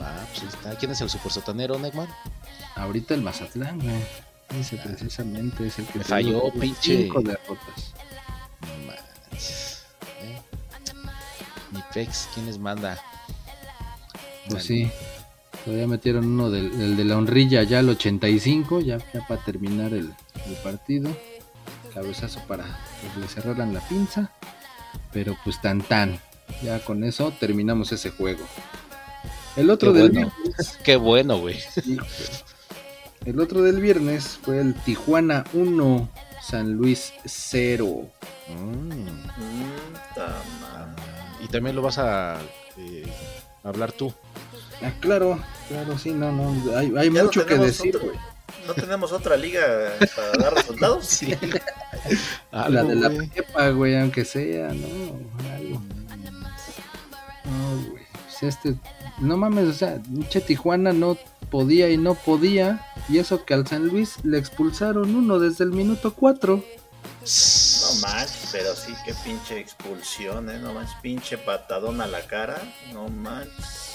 Va, 0.00 0.26
pues 0.30 0.42
ahí 0.42 0.48
está. 0.48 0.76
¿Quién 0.76 0.92
es 0.92 1.00
el 1.00 1.10
super 1.10 1.30
sotanero, 1.32 1.78
Neckman? 1.78 2.08
Ahorita 2.76 3.14
el 3.14 3.22
Mazatlán, 3.22 3.78
güey. 3.80 4.02
Ese 4.58 4.76
precisamente 4.78 5.66
es 5.66 5.78
el 5.78 5.86
que 5.86 6.00
falló, 6.00 6.50
pinche. 6.52 7.04
cinco 7.04 7.20
derrotas. 7.20 7.94
No 8.62 8.86
manches. 8.86 9.84
¿eh? 10.22 10.40
Ni 11.70 11.80
Pex, 11.94 12.28
¿quién 12.34 12.46
les 12.46 12.58
manda? 12.58 12.98
Pues 14.48 14.64
sí. 14.64 14.90
Todavía 15.64 15.86
metieron 15.86 16.26
uno 16.26 16.50
del, 16.50 16.76
del 16.76 16.96
de 16.96 17.04
la 17.04 17.16
honrilla 17.18 17.62
ya 17.62 17.80
al 17.80 17.90
85, 17.90 18.80
ya, 18.80 18.98
ya 19.12 19.26
para 19.28 19.44
terminar 19.44 19.92
el, 19.92 20.12
el 20.46 20.54
partido. 20.64 21.10
Cabezazo 21.92 22.40
para 22.46 22.64
que 22.64 23.20
le 23.20 23.28
cerraran 23.28 23.74
la 23.74 23.80
pinza. 23.80 24.32
Pero 25.12 25.36
pues 25.44 25.60
tan 25.60 25.82
tan. 25.82 26.18
Ya 26.62 26.80
con 26.80 27.04
eso 27.04 27.32
terminamos 27.38 27.92
ese 27.92 28.10
juego. 28.10 28.44
El 29.56 29.70
otro 29.70 29.92
Qué 29.92 29.98
del 30.00 30.10
bueno. 30.10 30.32
viernes. 30.36 30.78
Qué 30.84 30.96
bueno, 30.96 31.38
güey. 31.38 31.58
El 33.24 33.40
otro 33.40 33.62
del 33.62 33.80
viernes 33.80 34.38
fue 34.42 34.60
el 34.60 34.74
Tijuana 34.74 35.44
1, 35.52 36.08
San 36.42 36.72
Luis 36.72 37.12
0. 37.24 38.08
Mm. 38.48 38.90
Mm, 38.90 39.24
ta 40.14 40.42
madre. 40.60 41.02
Y 41.44 41.48
también 41.48 41.76
lo 41.76 41.82
vas 41.82 41.98
a 41.98 42.38
eh, 42.78 43.06
hablar 43.62 43.92
tú. 43.92 44.12
Ah, 44.82 44.92
claro, 45.00 45.38
claro, 45.68 45.98
sí, 45.98 46.12
no, 46.12 46.32
no. 46.32 46.76
Hay, 46.76 46.92
hay 46.96 47.12
Ya 47.12 47.20
no 47.20 47.24
mucho 47.26 47.44
que 47.44 47.56
decir, 47.56 47.98
güey. 47.98 48.16
¿No 48.66 48.74
tenemos 48.74 49.12
otra 49.12 49.36
liga 49.36 49.92
para 50.14 50.32
dar 50.32 50.54
resultados? 50.54 51.06
Sí. 51.06 51.34
La 52.52 52.62
Algo, 52.62 52.88
de 52.88 52.94
la 52.96 53.10
prepa, 53.10 53.70
güey, 53.70 53.96
aunque 53.98 54.24
sea, 54.24 54.68
¿no? 54.72 54.86
Algo. 55.54 55.82
No, 57.44 57.90
güey. 57.90 58.04
Este, 58.40 58.74
no 59.18 59.36
mames, 59.36 59.68
o 59.68 59.72
sea, 59.72 60.00
pinche 60.02 60.40
Tijuana 60.40 60.92
no 60.92 61.18
podía 61.50 61.90
y 61.90 61.98
no 61.98 62.14
podía. 62.14 62.86
Y 63.08 63.18
eso 63.18 63.44
que 63.44 63.54
al 63.54 63.66
San 63.66 63.86
Luis 63.88 64.16
le 64.24 64.38
expulsaron 64.38 65.14
uno 65.14 65.38
desde 65.38 65.64
el 65.64 65.72
minuto 65.72 66.14
4. 66.14 66.56
No 66.56 68.00
manches, 68.00 68.48
pero 68.50 68.74
sí, 68.74 68.94
qué 69.04 69.14
pinche 69.24 69.58
expulsión, 69.58 70.48
¿eh? 70.48 70.58
No 70.58 70.72
manches, 70.72 70.96
pinche 71.02 71.36
patadón 71.36 72.00
a 72.00 72.06
la 72.06 72.22
cara. 72.26 72.58
No 72.92 73.08
manches. 73.08 73.94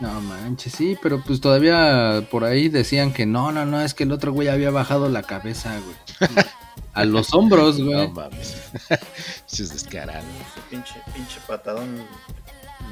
No 0.00 0.20
manches, 0.20 0.72
sí, 0.72 0.96
pero 1.00 1.22
pues 1.22 1.40
todavía 1.40 2.26
por 2.30 2.44
ahí 2.44 2.68
decían 2.68 3.12
que 3.12 3.24
no, 3.26 3.52
no, 3.52 3.64
no, 3.64 3.80
es 3.82 3.94
que 3.94 4.02
el 4.04 4.12
otro 4.12 4.32
güey 4.32 4.48
había 4.48 4.70
bajado 4.70 5.08
la 5.08 5.22
cabeza, 5.22 5.78
güey. 5.78 6.28
A 6.94 7.04
los 7.04 7.32
hombros, 7.34 7.80
güey. 7.82 8.08
No 8.08 8.14
mames. 8.14 8.56
Eso 8.90 9.62
es 9.62 9.72
descarado. 9.72 10.24
Ese 10.26 10.60
pinche, 10.70 10.94
pinche 11.14 11.38
patadón 11.46 12.04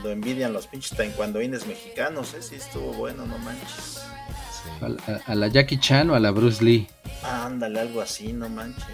lo 0.05 0.11
envidian 0.11 0.53
los 0.53 0.67
pinches 0.69 0.97
taekwondoines 0.97 1.67
mexicanos, 1.67 2.33
¿eh? 2.35 2.43
Sí, 2.43 2.55
estuvo 2.55 2.93
bueno, 2.93 3.27
no 3.27 3.39
manches. 3.39 3.99
A, 3.99 4.87
Sí. 4.89 4.97
la- 5.07 5.17
a 5.27 5.35
la 5.35 5.49
Jackie 5.49 5.81
Chan 5.81 6.11
o 6.11 6.15
a 6.15 6.21
la 6.21 6.31
Bruce 6.31 6.63
Lee. 6.63 6.87
Ándale, 7.25 7.81
algo 7.81 8.01
así, 8.03 8.33
no 8.33 8.49
manches. 8.49 8.85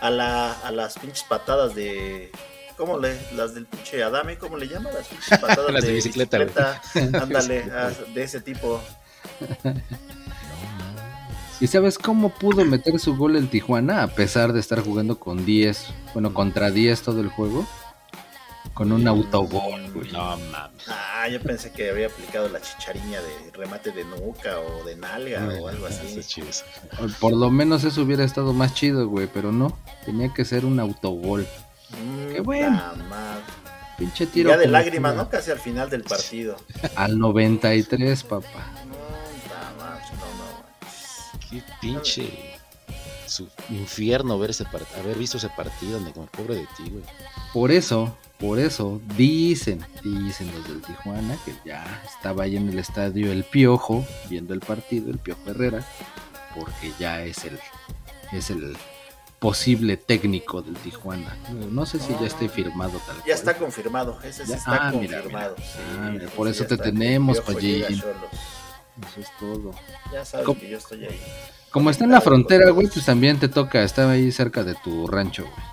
A, 0.00 0.10
la, 0.10 0.52
a 0.52 0.70
las 0.72 0.98
pinches 0.98 1.24
patadas 1.24 1.74
de. 1.74 2.30
¿Cómo 2.76 2.98
le? 2.98 3.18
Las 3.34 3.54
del 3.54 3.66
pinche 3.66 4.02
Adame, 4.02 4.36
¿cómo 4.36 4.56
le 4.56 4.68
llaman? 4.68 4.92
Las 4.92 5.06
pinches 5.06 5.38
patadas 5.40 5.72
Las 5.72 5.84
de 5.84 5.92
bicicleta, 5.92 6.38
bicicleta. 6.38 6.82
Ándale, 7.22 7.64
ah, 7.72 7.90
de 8.14 8.22
ese 8.22 8.40
tipo. 8.40 8.80
¿Y 11.58 11.66
sabes 11.68 11.96
cómo 11.96 12.28
pudo 12.28 12.66
meter 12.66 12.98
su 12.98 13.16
gol 13.16 13.34
el 13.34 13.48
Tijuana 13.48 14.02
a 14.02 14.08
pesar 14.08 14.52
de 14.52 14.60
estar 14.60 14.80
jugando 14.80 15.18
con 15.18 15.46
10, 15.46 15.86
bueno, 16.12 16.34
contra 16.34 16.70
10 16.70 17.00
todo 17.00 17.20
el 17.22 17.28
juego? 17.28 17.66
Con 18.74 18.92
un 18.92 19.08
autogol, 19.08 19.90
güey. 19.94 20.12
No 20.12 20.36
mames. 20.36 20.84
Ah, 20.88 21.26
yo 21.30 21.40
pensé 21.40 21.72
que 21.72 21.88
había 21.88 22.08
aplicado 22.08 22.50
la 22.50 22.60
chichariña 22.60 23.22
de 23.22 23.50
remate 23.54 23.90
de 23.90 24.04
nuca 24.04 24.60
o 24.60 24.84
de 24.84 24.96
nalga 24.96 25.48
o 25.62 25.68
algo 25.68 25.86
así. 25.86 26.20
Por 27.20 27.32
lo 27.34 27.50
menos 27.50 27.84
eso 27.84 28.02
hubiera 28.02 28.22
estado 28.22 28.52
más 28.52 28.74
chido, 28.74 29.08
güey, 29.08 29.26
pero 29.32 29.50
no. 29.50 29.78
Tenía 30.04 30.34
que 30.34 30.44
ser 30.44 30.66
un 30.66 30.78
autogol. 30.78 31.46
Mm, 31.90 32.32
Qué 32.32 32.40
bueno. 32.40 32.82
Pinche 33.98 34.26
tiro. 34.26 34.50
ya 34.50 34.56
de 34.56 34.64
como 34.64 34.72
lágrima, 34.72 35.10
que 35.10 35.16
¿no? 35.16 35.28
Casi 35.30 35.50
al 35.50 35.58
final 35.58 35.88
del 35.88 36.02
partido. 36.02 36.56
Al 36.96 37.18
93, 37.18 38.24
papá. 38.24 38.46
No, 38.86 38.94
no, 38.94 40.28
no. 40.38 41.48
Qué 41.50 41.62
pinche 41.80 42.56
su 43.26 43.48
infierno 43.70 44.38
ver 44.38 44.50
ese 44.50 44.64
haber 45.00 45.16
visto 45.16 45.38
ese 45.38 45.48
partido, 45.48 45.98
Neckman. 46.00 46.28
Pobre 46.28 46.56
de 46.56 46.66
ti, 46.76 46.90
güey. 46.90 47.02
Por 47.52 47.70
eso, 47.70 48.16
por 48.38 48.58
eso, 48.58 49.00
dicen, 49.16 49.84
dicen 50.04 50.50
los 50.54 50.68
del 50.68 50.82
Tijuana 50.82 51.36
que 51.44 51.54
ya 51.64 52.02
estaba 52.04 52.44
ahí 52.44 52.56
en 52.56 52.68
el 52.68 52.78
estadio 52.78 53.32
el 53.32 53.44
Piojo, 53.44 54.04
viendo 54.28 54.52
el 54.52 54.60
partido, 54.60 55.10
el 55.10 55.18
Piojo 55.18 55.40
Herrera, 55.50 55.84
porque 56.54 56.92
ya 56.98 57.22
es 57.22 57.44
el, 57.44 57.58
es 58.32 58.50
el 58.50 58.76
posible 59.38 59.96
técnico 59.96 60.62
del 60.62 60.74
Tijuana. 60.76 61.36
No 61.70 61.84
sé 61.86 61.98
si 61.98 62.12
ya 62.20 62.26
esté 62.26 62.48
firmado 62.48 62.98
tal 63.06 63.16
Ya 63.18 63.22
cual. 63.22 63.30
está 63.34 63.54
confirmado, 63.58 64.18
ese 64.22 64.44
sí 64.44 64.50
Ya- 64.52 64.56
está 64.56 64.88
ah, 64.88 64.92
confirmado. 64.92 65.54
mira. 65.56 65.68
sí, 65.68 65.78
Ah, 65.98 66.08
mira, 66.12 66.28
por 66.30 66.48
eso 66.48 66.64
te 66.66 66.76
tenemos, 66.76 67.40
Pallín. 67.40 67.84
Eso 67.84 69.20
es 69.20 69.28
todo. 69.38 69.72
Ya 70.12 70.24
sabes 70.24 70.46
¿Cómo? 70.46 70.58
que 70.58 70.70
yo 70.70 70.78
estoy 70.78 71.04
ahí. 71.04 71.20
Como 71.70 71.90
está 71.90 72.04
en 72.04 72.12
la 72.12 72.22
frontera, 72.22 72.70
güey, 72.70 72.86
pues 72.88 73.04
también 73.04 73.38
te 73.38 73.48
toca, 73.48 73.82
está 73.82 74.10
ahí 74.10 74.32
cerca 74.32 74.64
de 74.64 74.74
tu 74.76 75.06
rancho, 75.06 75.42
güey. 75.42 75.66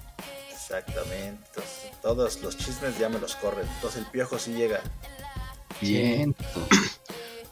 Exactamente. 0.51 1.41
Entonces, 1.47 1.91
todos 2.01 2.41
los 2.41 2.57
chismes 2.57 2.97
ya 2.99 3.07
me 3.07 3.19
los 3.19 3.35
corren. 3.35 3.65
Entonces 3.75 4.01
el 4.01 4.07
piojo 4.07 4.37
sí 4.39 4.51
llega. 4.53 4.81
Bien. 5.79 6.35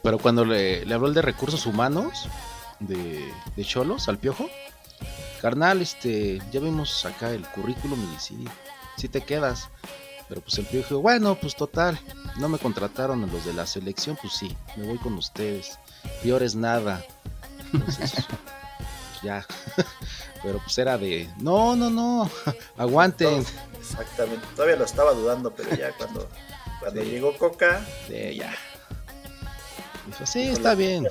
Pero 0.03 0.17
cuando 0.17 0.43
le, 0.43 0.85
le 0.85 0.93
habló 0.93 1.07
el 1.07 1.13
de 1.13 1.21
recursos 1.21 1.65
humanos 1.65 2.27
de, 2.79 3.23
de 3.55 3.63
Cholos 3.63 4.09
al 4.09 4.17
piojo, 4.17 4.49
carnal, 5.41 5.81
este, 5.81 6.41
ya 6.51 6.59
vimos 6.59 7.05
acá 7.05 7.31
el 7.31 7.45
currículum 7.49 7.99
y 8.15 8.19
sí, 8.19 8.45
sí 8.97 9.07
te 9.07 9.21
quedas. 9.21 9.69
Pero 10.29 10.41
pues 10.41 10.57
el 10.59 10.65
piojo 10.65 10.87
dijo, 10.87 11.01
bueno, 11.01 11.35
pues 11.35 11.55
total, 11.55 11.99
no 12.37 12.47
me 12.47 12.57
contrataron 12.57 13.29
los 13.29 13.43
de 13.45 13.53
la 13.53 13.65
selección, 13.65 14.17
pues 14.21 14.33
sí, 14.33 14.55
me 14.77 14.85
voy 14.87 14.97
con 14.97 15.15
ustedes. 15.15 15.77
Peor 16.23 16.41
es 16.43 16.55
nada. 16.55 17.03
Entonces, 17.73 18.13
ya. 19.23 19.45
Pero 20.43 20.57
pues 20.59 20.77
era 20.77 20.97
de, 20.97 21.29
no, 21.37 21.75
no, 21.75 21.89
no, 21.89 22.29
aguanten. 22.77 23.45
Exactamente. 23.79 24.45
Todavía 24.55 24.75
lo 24.77 24.85
estaba 24.85 25.11
dudando, 25.11 25.53
pero 25.53 25.75
ya 25.75 25.91
cuando, 25.97 26.27
cuando 26.79 27.01
Sí. 27.03 27.09
llegó 27.09 27.37
Coca, 27.37 27.85
De 28.07 28.35
ya. 28.35 28.51
Dijo, 30.07 30.25
sí, 30.25 30.43
está 30.49 30.73
bien. 30.73 31.07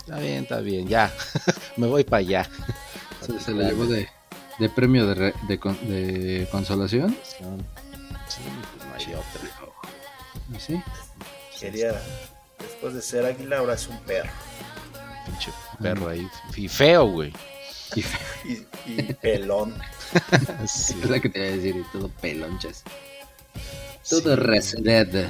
Está 0.00 0.18
bien, 0.20 0.42
está 0.44 0.60
bien, 0.60 0.86
ya. 0.86 1.12
Me 1.76 1.88
voy 1.88 2.04
para 2.04 2.20
allá. 2.20 2.48
Se, 3.26 3.40
se 3.40 3.52
le 3.52 3.64
llevó 3.64 3.86
de, 3.86 4.08
de 4.58 4.68
premio 4.68 5.06
de, 5.06 5.14
re- 5.14 5.34
de, 5.48 5.58
con- 5.58 5.78
de 5.88 6.48
consolación. 6.50 7.16
Sí, 7.28 8.40
pues 8.76 8.88
no 8.88 8.94
hay 8.94 9.04
de 9.06 9.16
otra. 9.16 9.40
¿Y 10.54 10.60
sí? 10.60 10.82
quería, 11.58 12.00
después 12.58 12.94
de 12.94 13.02
ser 13.02 13.24
águila, 13.24 13.58
ahora 13.58 13.74
es 13.74 13.86
un 13.88 13.98
perro. 14.00 14.30
Pinche 15.26 15.50
perro 15.80 16.08
ahí. 16.08 16.28
Y 16.56 16.68
feo, 16.68 17.06
güey. 17.06 17.32
Y 17.94 18.00
Y, 18.44 18.66
y 18.86 19.12
pelón. 19.14 19.76
Sí. 20.68 20.94
es 21.02 21.10
la 21.10 21.18
que 21.20 21.28
te 21.28 21.38
iba 21.38 21.48
a 21.48 21.50
decir, 21.56 21.76
y 21.76 21.82
todo 21.92 22.08
pelonchas. 22.20 22.82
Sí. 24.02 24.22
Todo 24.22 24.36
reseded. 24.36 25.26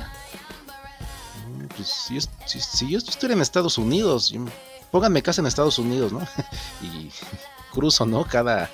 Mm, 1.48 1.66
Pues 1.76 1.88
si, 1.88 2.14
yo- 2.16 2.28
si- 2.46 2.60
si 2.60 2.90
yo 2.90 2.98
estuviera 2.98 3.34
en 3.34 3.40
Estados 3.40 3.78
Unidos, 3.78 4.34
pónganme 4.90 5.22
casa 5.22 5.40
en 5.40 5.46
Estados 5.46 5.78
Unidos, 5.78 6.12
¿no? 6.12 6.20
y 6.82 7.10
cruzo, 7.72 8.06
¿no? 8.06 8.24
Cada, 8.24 8.70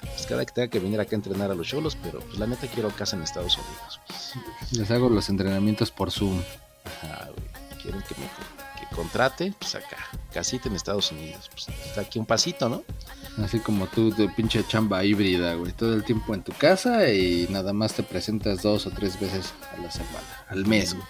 pues 0.00 0.26
cada 0.26 0.44
que 0.44 0.52
tenga 0.52 0.68
que 0.68 0.78
venir 0.78 1.00
acá 1.00 1.10
a 1.12 1.16
entrenar 1.16 1.50
a 1.50 1.54
los 1.54 1.68
cholos, 1.68 1.96
pero 2.02 2.20
pues 2.20 2.38
la 2.38 2.46
neta 2.46 2.66
quiero 2.66 2.90
casa 2.90 3.16
en 3.16 3.22
Estados 3.22 3.56
Unidos. 3.56 4.00
Les 4.72 4.90
hago 4.90 5.08
los 5.08 5.28
entrenamientos 5.28 5.90
por 5.90 6.10
Zoom. 6.10 6.40
Ajá, 6.84 7.28
güey. 7.30 7.82
Quieren 7.82 8.02
que 8.02 8.14
me 8.16 8.26
que 8.78 8.94
contrate, 8.94 9.54
pues 9.58 9.74
acá, 9.74 9.96
casita 10.32 10.68
en 10.68 10.76
Estados 10.76 11.10
Unidos. 11.12 11.50
Pues 11.50 11.68
está 11.86 12.02
aquí 12.02 12.18
un 12.18 12.26
pasito, 12.26 12.68
¿no? 12.68 12.82
Así 13.42 13.60
como 13.60 13.86
tú, 13.86 14.12
tu 14.12 14.32
pinche 14.34 14.66
chamba 14.66 15.04
híbrida, 15.04 15.54
güey. 15.54 15.72
Todo 15.72 15.94
el 15.94 16.04
tiempo 16.04 16.34
en 16.34 16.42
tu 16.42 16.52
casa 16.52 17.08
y 17.10 17.46
nada 17.50 17.72
más 17.72 17.94
te 17.94 18.02
presentas 18.02 18.62
dos 18.62 18.86
o 18.86 18.90
tres 18.90 19.18
veces 19.18 19.54
a 19.72 19.80
la 19.80 19.90
semana, 19.90 20.44
al 20.48 20.66
mes, 20.66 20.94
güey. 20.94 21.06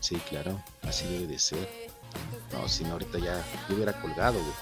Sí, 0.00 0.16
claro, 0.28 0.60
así 0.82 1.06
debe 1.06 1.26
de 1.26 1.38
ser. 1.38 1.81
No, 2.52 2.68
si 2.68 2.84
no, 2.84 2.92
ahorita 2.92 3.18
ya 3.18 3.42
yo 3.68 3.74
hubiera 3.76 3.92
colgado, 4.00 4.38
güey. 4.38 4.54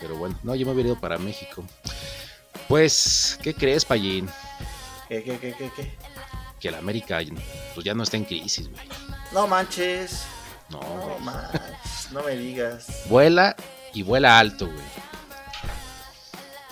Pero 0.00 0.16
bueno, 0.16 0.38
no, 0.42 0.54
yo 0.54 0.66
me 0.66 0.72
hubiera 0.72 0.90
ido 0.90 1.00
para 1.00 1.18
México. 1.18 1.64
Pues, 2.68 3.38
¿qué 3.42 3.54
crees, 3.54 3.84
Payín? 3.84 4.28
¿Qué, 5.08 5.22
qué, 5.22 5.38
qué, 5.38 5.54
qué, 5.54 5.70
qué? 5.74 5.94
Que 6.60 6.70
la 6.70 6.78
América 6.78 7.18
pues 7.74 7.84
ya 7.84 7.94
no 7.94 8.02
está 8.02 8.16
en 8.16 8.24
crisis, 8.24 8.70
güey. 8.70 8.86
No 9.32 9.46
manches. 9.46 10.24
No, 10.68 10.80
No 10.80 11.18
manches. 11.20 11.60
No 12.12 12.22
me 12.22 12.36
digas. 12.36 12.86
Vuela 13.08 13.56
y 13.94 14.02
vuela 14.02 14.38
alto, 14.38 14.66
güey. 14.66 14.84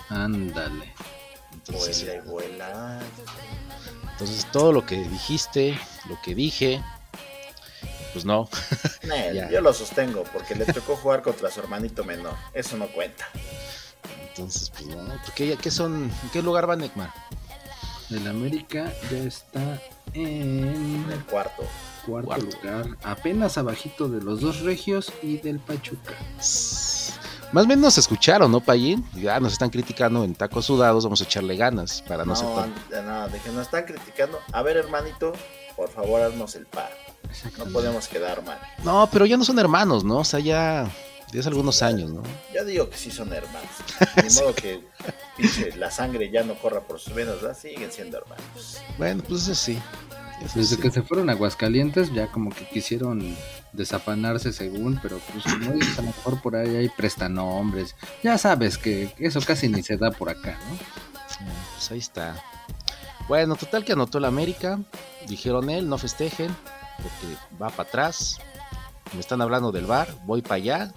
Ándale. 0.09 0.93
Entonces, 1.53 2.03
Vuela 2.05 2.15
y 2.15 2.27
vuela. 2.27 2.99
entonces, 4.11 4.45
todo 4.51 4.71
lo 4.71 4.85
que 4.85 4.97
dijiste, 4.97 5.79
lo 6.07 6.19
que 6.21 6.35
dije, 6.35 6.83
pues 8.13 8.25
no. 8.25 8.49
Yo 9.51 9.61
lo 9.61 9.73
sostengo 9.73 10.23
porque 10.33 10.55
le 10.55 10.65
tocó 10.65 10.95
jugar 10.95 11.21
contra 11.21 11.49
su 11.51 11.59
hermanito 11.59 12.03
menor. 12.03 12.35
Eso 12.53 12.77
no 12.77 12.87
cuenta. 12.87 13.27
Entonces, 14.29 14.69
pues 14.71 14.87
no. 14.87 14.97
¿Por 15.05 15.33
qué, 15.35 15.57
qué 15.61 15.71
son? 15.71 16.03
¿En 16.23 16.29
qué 16.31 16.41
lugar 16.41 16.69
va 16.69 16.75
Neckman? 16.75 17.11
El 18.09 18.27
América 18.27 18.91
ya 19.11 19.17
está 19.19 19.61
En 20.13 20.25
en 20.67 21.05
el 21.11 21.23
cuarto. 21.25 21.63
cuarto, 22.05 22.27
Cuarto. 22.27 22.45
lugar, 22.45 22.97
apenas 23.03 23.57
abajito 23.59 24.07
de 24.09 24.21
los 24.21 24.41
dos 24.41 24.61
regios 24.61 25.13
y 25.21 25.37
del 25.37 25.59
Pachuca. 25.59 26.13
Más 27.51 27.67
bien 27.67 27.81
nos 27.81 27.97
escucharon, 27.97 28.51
¿no, 28.51 28.61
Payín? 28.61 29.07
Ya 29.15 29.39
nos 29.39 29.53
están 29.53 29.69
criticando 29.69 30.23
en 30.23 30.33
tacos 30.35 30.65
sudados, 30.65 31.03
vamos 31.03 31.21
a 31.21 31.23
echarle 31.23 31.55
ganas 31.55 32.01
para 32.07 32.23
no, 32.25 32.33
No, 32.33 32.35
ser 32.35 32.47
tan... 32.55 32.89
de 32.89 33.03
nada, 33.03 33.27
de 33.27 33.39
que 33.39 33.49
nos 33.49 33.63
están 33.63 33.83
criticando. 33.85 34.39
A 34.53 34.61
ver, 34.63 34.77
hermanito, 34.77 35.33
por 35.75 35.89
favor, 35.89 36.21
haznos 36.21 36.55
el 36.55 36.65
par. 36.65 36.91
No 37.57 37.65
podemos 37.65 38.07
quedar 38.07 38.43
mal. 38.43 38.59
No, 38.83 39.07
pero 39.11 39.25
ya 39.25 39.37
no 39.37 39.43
son 39.45 39.59
hermanos, 39.59 40.03
¿no? 40.03 40.17
O 40.19 40.23
sea, 40.23 40.39
ya 40.39 40.89
de 41.31 41.39
hace 41.39 41.49
algunos 41.49 41.81
años, 41.83 42.11
¿no? 42.11 42.23
Yo 42.53 42.65
digo 42.65 42.89
que 42.89 42.97
sí 42.97 43.11
son 43.11 43.31
hermanos. 43.33 43.69
Ni 44.23 44.33
modo 44.35 44.55
que 44.55 44.81
pinche, 45.37 45.75
la 45.75 45.91
sangre 45.91 46.31
ya 46.31 46.43
no 46.43 46.55
corra 46.55 46.81
por 46.81 46.99
sus 46.99 47.13
venas, 47.13 47.35
¿verdad? 47.41 47.57
Siguen 47.57 47.91
siendo 47.91 48.17
hermanos. 48.17 48.79
Bueno, 48.97 49.23
pues 49.27 49.43
eso 49.43 49.55
sí. 49.55 49.79
Eso 50.43 50.57
Desde 50.57 50.75
sí. 50.77 50.81
que 50.81 50.89
se 50.89 51.01
fueron 51.01 51.29
a 51.29 51.33
Aguascalientes 51.33 52.13
ya 52.13 52.27
como 52.27 52.49
que 52.51 52.65
quisieron 52.67 53.35
desafanarse 53.73 54.53
según, 54.53 54.97
pero 55.03 55.19
pues 55.31 55.43
dices, 55.75 55.99
a 55.99 56.01
lo 56.01 56.07
mejor 56.07 56.41
por 56.41 56.55
ahí 56.55 56.75
hay 56.77 56.89
prestanombres. 56.89 57.93
Ya 58.23 58.37
sabes 58.37 58.77
que 58.77 59.13
eso 59.19 59.41
casi 59.41 59.67
ni 59.67 59.83
se 59.83 59.97
da 59.97 60.11
por 60.11 60.29
acá, 60.29 60.57
¿no? 60.69 60.77
Bueno, 61.45 61.59
Pues 61.75 61.91
ahí 61.91 61.99
está. 61.99 62.41
Bueno, 63.27 63.55
total 63.55 63.85
que 63.85 63.91
anotó 63.93 64.17
el 64.17 64.25
América. 64.25 64.79
Dijeron 65.27 65.69
él, 65.69 65.87
no 65.89 65.97
festejen, 65.97 66.55
porque 66.99 67.35
va 67.61 67.69
para 67.69 67.87
atrás. 67.87 68.39
Me 69.13 69.19
están 69.19 69.41
hablando 69.41 69.71
del 69.71 69.85
bar, 69.85 70.07
voy 70.25 70.41
para 70.41 70.55
allá. 70.55 70.91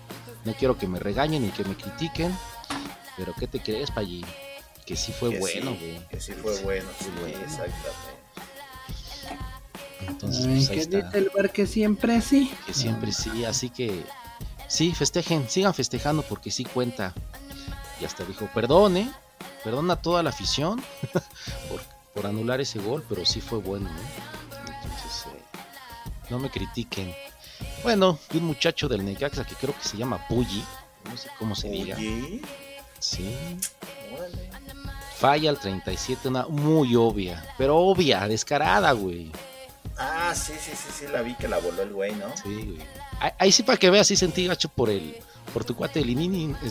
No 0.44 0.52
quiero 0.54 0.76
que 0.76 0.86
me 0.86 0.98
regañen 0.98 1.42
ni 1.42 1.50
que 1.50 1.64
me 1.64 1.76
critiquen. 1.76 2.36
Pero 3.16 3.32
¿qué 3.38 3.46
te 3.46 3.60
crees, 3.60 3.90
Payín? 3.90 4.24
Que 4.86 4.96
sí 4.96 5.12
fue 5.12 5.30
Que 5.30 5.38
bueno, 5.38 5.72
sí, 5.72 5.78
güey. 5.78 6.08
Que 6.08 6.20
sí 6.20 6.32
fue 6.32 6.60
bueno, 6.62 6.88
sí, 6.98 7.04
Fue 7.04 7.30
bueno. 7.30 7.44
exactamente. 7.44 7.90
Entonces, 10.08 10.46
pues 10.46 10.68
ahí 10.70 10.74
¿qué 10.76 10.80
está. 10.82 10.96
dice 11.02 11.18
el 11.18 11.30
bar 11.30 11.50
que 11.52 11.66
siempre 11.66 12.20
sí? 12.20 12.52
Que 12.66 12.74
siempre 12.74 13.12
sí, 13.12 13.44
así 13.44 13.70
que 13.70 14.02
sí, 14.68 14.92
festejen, 14.94 15.48
sigan 15.48 15.74
festejando 15.74 16.22
porque 16.22 16.50
sí 16.50 16.64
cuenta. 16.64 17.14
Y 18.00 18.04
hasta 18.04 18.24
dijo, 18.24 18.48
perdone, 18.52 19.08
perdona 19.62 19.94
a 19.94 20.02
toda 20.02 20.22
la 20.24 20.30
afición 20.30 20.82
por, 21.68 21.80
por 22.14 22.26
anular 22.26 22.60
ese 22.60 22.80
gol, 22.80 23.04
pero 23.08 23.24
sí 23.24 23.40
fue 23.40 23.58
bueno, 23.58 23.88
¿no? 23.88 24.00
Entonces, 24.56 25.26
eh, 25.26 25.31
no 26.32 26.38
me 26.38 26.50
critiquen. 26.50 27.14
Bueno, 27.82 28.18
un 28.34 28.44
muchacho 28.44 28.88
del 28.88 29.04
Necaxa 29.04 29.44
que 29.44 29.54
creo 29.54 29.76
que 29.76 29.86
se 29.86 29.96
llama 29.96 30.26
Pulli, 30.26 30.64
no 31.08 31.16
sé 31.16 31.28
cómo 31.38 31.54
se 31.54 31.68
diga. 31.68 31.96
Sí, 32.98 33.36
órale. 34.12 34.50
falla 35.18 35.50
al 35.50 35.58
37, 35.58 36.28
una 36.28 36.46
muy 36.46 36.96
obvia, 36.96 37.44
pero 37.58 37.76
obvia, 37.76 38.26
descarada, 38.26 38.92
güey. 38.92 39.30
Ah, 39.98 40.32
sí, 40.34 40.54
sí, 40.58 40.72
sí, 40.74 40.88
sí, 41.00 41.04
la 41.12 41.22
vi 41.22 41.34
que 41.34 41.48
la 41.48 41.58
voló 41.58 41.82
el 41.82 41.92
güey, 41.92 42.14
¿no? 42.14 42.34
Sí, 42.36 42.74
güey. 42.74 42.86
Ahí, 43.20 43.30
ahí 43.38 43.52
sí 43.52 43.62
para 43.62 43.78
que 43.78 43.90
veas, 43.90 44.06
sí 44.06 44.16
sentí 44.16 44.46
gacho 44.46 44.68
por 44.70 44.88
el, 44.88 45.16
por 45.52 45.64
tu 45.64 45.76
cuate 45.76 46.02
Linini. 46.04 46.54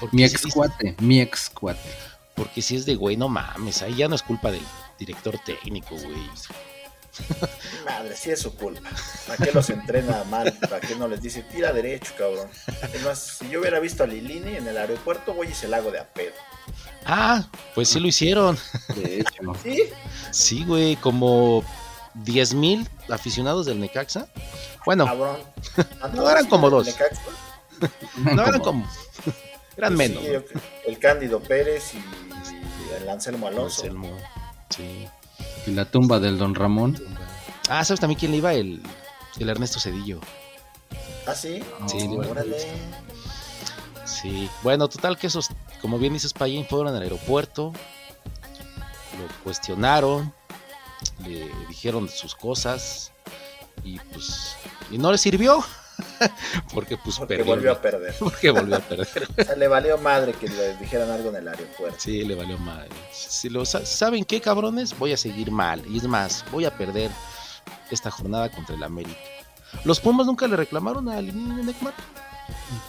Porque 0.00 0.16
Mi 0.16 0.24
ex 0.24 0.46
cuate, 0.52 0.96
mi 0.98 1.20
ex 1.20 1.50
cuate. 1.50 1.94
Porque 2.34 2.62
si 2.62 2.74
es 2.74 2.86
de 2.86 2.94
güey, 2.94 3.16
no 3.18 3.28
mames, 3.28 3.82
ahí 3.82 3.96
ya 3.96 4.08
no 4.08 4.14
es 4.14 4.22
culpa 4.22 4.50
del 4.50 4.64
director 4.98 5.38
técnico, 5.44 5.94
güey. 5.94 6.26
Madre, 7.84 8.16
sí 8.16 8.30
es 8.30 8.40
su 8.40 8.54
culpa. 8.54 8.88
¿Para 9.26 9.44
qué 9.44 9.52
los 9.52 9.68
entrena 9.70 10.24
mal? 10.24 10.52
¿Para 10.60 10.80
qué 10.80 10.94
no 10.96 11.08
les 11.08 11.20
dice 11.22 11.42
tira 11.42 11.72
derecho, 11.72 12.12
cabrón? 12.16 12.48
Es 12.94 13.02
más, 13.04 13.18
si 13.38 13.48
yo 13.48 13.60
hubiera 13.60 13.80
visto 13.80 14.04
a 14.04 14.06
Lilini 14.06 14.56
en 14.56 14.66
el 14.68 14.76
aeropuerto, 14.78 15.34
voy 15.34 15.48
y 15.48 15.54
se 15.54 15.68
la 15.68 15.78
hago 15.78 15.90
de 15.90 15.98
a 16.00 16.08
pedo. 16.12 16.32
Ah, 17.04 17.48
pues 17.74 17.88
sí 17.88 17.98
lo 18.00 18.06
hicieron. 18.08 18.58
De 18.94 19.20
hecho, 19.20 19.54
¿Sí? 19.62 19.82
Sí, 20.30 20.64
güey, 20.64 20.96
como 20.96 21.64
10 22.14 22.54
mil 22.54 22.88
aficionados 23.08 23.66
del 23.66 23.80
Necaxa. 23.80 24.28
Bueno, 24.84 25.06
Cabrón. 25.06 25.38
No, 26.14 26.30
eran 26.30 26.46
como 26.46 26.70
dos. 26.70 26.86
Necaxa? 26.86 27.22
no 28.18 28.42
eran 28.46 28.60
como. 28.60 28.88
Eran 29.76 29.96
Pues 29.96 30.10
menos. 30.10 30.22
sí, 30.22 30.30
¿no? 30.32 30.60
el 30.86 30.98
Cándido 30.98 31.40
Pérez 31.40 31.92
y 31.94 33.02
el 33.02 33.08
Anselmo 33.08 33.46
Alonso. 33.48 33.82
Anselmo, 33.82 34.16
Sí. 34.68 35.08
Y 35.66 35.72
la 35.72 35.84
tumba 35.84 36.18
del 36.18 36.38
Don 36.38 36.54
Ramón. 36.54 36.98
Ah, 37.68 37.84
¿sabes 37.84 38.00
también 38.00 38.18
quién 38.18 38.32
le 38.32 38.38
iba? 38.38 38.52
El, 38.52 38.82
el 39.38 39.48
Ernesto 39.48 39.78
Cedillo. 39.80 40.20
¿Ah, 41.26 41.34
sí? 41.34 41.62
Sí, 41.86 42.08
Oh, 42.10 42.30
Órale. 42.30 42.56
Sí, 44.04 44.48
bueno, 44.62 44.88
total 44.88 45.16
que 45.16 45.28
esos, 45.28 45.48
como 45.80 45.98
bien 45.98 46.12
dices, 46.12 46.32
Payín, 46.32 46.66
fueron 46.66 46.94
al 46.94 47.02
aeropuerto, 47.02 47.72
lo 49.18 49.42
cuestionaron, 49.44 50.32
le 51.24 51.48
dijeron 51.68 52.08
sus 52.08 52.34
cosas 52.34 53.12
y 53.84 53.98
pues, 53.98 54.56
y 54.90 54.98
no 54.98 55.12
le 55.12 55.18
sirvió, 55.18 55.62
porque 56.74 56.96
pues 56.96 57.16
Porque 57.18 57.36
perdió, 57.36 57.54
volvió 57.54 57.72
a 57.72 57.80
perder. 57.80 58.14
porque 58.18 58.50
volvió 58.50 58.76
a 58.76 58.80
perder. 58.80 59.28
O 59.38 59.44
sea, 59.44 59.56
le 59.56 59.68
valió 59.68 59.98
madre 59.98 60.32
que 60.32 60.48
les 60.48 60.78
dijeran 60.80 61.10
algo 61.10 61.30
en 61.30 61.36
el 61.36 61.48
aeropuerto. 61.48 61.96
Sí, 61.98 62.24
le 62.24 62.34
valió 62.34 62.58
mal. 62.58 62.88
Si 63.12 63.48
lo, 63.48 63.64
sa- 63.64 63.84
¿Saben 63.86 64.24
qué, 64.24 64.40
cabrones? 64.40 64.98
Voy 64.98 65.12
a 65.12 65.16
seguir 65.16 65.50
mal, 65.50 65.82
y 65.88 65.98
es 65.98 66.04
más, 66.04 66.44
voy 66.52 66.64
a 66.64 66.76
perder 66.76 67.10
esta 67.90 68.10
jornada 68.10 68.50
contra 68.50 68.74
el 68.74 68.82
América. 68.82 69.18
¿Los 69.84 70.00
Pumas 70.00 70.26
nunca 70.26 70.46
le 70.48 70.56
reclamaron 70.56 71.08
a 71.08 71.20
Lini 71.20 71.62
Neckmar? 71.62 71.94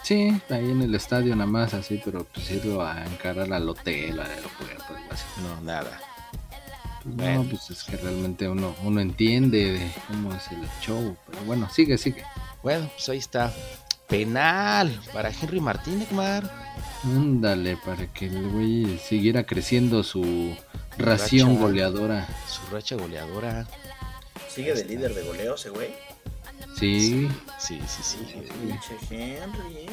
Sí, 0.04 0.42
ahí 0.50 0.70
en 0.72 0.82
el 0.82 0.96
estadio 0.96 1.36
nada 1.36 1.50
más 1.50 1.74
así, 1.74 2.02
pero 2.04 2.24
pues 2.26 2.50
irlo 2.52 2.82
a 2.82 3.06
encarar 3.06 3.52
al 3.54 3.70
hotel, 3.70 4.20
al 4.20 4.30
aeropuerto, 4.32 4.84
algo 4.90 5.12
así. 5.12 5.24
No, 5.44 5.62
nada. 5.62 6.00
Pues 7.04 7.16
Bueno. 7.16 7.44
No, 7.44 7.50
pues 7.50 7.70
es 7.70 7.84
que 7.84 7.98
realmente 7.98 8.48
uno, 8.50 8.76
uno 8.84 9.02
entiende 9.02 9.72
de 9.74 9.92
cómo 10.08 10.34
es 10.34 10.52
el 10.52 10.68
show, 10.82 11.16
pero 11.28 11.44
bueno, 11.46 11.70
sigue, 11.72 11.98
sigue. 11.98 12.24
Bueno, 12.64 12.90
pues 12.96 13.10
ahí 13.10 13.18
está. 13.18 13.52
Penal 14.08 15.00
para 15.14 15.30
Henry 15.30 15.60
Martín 15.60 16.00
Neckmar. 16.00 16.50
Ándale, 17.04 17.78
para 17.78 18.08
que 18.08 18.26
el 18.28 18.50
güey 18.50 18.98
siguiera 19.00 19.46
creciendo 19.46 20.04
su 20.04 20.56
ración 20.98 21.50
Racha. 21.54 21.62
goleadora. 21.62 22.28
Su 22.48 22.74
racha 22.74 22.96
goleadora. 22.96 23.66
Sigue 24.50 24.74
de 24.74 24.84
líder 24.86 25.14
de 25.16 25.24
goleo 25.24 25.56
ese 25.56 25.70
güey. 25.70 25.90
Sí, 26.78 27.30
Sí, 27.58 27.80
sí, 27.88 28.02
sí. 28.04 28.18
Pinche 28.62 28.98
Henry, 29.38 29.78
¿eh? 29.78 29.90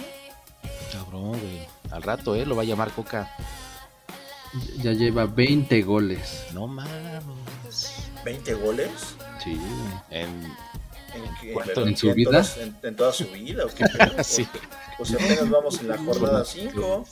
Cabrón, 0.92 1.30
güey. 1.38 1.66
Al 1.90 2.02
rato, 2.02 2.34
¿eh? 2.34 2.44
Lo 2.44 2.56
va 2.56 2.62
a 2.62 2.66
llamar 2.66 2.90
Coca. 2.92 3.30
ya 4.82 4.92
lleva 4.92 5.26
20 5.26 5.80
goles. 5.82 6.46
No 6.52 6.66
mames. 6.66 7.94
¿20 8.24 8.60
goles? 8.60 8.90
Sí, 9.42 9.54
güey. 9.54 10.22
En... 10.22 10.28
¿En, 11.14 11.52
¿Cuánto? 11.54 11.72
pero 11.74 11.86
¿En 11.86 11.96
su 11.96 12.12
vida? 12.14 12.30
todas- 12.30 12.56
en, 12.58 12.76
en 12.82 12.96
toda 12.96 13.12
su 13.12 13.26
vida? 13.28 13.64
¿o 13.64 13.68
qué? 13.68 13.84
Sí. 14.24 14.46
Pues 14.96 15.14
apenas 15.14 15.48
vamos 15.48 15.80
en 15.80 15.88
la 15.88 15.98
jornada 16.04 16.44
5. 16.44 17.06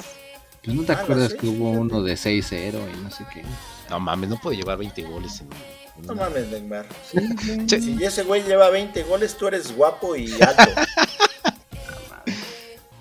Pues 0.64 0.76
no 0.76 0.82
te 0.84 0.92
Ah, 0.92 0.96
acuerdas 1.00 1.34
que 1.34 1.46
hubo 1.46 1.70
uno 1.70 2.02
de 2.02 2.14
6-0 2.14 2.74
y 2.92 3.02
no 3.02 3.10
sé 3.10 3.24
qué. 3.32 3.42
No 3.88 4.00
mames, 4.00 4.28
no 4.30 4.40
puede 4.40 4.56
llevar 4.56 4.78
20 4.78 5.02
goles 5.02 5.40
en... 5.40 5.48
en 6.00 6.06
No 6.06 6.14
mames, 6.16 6.48
Neymar. 6.48 6.86
Sí. 7.08 7.18
Sí. 7.68 7.80
Si 7.96 8.04
ese 8.04 8.24
güey 8.24 8.42
lleva 8.42 8.68
20 8.70 9.02
goles, 9.04 9.36
tú 9.36 9.46
eres 9.46 9.74
guapo 9.74 10.16
y 10.16 10.32
alto. 10.42 10.64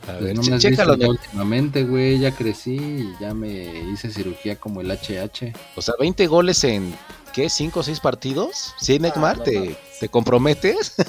Pues 0.06 0.20
ver, 0.22 0.36
no 0.36 0.44
me 0.44 0.56
has 0.56 0.64
visto 0.64 0.94
últimamente, 1.10 1.84
güey. 1.84 2.20
Ya 2.20 2.32
crecí 2.32 2.76
y 2.76 3.14
ya 3.20 3.34
me 3.34 3.50
hice 3.92 4.12
cirugía 4.12 4.56
como 4.56 4.82
el 4.82 4.92
HH. 4.92 5.52
O 5.76 5.82
sea, 5.82 5.96
20 6.00 6.28
goles 6.28 6.64
en, 6.64 6.94
¿qué? 7.36 7.46
¿5 7.48 7.72
o 7.76 7.84
6 7.84 8.00
partidos? 8.00 8.74
¿Sí, 8.80 8.98
Neymar? 8.98 9.38
no 9.40 9.44
¿Te. 9.44 9.76
¿Te 10.00 10.10
comprometes? 10.10 10.96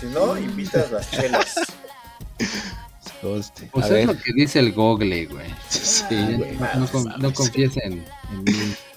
Si 0.00 0.06
no, 0.06 0.36
invitas 0.36 0.90
las 0.90 1.08
chelas. 1.10 1.54
Conste. 3.22 3.68
Pues 3.72 3.84
A 3.84 3.88
es 3.88 3.94
ver. 3.94 4.06
lo 4.06 4.14
que 4.20 4.32
dice 4.34 4.58
el 4.58 4.72
Google, 4.72 5.26
güey. 5.26 5.46
Sí, 5.68 6.04
Ya 6.10 6.30
güey. 6.38 6.56
no, 6.56 6.74
no 6.74 6.86
con- 6.88 7.14
no 7.18 7.32
confíes 7.32 7.72
en, 7.76 7.98
mí. 8.00 8.04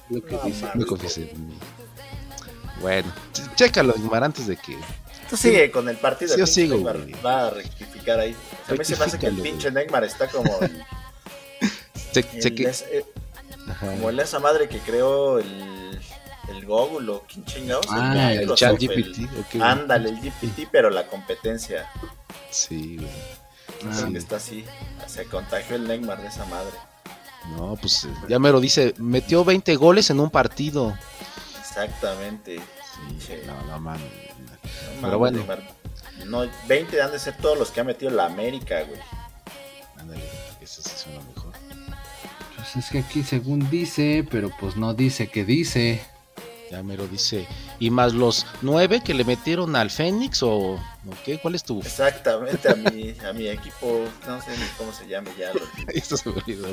Lo 0.09 0.23
que 0.23 0.31
No 0.35 0.41
dice. 0.43 0.65
No 0.73 0.85
confíes 0.87 1.17
en 1.17 1.47
mí. 1.47 1.57
Bueno, 2.81 3.11
ch- 3.33 3.55
chécalo, 3.55 3.93
Neymar, 3.97 4.23
antes 4.23 4.47
de 4.47 4.57
que... 4.57 4.77
Tú 5.29 5.37
sigue 5.37 5.69
con 5.69 5.87
el 5.89 5.97
partido. 5.97 6.31
Sí, 6.33 6.37
yo 6.39 6.45
el 6.45 6.49
sigo, 6.49 6.75
Neymar 6.75 6.97
güey. 7.01 7.15
Va 7.23 7.47
a 7.47 7.49
rectificar 7.51 8.19
ahí. 8.19 8.35
A 8.67 8.71
mí 8.73 8.83
se 8.85 8.95
me 8.95 9.05
hace 9.05 9.19
que 9.19 9.27
el 9.27 9.35
pinche 9.35 9.69
Neymar 9.71 10.03
está 10.05 10.27
como 10.27 10.57
el, 10.61 10.81
el 12.15 12.45
eh, 12.91 13.05
Ajá. 13.69 13.87
como 13.87 14.09
el 14.09 14.19
esa 14.19 14.39
madre 14.39 14.67
que 14.69 14.79
creó 14.79 15.39
el, 15.39 15.84
el 16.49 16.65
Google 16.65 17.11
o 17.11 17.23
quién 17.27 17.45
chingados. 17.45 17.85
Ah, 17.89 18.33
el 18.33 18.53
chat 18.55 18.81
el- 18.81 18.87
GPT. 18.87 19.61
Ándale, 19.61 20.09
el 20.09 20.19
GPT, 20.21 20.67
pero 20.71 20.89
la 20.89 21.07
competencia. 21.07 21.89
Sí, 22.51 22.97
güey. 22.97 23.09
Creo 23.79 23.91
Ah, 24.07 24.09
que 24.11 24.17
está 24.17 24.37
así. 24.37 24.63
Se 25.07 25.25
contagió 25.25 25.75
el 25.75 25.87
Neymar 25.87 26.21
de 26.21 26.27
esa 26.27 26.45
madre. 26.45 26.71
No, 27.57 27.75
pues 27.79 28.05
eh, 28.05 28.09
ya 28.27 28.39
me 28.39 28.51
lo 28.51 28.59
dice. 28.59 28.93
Metió 28.97 29.43
20 29.45 29.75
goles 29.75 30.09
en 30.09 30.19
un 30.19 30.29
partido. 30.29 30.97
Exactamente. 31.59 32.57
Sí, 32.57 33.17
Sí. 33.27 33.33
no, 33.45 33.79
no. 33.79 33.79
No 33.93 33.97
Pero 35.01 35.17
bueno. 35.19 35.37
Neymar. 35.39 35.61
No, 36.25 36.43
20 36.67 37.01
han 37.01 37.11
de 37.11 37.19
ser 37.19 37.35
todos 37.37 37.57
los 37.57 37.69
que 37.71 37.81
ha 37.81 37.83
metido 37.83 38.09
la 38.11 38.25
América, 38.25 38.81
güey. 38.83 38.99
Ándale, 39.97 40.23
eso 40.61 40.81
sí 40.81 40.89
suena 40.95 41.19
mejor. 41.35 41.53
Pues 42.55 42.75
es 42.77 42.89
que 42.89 42.99
aquí 42.99 43.23
según 43.23 43.69
dice, 43.69 44.25
pero 44.31 44.49
pues 44.59 44.75
no 44.77 44.93
dice 44.93 45.27
que 45.27 45.43
dice. 45.45 46.03
Ya 46.71 46.81
me 46.81 46.97
lo 46.97 47.07
dice. 47.07 47.47
Y 47.79 47.89
más 47.89 48.13
los 48.13 48.45
9 48.61 49.01
que 49.03 49.13
le 49.13 49.23
metieron 49.23 49.75
al 49.75 49.91
Fénix 49.91 50.41
o, 50.43 50.79
qué, 51.23 51.37
¿cuál 51.39 51.55
es 51.55 51.63
tu? 51.63 51.79
Exactamente, 51.79 52.69
a 52.69 52.75
mi, 52.75 53.15
a 53.27 53.33
mi 53.33 53.47
equipo, 53.47 54.05
no 54.27 54.41
sé 54.41 54.51
ni 54.51 54.65
cómo 54.77 54.91
se 54.91 55.07
llame 55.07 55.29
ya. 55.37 55.51
Esto 55.93 56.17
se 56.17 56.29
me 56.29 56.37
olvidó. 56.37 56.67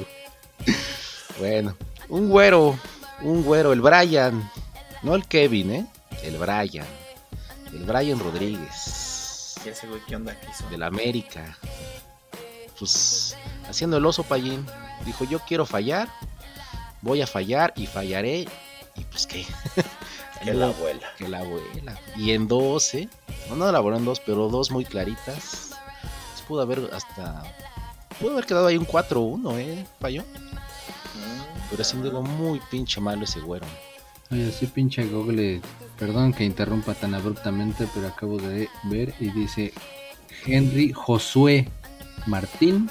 Bueno, 1.39 1.77
un 2.09 2.29
güero, 2.29 2.79
un 3.21 3.43
güero, 3.43 3.73
el 3.73 3.81
Brian, 3.81 4.51
no 5.03 5.15
el 5.15 5.27
Kevin, 5.27 5.71
¿eh? 5.73 5.87
El 6.23 6.39
Brian, 6.39 6.87
el 7.73 7.85
Brian 7.85 8.19
Rodríguez, 8.19 9.55
Y 9.65 9.69
ese 9.71 9.87
güey, 9.87 10.01
¿qué 10.07 10.17
onda 10.17 10.39
que 10.39 10.51
hizo? 10.51 10.69
del 10.71 10.83
América. 10.83 11.59
Pues 12.79 13.37
haciendo 13.69 13.97
el 13.97 14.07
oso 14.07 14.25
payín, 14.25 14.67
dijo 15.05 15.25
yo 15.25 15.39
quiero 15.41 15.67
fallar, 15.67 16.09
voy 17.01 17.23
a 17.23 17.27
fallar 17.27 17.73
y 17.77 17.87
fallaré. 17.87 18.47
Y 18.97 19.05
pues 19.05 19.27
qué, 19.27 19.47
Que 20.45 20.53
la 20.55 20.67
abuela. 20.69 21.07
que 21.17 21.29
la 21.29 21.39
abuela. 21.39 21.99
Y 22.17 22.33
en 22.33 22.49
dos, 22.49 22.95
¿eh? 22.95 23.09
No, 23.49 23.57
no 23.57 23.69
elaboró 23.69 23.97
en 23.97 24.05
dos, 24.05 24.21
pero 24.21 24.49
dos 24.49 24.71
muy 24.71 24.85
claritas. 24.85 25.71
Pues 26.33 26.43
pudo 26.47 26.63
haber 26.63 26.91
hasta. 26.93 27.43
Pudo 28.21 28.33
haber 28.33 28.45
quedado 28.47 28.67
ahí 28.67 28.77
un 28.77 28.87
4-1, 28.87 29.59
¿eh? 29.59 29.87
Falló. 30.01 30.23
Mm, 30.23 31.71
Pero 31.71 31.85
sí 31.85 31.97
digo 32.03 32.23
muy 32.23 32.61
pinche 32.71 33.01
malo 33.01 33.25
ese 33.25 33.41
güero. 33.41 33.67
Oye, 34.31 34.51
sí, 34.51 34.67
pinche 34.67 35.05
Google. 35.07 35.61
Perdón 35.99 36.33
que 36.33 36.45
interrumpa 36.45 36.95
tan 36.95 37.15
abruptamente, 37.15 37.87
pero 37.95 38.09
acabo 38.09 38.39
de 38.39 38.69
ver 38.85 39.15
y 39.21 39.31
dice 39.31 39.73
Henry 40.47 40.93
Josué 40.93 41.69
Martín, 42.27 42.91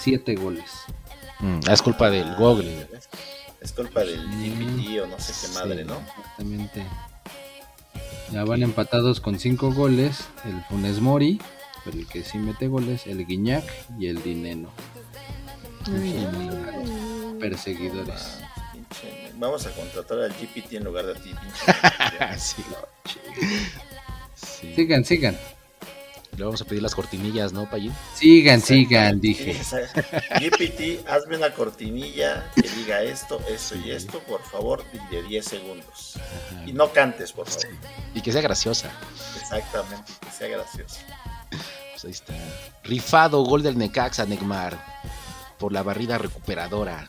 siete 0.00 0.34
goles. 0.36 0.70
Mm, 1.40 1.60
es 1.70 1.82
culpa 1.82 2.08
del 2.10 2.34
Google. 2.36 2.88
Es, 3.60 3.72
culpa 3.72 4.00
del. 4.00 4.20
GPT 4.28 5.00
o 5.02 5.06
no 5.06 5.18
sé 5.18 5.32
qué 5.46 5.52
madre, 5.54 5.82
Sí. 5.82 5.88
¿no? 5.88 5.98
Exactamente. 6.00 6.86
Ya 8.32 8.44
van 8.44 8.62
empatados 8.62 9.20
con 9.20 9.38
cinco 9.38 9.72
goles 9.72 10.26
el 10.44 10.62
Funes 10.64 11.00
Mori, 11.00 11.40
pero 11.84 11.96
el 11.98 12.06
que 12.06 12.22
sí 12.22 12.38
mete 12.38 12.68
goles, 12.68 13.06
el 13.06 13.26
Guiñac 13.26 13.64
y 13.98 14.06
el 14.08 14.22
Dineno. 14.22 14.70
Perseguidores. 17.40 18.38
Ah, 18.42 18.44
Vamos 19.36 19.64
a 19.66 19.70
contratar 19.70 20.18
al 20.20 20.32
GPT 20.32 20.74
en 20.74 20.84
lugar 20.84 21.06
de 21.06 21.12
a 21.12 21.14
ti, 21.14 21.30
pinche. 21.30 22.38
sí. 22.38 22.62
Sí. 24.34 24.74
Sigan, 24.74 25.04
sigan. 25.04 25.38
Le 26.38 26.44
vamos 26.44 26.62
a 26.62 26.64
pedir 26.64 26.84
las 26.84 26.94
cortinillas, 26.94 27.52
¿no, 27.52 27.68
Payín? 27.68 27.92
Sigan, 28.14 28.60
sigan, 28.60 29.20
dije. 29.20 29.54
GPT, 30.38 31.04
hazme 31.08 31.36
una 31.36 31.52
cortinilla 31.52 32.48
que 32.54 32.68
diga 32.76 33.02
esto, 33.02 33.40
esto 33.50 33.74
y 33.84 33.90
esto, 33.90 34.20
por 34.20 34.40
favor, 34.44 34.84
de 35.10 35.24
10 35.24 35.44
segundos. 35.44 36.16
Y 36.64 36.72
no 36.72 36.92
cantes, 36.92 37.32
por 37.32 37.48
favor. 37.48 37.66
Y 38.14 38.20
que 38.20 38.30
sea 38.30 38.40
graciosa. 38.40 38.88
Exactamente, 39.40 40.12
que 40.20 40.30
sea 40.30 40.46
gracioso. 40.46 41.00
Pues 41.50 42.04
ahí 42.04 42.12
está. 42.12 42.34
Rifado 42.84 43.42
gol 43.42 43.64
del 43.64 43.76
Necaxa, 43.76 44.24
Neymar. 44.24 44.78
Por 45.58 45.72
la 45.72 45.82
barrida 45.82 46.18
recuperadora. 46.18 47.08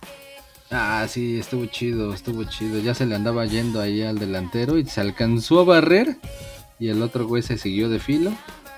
Ah, 0.71 1.05
sí, 1.07 1.37
estuvo 1.37 1.67
chido, 1.67 2.15
estuvo 2.15 2.45
chido. 2.45 2.79
Ya 2.79 2.95
se 2.95 3.05
le 3.05 3.13
andaba 3.13 3.45
yendo 3.45 3.79
ahí 3.79 4.01
al 4.01 4.17
delantero 4.17 4.79
y 4.79 4.87
se 4.87 5.01
alcanzó 5.01 5.59
a 5.59 5.65
barrer. 5.65 6.17
Y 6.79 6.87
el 6.87 7.03
otro 7.03 7.27
güey 7.27 7.43
se 7.43 7.59
siguió 7.59 7.89
de 7.89 7.99
filo. 7.99 8.31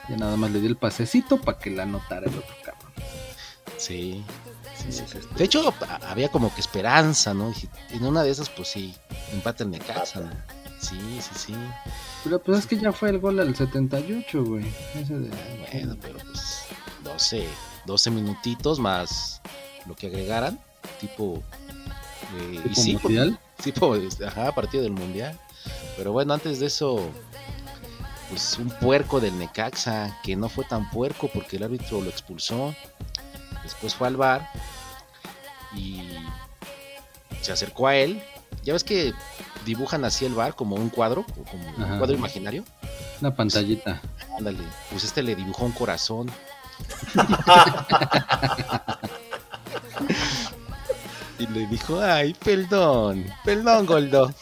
Ya 0.09 0.17
nada 0.17 0.35
más 0.37 0.51
le 0.51 0.59
dio 0.59 0.69
el 0.69 0.77
pasecito 0.77 1.39
para 1.39 1.57
que 1.57 1.69
la 1.69 1.83
anotara 1.83 2.27
el 2.29 2.35
otro 2.37 2.55
cabrón. 2.63 2.91
Sí. 3.77 4.23
sí, 4.77 4.91
sí. 4.91 5.03
De 5.37 5.43
hecho, 5.43 5.73
había 6.07 6.29
como 6.29 6.53
que 6.53 6.61
esperanza, 6.61 7.33
¿no? 7.33 7.53
En 7.89 8.05
una 8.05 8.23
de 8.23 8.29
esas, 8.31 8.49
pues 8.49 8.67
sí, 8.67 8.93
empate 9.31 9.63
el 9.63 9.71
Necaxa, 9.71 10.19
¿no? 10.21 10.29
Sí, 10.79 10.97
sí, 11.21 11.29
sí. 11.35 11.55
Pero 12.23 12.39
pues 12.41 12.59
es 12.59 12.65
que 12.67 12.77
ya 12.77 12.91
fue 12.91 13.09
el 13.09 13.19
gol 13.19 13.39
al 13.39 13.55
78, 13.55 14.43
güey. 14.43 14.65
Ese 14.95 15.13
de... 15.19 15.29
Ah, 15.31 15.67
Bueno, 15.71 15.97
pero 16.01 16.17
pues 16.19 16.63
12, 17.03 17.47
12 17.85 18.11
minutitos 18.11 18.79
más 18.79 19.41
lo 19.87 19.95
que 19.95 20.07
agregaran, 20.07 20.59
tipo... 20.99 21.41
eh, 22.39 22.53
y 22.65 22.69
tipo 22.69 22.81
sí, 22.81 22.97
mundial. 23.01 23.39
tipo, 23.63 23.95
ajá, 24.27 24.51
partido 24.53 24.83
del 24.83 24.93
mundial. 24.93 25.39
Pero 25.97 26.11
bueno, 26.11 26.33
antes 26.33 26.59
de 26.59 26.67
eso, 26.67 27.09
pues 28.32 28.57
un 28.59 28.69
puerco 28.69 29.19
del 29.19 29.38
Necaxa, 29.38 30.17
que 30.23 30.38
no 30.38 30.47
fue 30.47 30.63
tan 30.63 30.89
puerco 30.89 31.29
porque 31.34 31.57
el 31.57 31.63
árbitro 31.63 31.99
lo 31.99 32.09
expulsó. 32.09 32.73
Después 33.61 33.93
fue 33.93 34.07
al 34.07 34.15
bar 34.15 34.49
y 35.75 36.01
se 37.41 37.51
acercó 37.51 37.88
a 37.88 37.95
él. 37.97 38.23
Ya 38.63 38.71
ves 38.71 38.86
que 38.86 39.13
dibujan 39.65 40.05
así 40.05 40.23
el 40.23 40.34
bar 40.34 40.55
como 40.55 40.77
un 40.77 40.89
cuadro, 40.89 41.25
como 41.25 41.69
Ajá. 41.71 41.93
un 41.93 41.97
cuadro 41.97 42.15
imaginario. 42.15 42.63
Una 43.19 43.36
pantallita. 43.36 43.99
Ándale, 44.38 44.63
pues 44.89 45.03
este 45.03 45.21
le 45.23 45.36
dibujó 45.36 45.65
un 45.65 45.73
corazón. 45.73 46.32
y 51.38 51.47
le 51.47 51.67
dijo, 51.67 51.99
ay, 51.99 52.34
perdón, 52.34 53.25
perdón, 53.43 53.86
Goldo. 53.86 54.34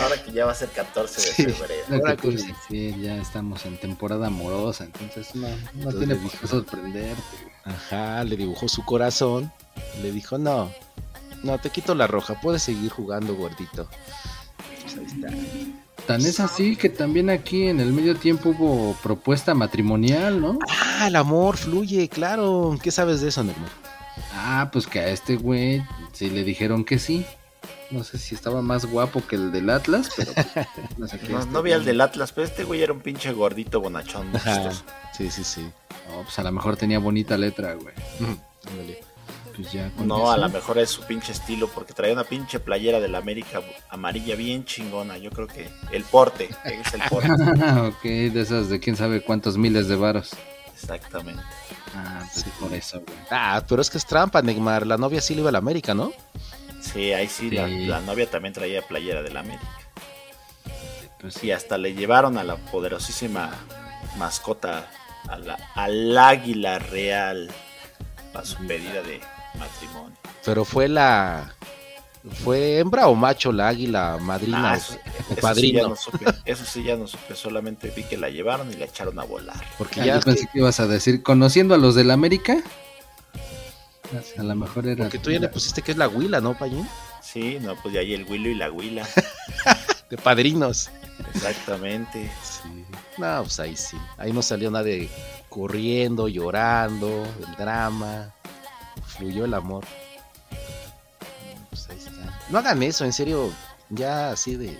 Ahora 0.00 0.22
que 0.22 0.32
ya 0.32 0.44
va 0.46 0.52
a 0.52 0.54
ser 0.54 0.68
14 0.70 1.20
de 1.20 1.26
Sí. 1.28 1.42
febrero. 1.44 1.84
Ahora 1.90 2.16
que 2.16 2.30
decir, 2.30 3.00
ya 3.00 3.16
estamos 3.16 3.64
en 3.66 3.76
temporada 3.78 4.26
amorosa, 4.28 4.84
entonces 4.84 5.34
no, 5.34 5.48
no 5.48 5.56
Entonces 5.74 5.98
tiene 5.98 6.14
por 6.16 6.30
qué 6.32 6.46
sorprenderte. 6.46 7.22
Ajá, 7.64 8.24
le 8.24 8.36
dibujó 8.36 8.68
su 8.68 8.84
corazón. 8.84 9.52
Le 10.02 10.12
dijo, 10.12 10.38
no, 10.38 10.70
no, 11.42 11.58
te 11.58 11.70
quito 11.70 11.94
la 11.94 12.06
roja, 12.06 12.40
puedes 12.40 12.62
seguir 12.62 12.90
jugando, 12.90 13.34
gordito. 13.34 13.88
Pues 14.82 14.96
ahí 14.96 15.04
está. 15.06 15.28
Tan 16.06 16.20
es 16.24 16.38
así 16.38 16.76
que 16.76 16.88
también 16.88 17.30
aquí 17.30 17.66
en 17.66 17.80
el 17.80 17.92
medio 17.92 18.14
tiempo 18.16 18.50
hubo 18.50 18.94
propuesta 19.02 19.54
matrimonial, 19.54 20.40
¿no? 20.40 20.58
Ah, 20.68 21.06
el 21.08 21.16
amor 21.16 21.56
fluye, 21.56 22.08
claro. 22.08 22.78
¿Qué 22.80 22.90
sabes 22.92 23.20
de 23.20 23.28
eso, 23.30 23.42
Nemo? 23.42 23.66
Ah, 24.32 24.70
pues 24.72 24.86
que 24.86 25.00
a 25.00 25.08
este 25.08 25.34
güey 25.36 25.82
sí 26.12 26.30
le 26.30 26.44
dijeron 26.44 26.84
que 26.84 26.98
sí. 27.00 27.26
No 27.90 28.02
sé 28.04 28.18
si 28.18 28.34
estaba 28.34 28.62
más 28.62 28.84
guapo 28.86 29.24
que 29.26 29.36
el 29.36 29.52
del 29.52 29.70
Atlas, 29.70 30.10
pero 30.16 30.32
pues, 30.32 30.46
no 30.98 31.06
sé 31.06 31.18
qué. 31.20 31.28
No, 31.32 31.40
este 31.40 31.52
no 31.52 31.62
vi 31.62 31.72
al 31.72 31.84
del 31.84 32.00
Atlas, 32.00 32.32
pero 32.32 32.46
este 32.46 32.64
güey 32.64 32.82
era 32.82 32.92
un 32.92 33.00
pinche 33.00 33.32
gordito 33.32 33.80
bonachón. 33.80 34.30
sí, 35.16 35.30
sí, 35.30 35.44
sí. 35.44 35.62
No, 36.08 36.22
pues 36.22 36.38
a 36.38 36.42
lo 36.42 36.52
mejor 36.52 36.76
tenía 36.76 36.98
bonita 36.98 37.36
letra, 37.36 37.74
güey. 37.74 37.94
Ándale. 38.68 39.00
Pues 39.54 39.72
ya 39.72 39.90
con 39.92 40.06
No, 40.08 40.30
a 40.30 40.36
lo 40.36 40.48
mejor 40.50 40.76
es 40.78 40.90
su 40.90 41.02
pinche 41.04 41.32
estilo, 41.32 41.68
porque 41.68 41.94
traía 41.94 42.12
una 42.12 42.24
pinche 42.24 42.60
playera 42.60 43.00
de 43.00 43.08
la 43.08 43.18
América 43.18 43.62
amarilla 43.88 44.34
bien 44.36 44.64
chingona. 44.66 45.16
Yo 45.16 45.30
creo 45.30 45.46
que 45.46 45.68
el 45.92 46.04
porte, 46.04 46.50
es 46.64 46.92
el 46.92 47.00
porte. 47.08 47.30
ok, 47.32 48.02
de 48.02 48.40
esas 48.40 48.68
de 48.68 48.80
quién 48.80 48.96
sabe 48.96 49.22
cuántos 49.22 49.56
miles 49.56 49.88
de 49.88 49.96
varos. 49.96 50.32
Exactamente. 50.74 51.40
Ah, 51.94 52.18
pues 52.30 52.44
Sí. 52.44 52.50
por 52.60 52.74
eso, 52.74 53.00
güey. 53.00 53.16
Ah, 53.30 53.62
pero 53.66 53.80
es 53.80 53.88
que 53.88 53.96
es 53.96 54.04
trampa, 54.04 54.42
Neymar. 54.42 54.86
La 54.86 54.98
novia 54.98 55.22
sí 55.22 55.34
le 55.34 55.40
iba 55.40 55.48
a 55.48 55.52
la 55.52 55.58
América, 55.58 55.94
¿no? 55.94 56.12
Sí, 56.92 57.12
ahí 57.12 57.28
sí, 57.28 57.50
La, 57.50 57.66
Sí. 57.66 57.86
la 57.86 58.00
novia 58.00 58.30
también 58.30 58.54
traía 58.54 58.82
playera 58.82 59.22
de 59.22 59.30
la 59.30 59.40
América. 59.40 59.66
Pues 61.20 61.34
sí. 61.34 61.48
Y 61.48 61.50
hasta 61.52 61.78
le 61.78 61.94
llevaron 61.94 62.38
a 62.38 62.44
la 62.44 62.56
poderosísima 62.56 63.50
mascota 64.18 64.88
a 65.28 65.38
la- 65.38 65.58
al 65.74 66.16
águila 66.16 66.78
real 66.78 67.50
para 68.32 68.44
su 68.46 68.56
pedida 68.66 69.02
de 69.02 69.20
matrimonio. 69.58 70.16
Pero 70.44 70.64
fue 70.64 70.88
la. 70.88 71.52
¿Fue 72.42 72.78
hembra 72.78 73.06
o 73.06 73.14
macho 73.14 73.52
la 73.52 73.68
águila 73.68 74.18
madrina? 74.20 74.72
Ah, 74.72 74.74
o- 74.74 74.76
eso, 74.76 74.94
o 74.94 74.96
eso 74.96 75.34
sí 75.36 75.40
padrino. 75.40 75.82
ya 75.82 75.88
no 75.88 75.96
supe, 75.96 76.24
eso 76.44 76.64
sí 76.64 76.82
ya 76.82 76.96
no 76.96 77.06
supe, 77.06 77.36
solamente 77.36 77.92
vi 77.94 78.02
que 78.02 78.16
la 78.16 78.28
llevaron 78.30 78.72
y 78.72 78.74
la 78.76 78.86
echaron 78.86 79.16
a 79.20 79.24
volar. 79.24 79.64
Porque 79.78 80.00
Ah, 80.00 80.06
ya. 80.06 80.14
yo 80.16 80.20
pensé 80.22 80.48
que 80.52 80.58
ibas 80.58 80.80
a 80.80 80.88
decir, 80.88 81.22
conociendo 81.22 81.76
a 81.76 81.78
los 81.78 81.94
del 81.94 82.10
América, 82.10 82.58
a 84.38 84.42
lo 84.42 84.54
mejor 84.54 84.86
era. 84.86 85.04
Porque 85.04 85.18
tú 85.18 85.30
ya 85.30 85.38
le 85.38 85.48
pusiste 85.48 85.82
que 85.82 85.92
es 85.92 85.98
la 85.98 86.08
huila, 86.08 86.40
¿no, 86.40 86.56
Payín? 86.56 86.88
Sí, 87.22 87.58
no, 87.60 87.74
pues 87.76 87.92
de 87.92 88.00
ahí 88.00 88.14
el 88.14 88.24
Willo 88.24 88.50
y 88.50 88.54
la 88.54 88.70
Huila. 88.70 89.06
De 90.10 90.16
padrinos. 90.16 90.90
Exactamente. 91.34 92.30
Sí. 92.42 92.84
No, 93.18 93.42
pues 93.42 93.58
ahí 93.58 93.76
sí. 93.76 93.96
Ahí 94.16 94.32
no 94.32 94.42
salió 94.42 94.70
nadie 94.70 95.10
corriendo, 95.48 96.28
llorando, 96.28 97.26
el 97.46 97.56
drama. 97.56 98.32
Fluyó 99.06 99.44
el 99.44 99.54
amor. 99.54 99.84
Pues 101.70 101.88
ahí 101.90 101.98
está. 101.98 102.40
No 102.48 102.58
hagan 102.58 102.82
eso, 102.84 103.04
en 103.04 103.12
serio. 103.12 103.50
Ya 103.90 104.30
así 104.30 104.54
de. 104.54 104.78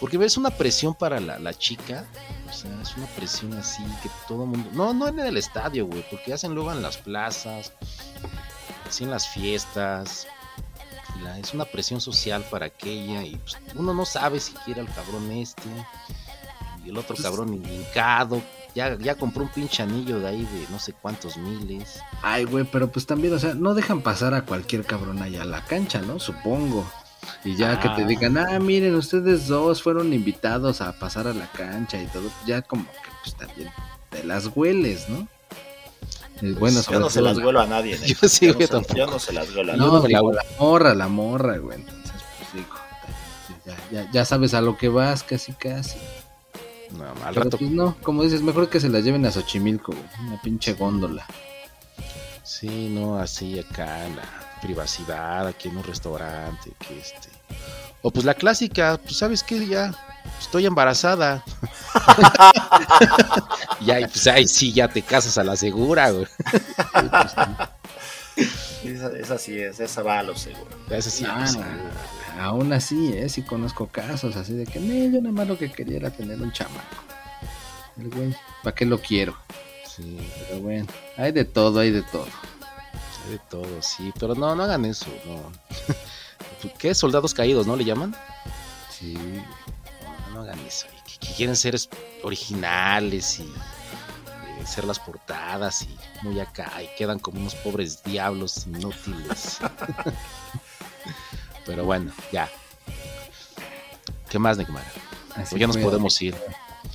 Porque 0.00 0.18
ves 0.18 0.36
una 0.36 0.50
presión 0.50 0.94
para 0.94 1.20
la, 1.20 1.38
la 1.38 1.54
chica. 1.54 2.04
O 2.60 2.62
sea, 2.62 2.82
es 2.82 2.94
una 2.96 3.06
presión 3.06 3.54
así 3.54 3.82
que 4.02 4.10
todo 4.28 4.44
el 4.44 4.50
mundo. 4.50 4.68
No, 4.74 4.92
no 4.92 5.08
en 5.08 5.18
el 5.20 5.38
estadio, 5.38 5.86
güey. 5.86 6.04
Porque 6.10 6.34
hacen 6.34 6.54
luego 6.54 6.70
en 6.72 6.82
las 6.82 6.98
plazas. 6.98 7.72
Así 8.86 9.04
en 9.04 9.10
las 9.10 9.28
fiestas. 9.28 10.26
y 11.18 11.22
la- 11.22 11.38
es 11.38 11.54
una 11.54 11.64
presión 11.64 12.00
social 12.00 12.44
para 12.50 12.66
aquella. 12.66 13.22
Y 13.24 13.36
pues, 13.36 13.56
uno 13.74 13.94
no 13.94 14.04
sabe 14.04 14.38
si 14.40 14.52
quiere 14.64 14.80
al 14.82 14.92
cabrón 14.92 15.30
este. 15.32 15.68
Y 16.84 16.90
el 16.90 16.96
otro 16.98 17.14
Pues- 17.16 17.22
cabrón 17.22 17.54
hincado. 17.54 18.42
Ya, 18.74 18.96
ya 18.98 19.16
compró 19.16 19.42
un 19.44 19.48
pinche 19.48 19.82
anillo 19.82 20.20
de 20.20 20.28
ahí 20.28 20.42
de 20.44 20.66
no 20.70 20.78
sé 20.78 20.92
cuántos 20.92 21.36
miles. 21.36 22.00
Ay, 22.22 22.44
güey, 22.44 22.64
pero 22.64 22.92
pues 22.92 23.04
también, 23.06 23.34
o 23.34 23.38
sea, 23.40 23.54
no 23.54 23.74
dejan 23.74 24.00
pasar 24.02 24.32
a 24.34 24.42
cualquier 24.44 24.84
cabrón 24.84 25.20
allá 25.22 25.42
a 25.42 25.46
la 25.46 25.64
cancha, 25.64 26.00
¿no? 26.02 26.20
Supongo. 26.20 26.88
Y 27.44 27.56
ya 27.56 27.78
que 27.80 27.88
te 27.90 28.02
Ah. 28.02 28.06
digan, 28.06 28.38
ah, 28.38 28.58
miren, 28.58 28.94
ustedes 28.94 29.46
dos 29.46 29.82
fueron 29.82 30.12
invitados 30.12 30.80
a 30.80 30.92
pasar 30.98 31.26
a 31.26 31.34
la 31.34 31.50
cancha 31.52 32.00
y 32.00 32.06
todo, 32.06 32.30
ya 32.46 32.62
como 32.62 32.84
que 32.84 33.08
pues 33.22 33.34
también 33.36 33.70
te 34.10 34.24
las 34.24 34.50
hueles, 34.54 35.08
¿no? 35.08 35.26
Y 36.42 36.52
bueno, 36.52 36.80
yo 36.90 36.98
no 37.00 37.10
se 37.10 37.20
las 37.20 37.36
la- 37.36 37.42
vuelo 37.42 37.60
a 37.60 37.66
nadie. 37.66 37.98
neta. 37.98 38.06
Yo 38.22 38.28
sí, 38.28 38.46
yo, 38.46 38.52
yo 38.54 38.58
no 38.60 38.66
se, 38.66 38.68
tampoco. 38.68 38.96
yo 38.96 39.06
no 39.06 39.18
se 39.18 39.32
las 39.34 39.54
vuelo 39.54 39.72
a 39.72 39.76
No, 39.76 39.86
nadie. 39.86 39.98
no 39.98 40.02
la- 40.02 40.08
digo, 40.08 40.32
la 40.32 40.44
morra, 40.58 40.94
la 40.94 41.08
morra, 41.08 41.58
güey. 41.58 41.78
Entonces, 41.80 42.12
pues 42.38 42.52
digo, 42.54 42.74
ya, 43.66 43.76
ya, 44.04 44.10
ya 44.10 44.24
sabes 44.24 44.54
a 44.54 44.62
lo 44.62 44.78
que 44.78 44.88
vas, 44.88 45.22
casi, 45.22 45.52
casi. 45.52 45.98
No, 46.92 47.04
al 47.04 47.34
Pero 47.34 47.44
rato. 47.44 47.58
pues 47.58 47.70
no, 47.70 47.96
como 48.02 48.22
dices, 48.24 48.40
mejor 48.42 48.68
que 48.70 48.80
se 48.80 48.88
la 48.88 49.00
lleven 49.00 49.24
a 49.26 49.30
Xochimilco, 49.30 49.92
güey. 49.92 50.04
Una 50.28 50.40
pinche 50.40 50.72
góndola. 50.72 51.26
Sí, 52.42 52.88
no, 52.90 53.18
así 53.18 53.58
acá 53.58 54.08
la 54.08 54.58
privacidad, 54.62 55.46
aquí 55.46 55.68
en 55.68 55.76
un 55.78 55.84
restaurante, 55.84 56.72
que 56.78 56.98
este. 56.98 57.28
O 58.02 58.10
pues 58.10 58.24
la 58.24 58.34
clásica, 58.34 58.98
pues 59.02 59.18
sabes 59.18 59.42
que 59.42 59.66
ya 59.66 59.92
estoy 60.40 60.66
embarazada. 60.66 61.44
y 63.80 63.90
ahí, 63.90 64.06
pues 64.06 64.26
ahí 64.26 64.46
sí, 64.48 64.72
ya 64.72 64.88
te 64.88 65.02
casas 65.02 65.36
a 65.38 65.44
la 65.44 65.56
segura, 65.56 66.10
güey. 66.10 66.26
Esa, 68.84 69.08
esa 69.18 69.38
sí 69.38 69.58
es, 69.60 69.80
esa 69.80 70.02
va 70.02 70.20
a 70.20 70.22
lo 70.22 70.34
seguro. 70.36 70.70
Eso 70.88 71.10
sí, 71.10 71.24
Ah, 71.28 71.36
pues, 71.40 71.52
sí. 71.52 71.58
aún 72.38 72.72
así, 72.72 73.12
eh, 73.12 73.28
sí 73.28 73.42
conozco 73.42 73.86
casos 73.88 74.34
así 74.36 74.54
de 74.54 74.64
que, 74.66 74.80
"Nee, 74.80 75.10
yo 75.12 75.20
nada 75.20 75.32
más 75.34 75.46
lo 75.48 75.58
que 75.58 75.70
quería 75.70 75.98
era 75.98 76.10
tener 76.10 76.40
un 76.40 76.50
chamaco. 76.52 76.96
El 77.98 78.08
güey, 78.08 78.34
¿para 78.62 78.74
qué 78.74 78.86
lo 78.86 78.98
quiero? 78.98 79.36
Sí, 80.02 80.18
Pero 80.48 80.60
bueno, 80.60 80.86
hay 81.16 81.32
de 81.32 81.44
todo, 81.44 81.80
hay 81.80 81.90
de 81.90 82.02
todo. 82.02 82.26
hay 83.24 83.32
de 83.32 83.38
todo, 83.50 83.82
sí, 83.82 84.12
pero 84.18 84.34
no, 84.34 84.54
no 84.54 84.62
hagan 84.64 84.84
eso, 84.84 85.06
no. 85.26 85.52
¿Qué? 86.78 86.94
Soldados 86.94 87.34
caídos, 87.34 87.66
¿no 87.66 87.76
le 87.76 87.84
llaman? 87.84 88.14
Sí, 88.90 89.14
No, 89.14 90.34
no 90.34 90.40
hagan 90.42 90.58
eso. 90.66 90.86
Que, 91.06 91.26
que 91.26 91.34
quieren 91.34 91.56
ser 91.56 91.74
es- 91.74 91.88
originales 92.22 93.40
y 93.40 93.44
eh, 93.44 94.66
ser 94.66 94.84
las 94.84 94.98
portadas 94.98 95.82
y 95.82 95.96
muy 96.22 96.38
acá 96.40 96.82
y 96.82 96.88
quedan 96.96 97.18
como 97.18 97.40
unos 97.40 97.54
pobres 97.54 98.02
diablos 98.02 98.66
inútiles. 98.66 99.58
Pero 101.66 101.84
bueno, 101.84 102.12
ya. 102.32 102.48
¿Qué 104.28 104.38
más, 104.38 104.56
Neymar? 104.58 104.84
O 105.52 105.56
ya 105.56 105.66
nos 105.66 105.76
podemos 105.78 106.20
ir. 106.22 106.36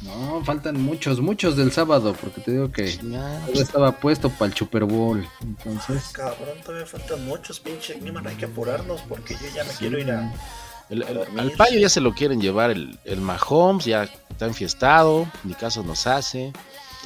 No, 0.06 0.43
faltan 0.45 0.80
muchos, 0.82 1.20
muchos 1.20 1.58
del 1.58 1.72
sábado, 1.72 2.16
porque 2.22 2.39
te 2.41 2.51
digo 2.51 2.72
que 2.72 2.91
Ya, 2.97 3.43
todo 3.51 3.62
estaba 3.62 3.91
puesto 3.93 4.30
para 4.30 4.51
el 4.51 4.58
Super 4.58 4.84
Bowl. 4.84 5.28
Entonces, 5.41 6.10
Cabrón, 6.14 6.58
todavía 6.64 6.86
faltan 6.86 7.26
muchos 7.26 7.60
pinches 7.60 8.01
Niman, 8.01 8.28
hay 8.28 8.36
que 8.36 8.45
apurarnos 8.45 9.01
porque 9.10 9.34
yo 9.34 9.47
ya 9.56 9.64
me 9.64 9.72
quiero 9.72 9.97
ir 9.99 10.12
a. 10.12 10.32
el- 10.89 11.03
al 11.03 11.51
payo 11.53 11.80
ya 11.80 11.89
se 11.89 12.01
lo 12.01 12.14
quieren 12.14 12.39
llevar 12.39 12.70
el, 12.72 12.99
el 13.06 13.20
Mahomes, 13.22 13.86
ya 13.86 14.03
está 14.30 14.45
enfiestado, 14.45 15.28
ni 15.43 15.53
caso 15.56 15.82
nos 15.84 16.06
hace. 16.06 16.53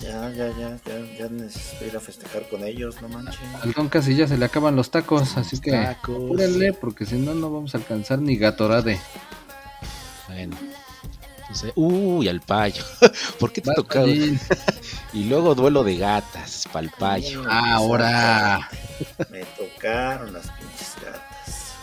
Ya, 0.01 0.29
ya, 0.31 0.47
ya, 0.57 0.79
ya, 0.85 1.17
ya 1.19 1.27
necesito 1.29 1.85
ir 1.85 1.95
a 1.97 1.99
festejar 1.99 2.47
con 2.49 2.63
ellos, 2.63 3.01
no 3.01 3.09
manches. 3.09 3.37
al 3.61 3.71
don 3.73 3.89
casi 3.89 4.15
ya 4.15 4.27
se 4.27 4.37
le 4.37 4.45
acaban 4.45 4.75
los 4.75 4.91
tacos, 4.91 5.35
así 5.37 5.59
que 5.59 5.71
Tacos. 5.71 6.15
apúrenle, 6.15 6.73
porque 6.73 7.05
si 7.05 7.15
no, 7.15 7.33
no 7.33 7.51
vamos 7.51 7.75
a 7.75 7.79
alcanzar 7.79 8.19
ni 8.19 8.35
Gatorade. 8.37 8.99
Bueno. 10.27 10.57
Entonces, 11.49 11.73
uy, 11.75 12.27
al 12.27 12.41
payo. 12.41 12.83
¿Por 13.39 13.51
qué 13.51 13.61
te 13.61 13.73
tocaba? 13.73 14.07
Y 15.11 15.23
luego 15.23 15.55
duelo 15.55 15.83
de 15.83 15.97
gatas, 15.97 16.67
pa'l 16.71 16.91
payo. 16.99 17.43
Ah, 17.49 17.73
ahora. 17.73 18.69
Me 19.31 19.43
tocaron 19.43 20.31
las 20.31 20.51
pinches 20.51 20.95
gatas. 21.03 21.73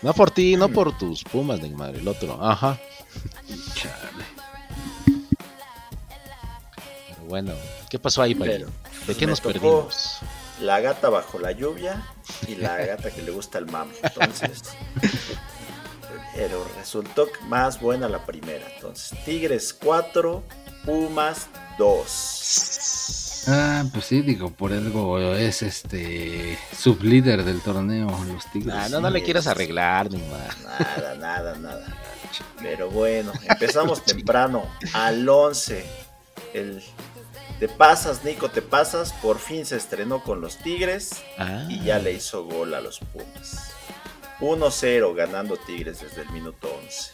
No 0.00 0.14
por 0.14 0.30
ti, 0.30 0.56
no 0.56 0.70
por 0.70 0.96
tus 0.96 1.22
pumas, 1.22 1.60
Neymar, 1.60 1.94
el 1.94 2.08
otro. 2.08 2.42
Ajá. 2.42 2.78
Chale. 3.74 4.24
Pero 7.08 7.24
bueno, 7.28 7.52
¿qué 7.90 7.98
pasó 7.98 8.22
ahí, 8.22 8.34
payo? 8.34 8.52
Pero, 8.52 8.66
¿De 8.66 9.04
pues, 9.04 9.18
qué 9.18 9.26
nos 9.26 9.42
perdimos? 9.42 10.20
La 10.62 10.80
gata 10.80 11.10
bajo 11.10 11.38
la 11.38 11.52
lluvia 11.52 12.02
y 12.48 12.54
la 12.54 12.78
gata 12.78 13.10
que 13.10 13.20
le 13.20 13.30
gusta 13.30 13.58
el 13.58 13.66
mame. 13.66 13.92
Entonces. 14.02 14.62
Pero 16.34 16.66
resultó 16.76 17.28
más 17.48 17.80
buena 17.80 18.08
la 18.08 18.24
primera. 18.24 18.66
Entonces, 18.74 19.18
Tigres 19.24 19.72
4, 19.74 20.42
Pumas 20.84 21.48
2. 21.78 23.44
Ah, 23.48 23.84
pues 23.92 24.04
sí, 24.04 24.20
digo, 24.20 24.50
por 24.50 24.72
algo 24.72 25.18
es 25.34 25.62
este 25.62 26.58
sublíder 26.76 27.42
del 27.44 27.60
torneo, 27.62 28.08
los 28.32 28.44
Tigres. 28.52 28.74
Ah, 28.76 28.88
no, 28.90 29.00
no 29.00 29.10
le 29.10 29.22
quieras 29.22 29.46
arreglar, 29.46 30.10
Neymar. 30.10 30.58
Nada, 30.62 31.14
nada, 31.16 31.58
nada. 31.58 31.86
Pero 32.60 32.90
bueno, 32.90 33.32
empezamos 33.48 34.04
temprano. 34.04 34.64
Al 34.92 35.28
11. 35.28 35.84
El 36.54 36.82
Te 37.58 37.68
pasas, 37.68 38.24
Nico, 38.24 38.50
te 38.50 38.62
pasas. 38.62 39.12
Por 39.14 39.38
fin 39.38 39.64
se 39.66 39.76
estrenó 39.76 40.22
con 40.22 40.40
los 40.40 40.56
Tigres 40.58 41.22
Ah, 41.38 41.64
y 41.68 41.80
ya 41.82 41.98
le 41.98 42.12
hizo 42.12 42.44
gol 42.44 42.74
a 42.74 42.80
los 42.80 42.98
Pumas. 43.00 43.72
1-0 44.40 45.14
ganando 45.14 45.56
Tigres 45.56 46.00
desde 46.00 46.22
el 46.22 46.30
minuto 46.30 46.68
11. 46.84 47.10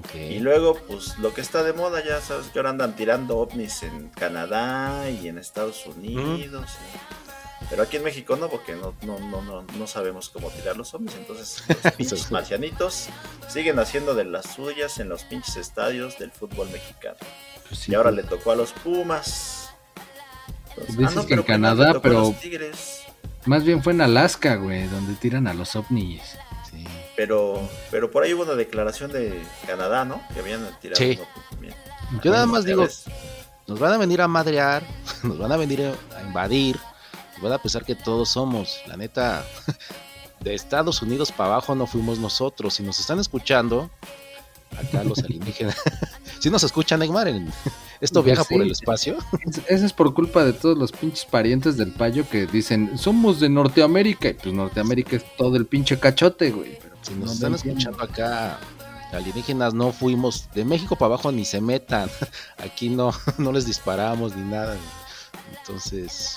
ok. 0.00 0.14
Y 0.14 0.38
luego, 0.40 0.74
pues 0.88 1.16
lo 1.18 1.32
que 1.34 1.40
está 1.40 1.62
de 1.62 1.72
moda, 1.72 2.04
ya 2.04 2.20
sabes 2.20 2.46
que 2.48 2.58
ahora 2.58 2.70
andan 2.70 2.96
tirando 2.96 3.38
ovnis 3.38 3.82
en 3.82 4.08
Canadá 4.08 5.08
y 5.10 5.28
en 5.28 5.38
Estados 5.38 5.86
Unidos. 5.86 6.70
y- 6.70 7.64
Pero 7.70 7.84
aquí 7.84 7.96
en 7.96 8.02
México 8.04 8.36
no, 8.36 8.48
porque 8.50 8.74
no, 8.74 8.94
no, 9.02 9.18
no, 9.20 9.40
no, 9.42 9.62
no 9.62 9.86
sabemos 9.86 10.28
cómo 10.30 10.50
tirar 10.50 10.76
los 10.76 10.92
ovnis. 10.94 11.14
Entonces, 11.14 11.62
los 11.84 11.92
pinches 11.94 12.30
marcianitos 12.32 13.06
siguen 13.48 13.78
haciendo 13.78 14.14
de 14.14 14.24
las 14.24 14.54
suyas 14.54 14.98
en 14.98 15.08
los 15.08 15.22
pinches 15.24 15.56
estadios 15.56 16.18
del 16.18 16.32
fútbol 16.32 16.68
mexicano. 16.70 17.16
Pues 17.68 17.80
sí, 17.80 17.92
y 17.92 17.94
ahora 17.94 18.10
pues, 18.10 18.24
le 18.24 18.28
tocó 18.30 18.50
a 18.50 18.56
los 18.56 18.72
Pumas. 18.72 19.70
Entonces, 20.70 20.96
Dices 20.96 21.26
que 21.26 21.34
en 21.34 21.42
Canadá, 21.44 22.00
pero- 22.02 22.14
los 22.20 22.40
Tigres. 22.40 23.01
Más 23.46 23.64
bien 23.64 23.82
fue 23.82 23.92
en 23.92 24.00
Alaska, 24.00 24.54
güey, 24.56 24.86
donde 24.88 25.14
tiran 25.14 25.46
a 25.48 25.54
los 25.54 25.74
ovnis. 25.76 26.22
Sí. 26.70 26.84
Pero, 27.16 27.68
pero 27.90 28.10
por 28.10 28.22
ahí 28.22 28.32
hubo 28.34 28.42
una 28.44 28.54
declaración 28.54 29.10
de 29.12 29.42
Canadá, 29.66 30.04
¿no? 30.04 30.22
Que 30.32 30.40
habían 30.40 30.66
tirado. 30.80 30.96
Sí. 30.98 31.18
también. 31.50 31.74
Yo 32.22 32.30
nada 32.30 32.46
más 32.46 32.64
digo, 32.64 32.86
nos 33.66 33.78
van 33.78 33.92
a 33.92 33.98
venir 33.98 34.20
a 34.20 34.28
madrear, 34.28 34.82
nos 35.22 35.38
van 35.38 35.50
a 35.52 35.56
venir 35.56 35.92
a 36.16 36.22
invadir, 36.22 36.78
nos 37.34 37.42
van 37.42 37.52
a 37.52 37.58
pensar 37.58 37.84
que 37.84 37.94
todos 37.94 38.28
somos, 38.30 38.80
la 38.86 38.96
neta, 38.96 39.44
de 40.40 40.54
Estados 40.54 41.02
Unidos 41.02 41.32
para 41.32 41.50
abajo 41.54 41.74
no 41.74 41.86
fuimos 41.86 42.18
nosotros. 42.18 42.74
Si 42.74 42.82
nos 42.82 42.98
están 43.00 43.18
escuchando, 43.18 43.90
acá 44.76 45.02
los 45.04 45.18
alienígenas, 45.18 45.76
si 46.40 46.48
nos 46.50 46.62
escuchan, 46.62 47.00
Neymar, 47.00 47.28
en- 47.28 47.52
esto 48.02 48.22
Pues 48.22 48.34
viaja 48.34 48.44
por 48.44 48.60
el 48.62 48.70
espacio. 48.70 49.16
Es- 49.46 49.60
Eso 49.68 49.86
es 49.86 49.92
por 49.94 50.12
culpa 50.12 50.44
de 50.44 50.52
todos 50.52 50.76
los 50.76 50.92
pinches 50.92 51.24
parientes 51.24 51.76
del 51.78 51.90
payo 51.92 52.28
que 52.28 52.46
dicen, 52.46 52.98
somos 52.98 53.40
de 53.40 53.48
Norteamérica. 53.48 54.28
Y 54.28 54.34
pues 54.34 54.54
Norteamérica 54.54 55.16
es 55.16 55.24
todo 55.36 55.56
el 55.56 55.64
pinche 55.66 55.98
cachote, 55.98 56.50
güey. 56.50 56.78
Pero 56.82 56.96
Si 57.02 57.14
no 57.14 57.20
nos 57.26 57.32
están 57.34 57.54
escuchando 57.54 58.02
acá, 58.02 58.58
alienígenas, 59.12 59.72
no 59.74 59.92
fuimos 59.92 60.48
de 60.54 60.64
México 60.64 60.96
para 60.96 61.14
abajo 61.14 61.32
ni 61.32 61.44
se 61.44 61.60
metan. 61.60 62.10
Aquí 62.58 62.88
no, 62.90 63.12
no 63.38 63.52
les 63.52 63.64
disparamos 63.66 64.36
ni 64.36 64.42
nada. 64.50 64.76
Entonces, 65.58 66.36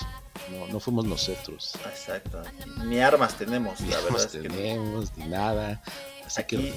no, 0.50 0.66
no 0.72 0.80
fuimos 0.80 1.04
nosotros. 1.04 1.72
Exacto. 1.86 2.42
Ni 2.84 3.00
armas 3.00 3.34
tenemos, 3.36 3.80
Ni 3.80 3.88
la 3.90 3.96
verdad 3.96 4.06
armas 4.10 4.26
que 4.26 4.38
no. 4.48 4.54
tenemos, 4.54 5.12
ni 5.16 5.26
nada. 5.26 5.82
Así 6.24 6.40
Aquí, 6.40 6.72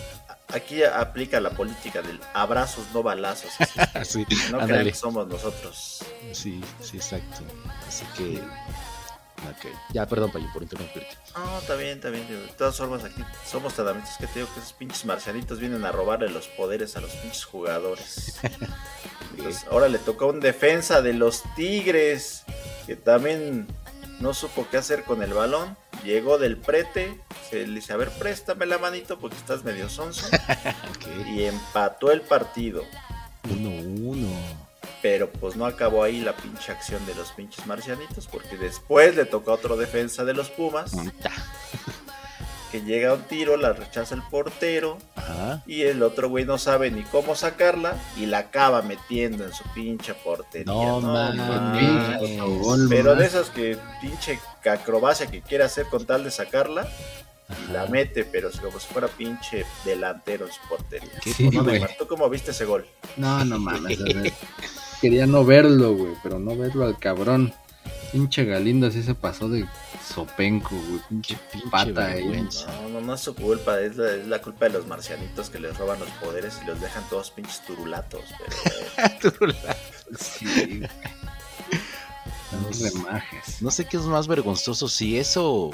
aquí 0.53 0.83
aplica 0.83 1.39
la 1.39 1.51
política 1.51 2.01
del 2.01 2.19
abrazos, 2.33 2.85
no 2.93 3.03
balazos. 3.03 3.51
Así 3.93 4.25
que, 4.25 4.35
que 4.35 4.41
sí, 4.41 4.51
no 4.51 4.59
crean 4.59 4.85
que 4.85 4.93
somos 4.93 5.27
nosotros. 5.27 6.03
Sí, 6.31 6.61
sí, 6.81 6.97
exacto. 6.97 7.41
Así 7.87 8.05
que. 8.17 8.41
Ya, 9.93 10.05
perdón, 10.05 10.31
Payo, 10.31 10.47
por 10.53 10.63
interrumpirte. 10.63 11.17
No, 11.35 11.59
está 11.59 11.75
bien, 11.75 11.97
está 11.97 12.09
bien. 12.09 12.27
De 12.27 12.53
todas 12.57 12.77
formas, 12.77 13.03
aquí 13.05 13.23
somos 13.45 13.73
tan 13.73 13.87
amigos 13.87 14.09
que 14.19 14.27
te 14.27 14.39
digo 14.39 14.53
que 14.53 14.59
esos 14.59 14.73
pinches 14.73 15.05
marcianitos 15.05 15.59
vienen 15.59 15.85
a 15.85 15.91
robarle 15.91 16.29
los 16.29 16.47
poderes 16.47 16.95
a 16.97 17.01
los 17.01 17.11
pinches 17.11 17.45
jugadores. 17.45 18.39
Entonces, 19.37 19.65
ahora 19.71 19.87
le 19.87 19.97
tocó 19.99 20.27
un 20.27 20.39
defensa 20.39 21.01
de 21.01 21.13
los 21.13 21.43
Tigres 21.55 22.43
que 22.85 22.95
también 22.95 23.67
no 24.19 24.33
supo 24.33 24.67
qué 24.69 24.77
hacer 24.77 25.03
con 25.03 25.23
el 25.23 25.33
balón. 25.33 25.77
Llegó 26.03 26.37
del 26.37 26.57
prete, 26.57 27.19
se 27.49 27.67
le 27.67 27.75
dice, 27.75 27.93
a 27.93 27.97
ver, 27.97 28.09
préstame 28.11 28.65
la 28.65 28.77
manito 28.77 29.19
porque 29.19 29.35
estás 29.37 29.63
medio 29.63 29.89
sonso. 29.89 30.27
Ok. 30.89 31.27
y 31.35 31.43
empató 31.43 32.11
el 32.11 32.21
partido. 32.21 32.83
Uno, 33.49 33.69
uno. 33.69 34.29
Pero 35.01 35.29
pues 35.29 35.55
no 35.55 35.65
acabó 35.65 36.03
ahí 36.03 36.19
la 36.19 36.35
pinche 36.35 36.71
acción 36.71 37.05
de 37.05 37.15
los 37.15 37.31
pinches 37.31 37.65
marcianitos 37.65 38.27
porque 38.27 38.57
después 38.57 39.15
le 39.15 39.25
tocó 39.25 39.51
a 39.51 39.53
otro 39.55 39.77
defensa 39.77 40.25
de 40.25 40.33
los 40.33 40.49
Pumas. 40.49 40.91
Que 42.71 42.81
llega 42.81 43.11
a 43.11 43.13
un 43.15 43.23
tiro, 43.23 43.57
la 43.57 43.73
rechaza 43.73 44.15
el 44.15 44.21
portero 44.23 44.97
Ajá. 45.15 45.63
y 45.65 45.81
el 45.83 46.03
otro 46.03 46.29
güey 46.29 46.45
no 46.45 46.57
sabe 46.57 46.91
ni 46.91 47.03
cómo 47.03 47.35
sacarla 47.35 47.97
y 48.17 48.25
la 48.25 48.39
acaba 48.39 48.81
metiendo 48.81 49.43
en 49.45 49.53
su 49.53 49.63
pinche 49.73 50.13
portería. 50.13 50.65
No 50.65 51.01
mames. 51.01 51.79
Pinche 51.79 52.39
autogol, 52.39 52.87
Pero 52.89 53.15
de 53.15 53.25
esas 53.25 53.49
que 53.49 53.77
pinche 54.01 54.39
acrobacia 54.69 55.27
que 55.27 55.41
quiere 55.41 55.63
hacer 55.63 55.85
con 55.87 56.05
tal 56.05 56.23
de 56.23 56.31
sacarla 56.31 56.87
y 57.67 57.71
la 57.71 57.87
mete, 57.87 58.25
pero 58.25 58.49
como 58.61 58.79
si 58.79 58.87
fuera 58.93 59.07
pinche 59.07 59.65
delantero 59.83 60.45
en 60.45 60.51
su 60.53 60.61
portería. 60.69 61.09
Qué 61.23 61.33
Sí, 61.33 61.49
No, 61.49 61.63
¿Tú 61.97 62.07
cómo 62.07 62.29
viste 62.29 62.51
ese 62.51 62.65
gol? 62.65 62.85
No, 63.17 63.43
no 63.45 63.57
mames. 63.57 63.97
Quería 65.01 65.25
no 65.25 65.45
verlo, 65.45 65.95
güey, 65.95 66.13
pero 66.21 66.39
no 66.39 66.55
verlo 66.55 66.85
al 66.85 66.99
cabrón. 66.99 67.53
Pinche 68.11 68.43
Galindo 68.45 68.91
sí 68.91 69.01
se 69.01 69.15
pasó 69.15 69.47
de 69.49 69.65
sopenco, 70.07 70.75
güey. 70.75 70.99
Pinche 71.09 71.37
pata 71.71 72.07
ahí. 72.07 72.15
vergüenza. 72.23 72.67
No, 72.83 72.89
no, 72.89 73.01
no 73.01 73.13
es 73.13 73.21
su 73.21 73.35
culpa, 73.35 73.79
es 73.79 73.95
la, 73.97 74.11
es 74.11 74.27
la 74.27 74.41
culpa 74.41 74.65
de 74.65 74.71
los 74.71 74.87
marcianitos 74.87 75.49
que 75.49 75.59
les 75.59 75.77
roban 75.77 75.99
los 75.99 76.09
poderes 76.11 76.59
y 76.63 76.65
los 76.67 76.79
dejan 76.81 77.03
todos 77.09 77.31
pinches 77.31 77.61
turulatos. 77.65 78.21
Pero, 79.21 79.47
eh, 79.51 79.55
Sí, 80.19 80.45
güey. 80.79 80.89
No 82.51 82.67
Los 82.67 82.77
sé. 82.77 82.89
remajes. 82.89 83.61
No 83.61 83.69
sé 83.71 83.85
qué 83.85 83.97
es 83.97 84.03
más 84.03 84.27
vergonzoso, 84.27 84.87
si 84.87 85.19
eso, 85.19 85.71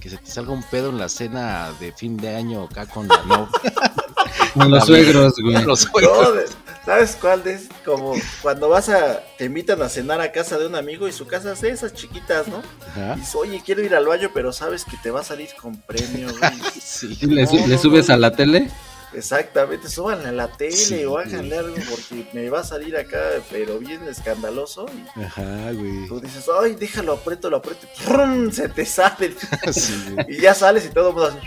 que 0.00 0.10
se 0.10 0.18
te 0.18 0.30
salga 0.30 0.52
un 0.52 0.62
pedo 0.64 0.90
en 0.90 0.98
la 0.98 1.08
cena 1.08 1.72
de 1.80 1.92
fin 1.92 2.16
de 2.16 2.36
año 2.36 2.64
acá 2.64 2.86
con 2.86 3.08
la 3.08 3.22
no. 3.24 3.48
Con 4.54 4.70
los 4.70 4.84
suegros, 4.86 5.34
güey. 5.42 5.62
Los 5.64 5.80
suegros. 5.80 6.50
¿Sabes 6.84 7.16
cuál 7.20 7.46
es? 7.46 7.68
Como 7.84 8.14
cuando 8.42 8.68
vas 8.68 8.88
a. 8.88 9.20
Te 9.38 9.44
invitan 9.44 9.80
a 9.82 9.88
cenar 9.88 10.20
a 10.20 10.32
casa 10.32 10.58
de 10.58 10.66
un 10.66 10.74
amigo 10.74 11.06
y 11.08 11.12
su 11.12 11.26
casa 11.26 11.52
es 11.52 11.60
de 11.60 11.70
esas 11.70 11.92
chiquitas, 11.94 12.48
¿no? 12.48 12.62
Ajá. 12.90 13.14
Y 13.16 13.20
dices, 13.20 13.34
oye, 13.34 13.62
quiero 13.64 13.82
ir 13.82 13.94
al 13.94 14.06
baño, 14.06 14.30
pero 14.32 14.52
sabes 14.52 14.84
que 14.84 14.96
te 15.02 15.10
va 15.10 15.20
a 15.20 15.24
salir 15.24 15.50
con 15.60 15.76
premio, 15.82 16.28
güey. 16.30 16.52
Sí. 16.82 17.16
¿Y 17.20 17.26
¿Le, 17.26 17.46
su- 17.46 17.56
No, 17.56 17.66
le 17.66 17.74
no, 17.76 17.80
subes 17.80 18.08
no. 18.08 18.14
a 18.14 18.16
la 18.16 18.32
tele? 18.32 18.70
Exactamente, 19.12 19.88
súbanle 19.88 20.28
a 20.28 20.32
la 20.32 20.46
tele 20.48 20.70
Sí, 20.70 21.04
o 21.04 21.18
háganle 21.18 21.58
algo 21.58 21.74
porque 21.90 22.28
me 22.32 22.48
va 22.48 22.60
a 22.60 22.64
salir 22.64 22.96
acá, 22.96 23.18
pero 23.50 23.78
bien 23.80 24.06
escandaloso. 24.08 24.86
Y 25.16 25.22
Ajá, 25.24 25.72
güey. 25.72 26.06
tú 26.06 26.20
dices, 26.20 26.46
ay, 26.62 26.76
déjalo, 26.76 27.14
aprieto, 27.14 27.50
lo 27.50 27.56
aprieto. 27.56 27.88
y 28.00 28.04
¡prum! 28.04 28.50
Se 28.52 28.68
te 28.68 28.86
sale. 28.86 29.34
Sí. 29.72 30.14
Y 30.28 30.40
ya 30.40 30.54
sales 30.54 30.86
y 30.86 30.90
todo 30.90 31.08
el 31.08 31.14
mundo 31.14 31.28
así. 31.28 31.38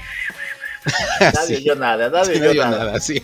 Nadie 1.19 1.57
Sí. 1.57 1.69
oyó 1.69 1.75
nada, 1.75 2.09
nadie 2.09 2.36
Sí, 2.36 2.39
digo 2.41 2.53
nada. 2.63 2.77
nada, 2.86 2.99
sí. 2.99 3.21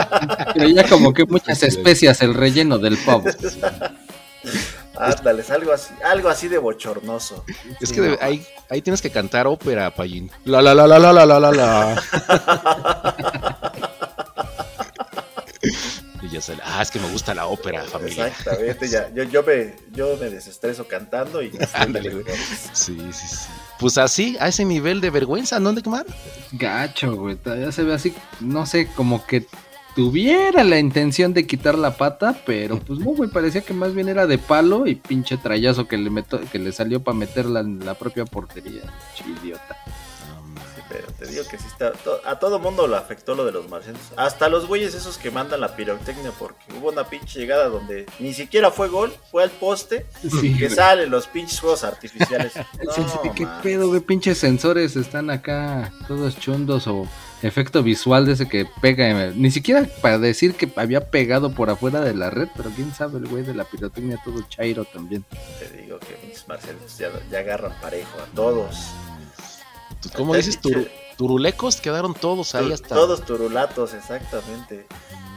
Pero 0.54 0.68
ya 0.68 0.88
como 0.88 1.12
que 1.12 1.24
muchas 1.24 1.62
especias 1.62 2.20
el 2.22 2.34
relleno 2.34 2.78
del 2.78 2.96
pavo. 2.98 3.24
Ándale, 4.96 5.42
algo 5.50 5.72
así, 5.72 5.94
algo 6.04 6.28
así 6.28 6.48
de 6.48 6.58
bochornoso. 6.58 7.44
Es 7.80 7.90
que 7.92 8.18
ahí, 8.20 8.44
ahí 8.68 8.82
tienes 8.82 9.00
que 9.00 9.10
cantar 9.10 9.46
ópera, 9.46 9.94
Payín. 9.94 10.30
La 10.44 10.60
la 10.60 10.74
la 10.74 10.86
la 10.86 10.98
la 10.98 11.12
la 11.12 11.24
la 11.24 11.40
la 11.40 11.50
la. 11.52 12.02
y 16.22 16.28
ya 16.28 16.40
sale. 16.40 16.60
Ah, 16.64 16.82
es 16.82 16.90
que 16.90 16.98
me 16.98 17.08
gusta 17.10 17.34
la 17.34 17.46
ópera, 17.46 17.82
familia. 17.84 18.26
Exactamente, 18.28 18.88
ya, 18.88 19.10
yo, 19.14 19.22
yo, 19.24 19.42
me, 19.42 19.74
yo 19.92 20.16
me 20.18 20.28
desestreso 20.28 20.86
cantando 20.86 21.42
y 21.42 21.50
Ándale, 21.72 22.10
güey. 22.10 22.24
Sí, 22.74 22.96
sí, 23.12 23.26
sí. 23.26 23.46
Pues 23.80 23.96
así, 23.96 24.36
a 24.40 24.48
ese 24.48 24.66
nivel 24.66 25.00
de 25.00 25.08
vergüenza, 25.08 25.58
¿no, 25.58 25.72
Neymar? 25.72 26.04
Gacho, 26.52 27.16
güey. 27.16 27.38
Ya 27.44 27.72
se 27.72 27.82
ve 27.82 27.94
así, 27.94 28.12
no 28.40 28.66
sé, 28.66 28.86
como 28.94 29.26
que 29.26 29.46
tuviera 29.94 30.64
la 30.64 30.78
intención 30.78 31.32
de 31.32 31.46
quitar 31.46 31.78
la 31.78 31.96
pata, 31.96 32.36
pero 32.44 32.78
pues 32.78 32.98
no, 32.98 33.06
güey, 33.06 33.30
parecía 33.30 33.62
que 33.62 33.72
más 33.72 33.94
bien 33.94 34.08
era 34.08 34.26
de 34.26 34.36
palo 34.36 34.86
y 34.86 34.96
pinche 34.96 35.38
trayazo 35.38 35.88
que 35.88 35.96
le, 35.96 36.10
meto, 36.10 36.40
que 36.52 36.58
le 36.58 36.72
salió 36.72 37.02
para 37.02 37.16
meterla 37.16 37.60
en 37.60 37.84
la 37.84 37.94
propia 37.94 38.26
portería. 38.26 38.82
Idiota. 39.42 39.76
Pero 40.90 41.06
te 41.18 41.26
digo 41.26 41.44
que 41.48 41.56
sí 41.56 41.64
está. 41.68 41.92
to- 41.92 42.20
A 42.26 42.38
todo 42.40 42.58
mundo 42.58 42.86
lo 42.88 42.96
afectó 42.96 43.34
lo 43.36 43.44
de 43.44 43.52
los 43.52 43.68
marcianos. 43.68 44.00
Hasta 44.16 44.48
los 44.48 44.66
güeyes 44.66 44.92
esos 44.94 45.16
que 45.18 45.30
mandan 45.30 45.60
la 45.60 45.76
pirotecnia, 45.76 46.32
porque 46.36 46.60
hubo 46.76 46.88
una 46.90 47.04
pinche 47.08 47.38
llegada 47.38 47.68
donde 47.68 48.06
ni 48.18 48.34
siquiera 48.34 48.70
fue 48.72 48.88
gol, 48.88 49.12
fue 49.30 49.44
al 49.44 49.50
poste 49.50 50.04
Sí, 50.40 50.56
que 50.58 50.68
salen 50.68 51.08
los 51.10 51.28
pinches 51.28 51.60
juegos 51.60 51.84
artificiales. 51.84 52.52
Sí, 52.94 53.02
sí, 53.06 53.18
No, 53.24 53.34
¿Qué 53.34 53.44
man. 53.46 53.60
pedo, 53.62 53.88
güey? 53.88 54.00
Pinches 54.00 54.38
sensores 54.38 54.96
están 54.96 55.30
acá 55.30 55.92
todos 56.08 56.36
chundos 56.38 56.86
o 56.88 57.06
efecto 57.42 57.82
visual 57.84 58.26
de 58.26 58.32
ese 58.32 58.48
que 58.48 58.66
pega. 58.82 59.08
eh, 59.28 59.32
Ni 59.36 59.50
siquiera 59.52 59.86
para 60.02 60.18
decir 60.18 60.54
que 60.56 60.68
había 60.76 61.08
pegado 61.10 61.52
por 61.54 61.70
afuera 61.70 62.00
de 62.00 62.14
la 62.14 62.30
red, 62.30 62.48
pero 62.56 62.70
quién 62.70 62.92
sabe 62.94 63.18
el 63.18 63.28
güey 63.28 63.44
de 63.44 63.54
la 63.54 63.64
pirotecnia 63.64 64.20
todo 64.24 64.42
chairo 64.48 64.84
también. 64.86 65.24
Te 65.60 65.68
digo 65.82 65.98
que 66.00 66.14
pinches 66.14 66.48
marcianos 66.48 66.98
ya, 66.98 67.10
ya 67.30 67.38
agarran 67.38 67.72
parejo 67.80 68.18
a 68.20 68.26
todos. 68.34 68.76
Tú, 70.00 70.10
¿Cómo 70.16 70.34
dices? 70.34 70.58
turulecos 71.16 71.80
quedaron 71.80 72.14
todos 72.14 72.54
ahí 72.54 72.72
hasta. 72.72 72.94
Todos 72.94 73.24
turulatos, 73.24 73.92
exactamente. 73.94 74.86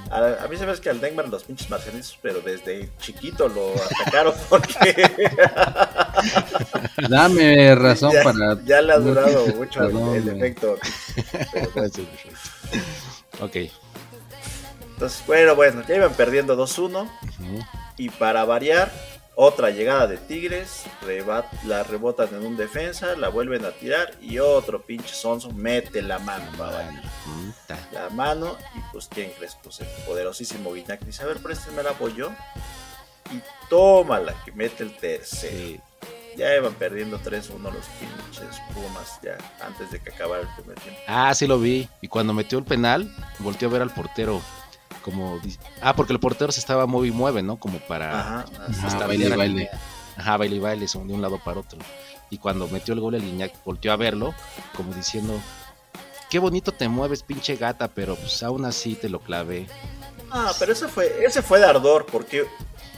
A, 0.10 0.44
a 0.44 0.48
mí 0.48 0.58
se 0.58 0.66
me 0.66 0.72
hace 0.72 0.82
que 0.82 0.90
al 0.90 1.02
Neymar 1.02 1.28
los 1.28 1.44
pinches 1.44 1.70
marcianitos, 1.70 2.18
pero 2.22 2.40
desde 2.40 2.90
chiquito 3.00 3.48
lo 3.48 3.74
atacaron 4.02 4.34
porque 4.48 5.12
Dame 7.10 7.74
razón 7.76 8.12
ya, 8.14 8.24
para. 8.24 8.64
ya 8.64 8.82
le 8.82 8.94
ha 8.94 9.00
durado 9.00 9.48
mucho 9.56 9.84
el, 9.84 9.92
Perdón, 9.92 10.16
el 10.16 10.30
efecto. 10.30 10.78
Pero 11.52 11.92
ok. 13.42 13.56
Entonces, 14.94 15.24
bueno, 15.26 15.56
bueno, 15.56 15.84
ya 15.88 15.96
iban 15.96 16.14
perdiendo 16.14 16.56
2-1. 16.56 17.02
Ujú. 17.02 17.10
Y 17.98 18.10
para 18.10 18.46
variar, 18.46 18.92
otra 19.36 19.70
llegada 19.72 20.08
de 20.08 20.18
Tigres. 20.18 20.84
la 21.66 21.84
rebotan 21.84 22.30
en 22.34 22.46
un 22.46 22.58
defensa, 22.58 23.16
la 23.16 23.30
vuelven 23.30 23.66
a 23.66 23.72
tirar. 23.72 24.14
Y 24.22 24.40
otro 24.40 24.82
pinche 24.82 25.14
sonso 25.14 25.52
mete 25.52 26.02
la 26.02 26.20
mano 26.20 26.46
para 26.58 26.78
variar. 26.78 27.04
Puta. 27.26 27.80
La 27.92 28.10
mano. 28.10 28.58
Y 28.76 28.80
pues, 28.92 29.08
¿quién 29.08 29.32
crees? 29.38 29.58
Pues 29.62 29.80
el 29.80 29.88
poderosísimo 30.06 30.74
Guiñac 30.74 31.02
dice: 31.02 31.24
A 31.24 31.26
ver, 31.26 31.38
préstenme 31.38 31.84
la 31.84 31.92
voy 31.92 32.14
yo. 32.16 32.32
Y 33.32 33.42
tómala, 33.70 34.36
que 34.46 34.52
mete 34.52 34.84
el 34.84 34.96
tercero. 34.96 35.58
Sí. 35.58 35.82
Ya 36.36 36.56
iban 36.56 36.74
perdiendo 36.74 37.20
3-1 37.20 37.60
los 37.62 37.86
pinches 38.00 38.60
Pumas. 38.74 39.20
Ya 39.22 39.38
antes 39.64 39.92
de 39.92 40.00
que 40.00 40.12
acabara 40.12 40.42
el 40.42 40.50
primer 40.56 40.80
tiempo. 40.80 41.00
Ah, 41.08 41.34
sí 41.34 41.48
lo 41.48 41.60
vi. 41.60 41.88
Y 42.02 42.08
cuando 42.08 42.34
metió 42.34 42.58
el 42.58 42.66
penal, 42.66 43.14
volteó 43.40 43.70
a 43.70 43.72
ver 43.72 43.82
al 43.82 43.94
portero. 43.94 44.42
Como. 45.04 45.40
Ah, 45.82 45.96
porque 45.96 46.14
el 46.14 46.20
portero 46.20 46.52
se 46.52 46.60
estaba 46.60 46.86
mueve 46.88 47.10
y 47.10 47.12
mueve, 47.12 47.44
¿no? 47.44 47.58
Como 47.58 47.80
para. 47.80 48.20
Ajá, 48.20 48.46
está. 48.88 49.06
baile, 49.08 49.24
estar 49.26 49.38
baile. 49.38 49.70
Ajá, 50.18 50.38
baile 50.38 50.56
y 50.56 50.60
baile, 50.60 50.88
se 50.88 50.98
de 51.00 51.14
un 51.14 51.22
lado 51.22 51.40
para 51.44 51.60
otro. 51.60 51.80
Y 52.30 52.38
cuando 52.38 52.68
metió 52.68 52.94
el 52.94 53.00
gol 53.00 53.16
el 53.16 53.24
Iñak 53.24 53.52
volteó 53.66 53.92
a 53.92 53.96
verlo, 53.96 54.34
como 54.76 54.94
diciendo, 54.94 55.40
qué 56.30 56.40
bonito 56.40 56.72
te 56.72 56.88
mueves, 56.88 57.22
pinche 57.24 57.56
gata, 57.58 57.88
pero 57.90 58.16
pues 58.16 58.42
aún 58.44 58.66
así 58.66 58.96
te 58.96 59.10
lo 59.10 59.20
clavé. 59.20 59.68
Ah, 60.32 60.52
pero 60.58 60.74
ese 60.74 60.88
fue, 60.88 61.24
ese 61.26 61.42
fue 61.44 61.60
de 61.60 61.66
ardor, 61.66 62.08
porque 62.12 62.48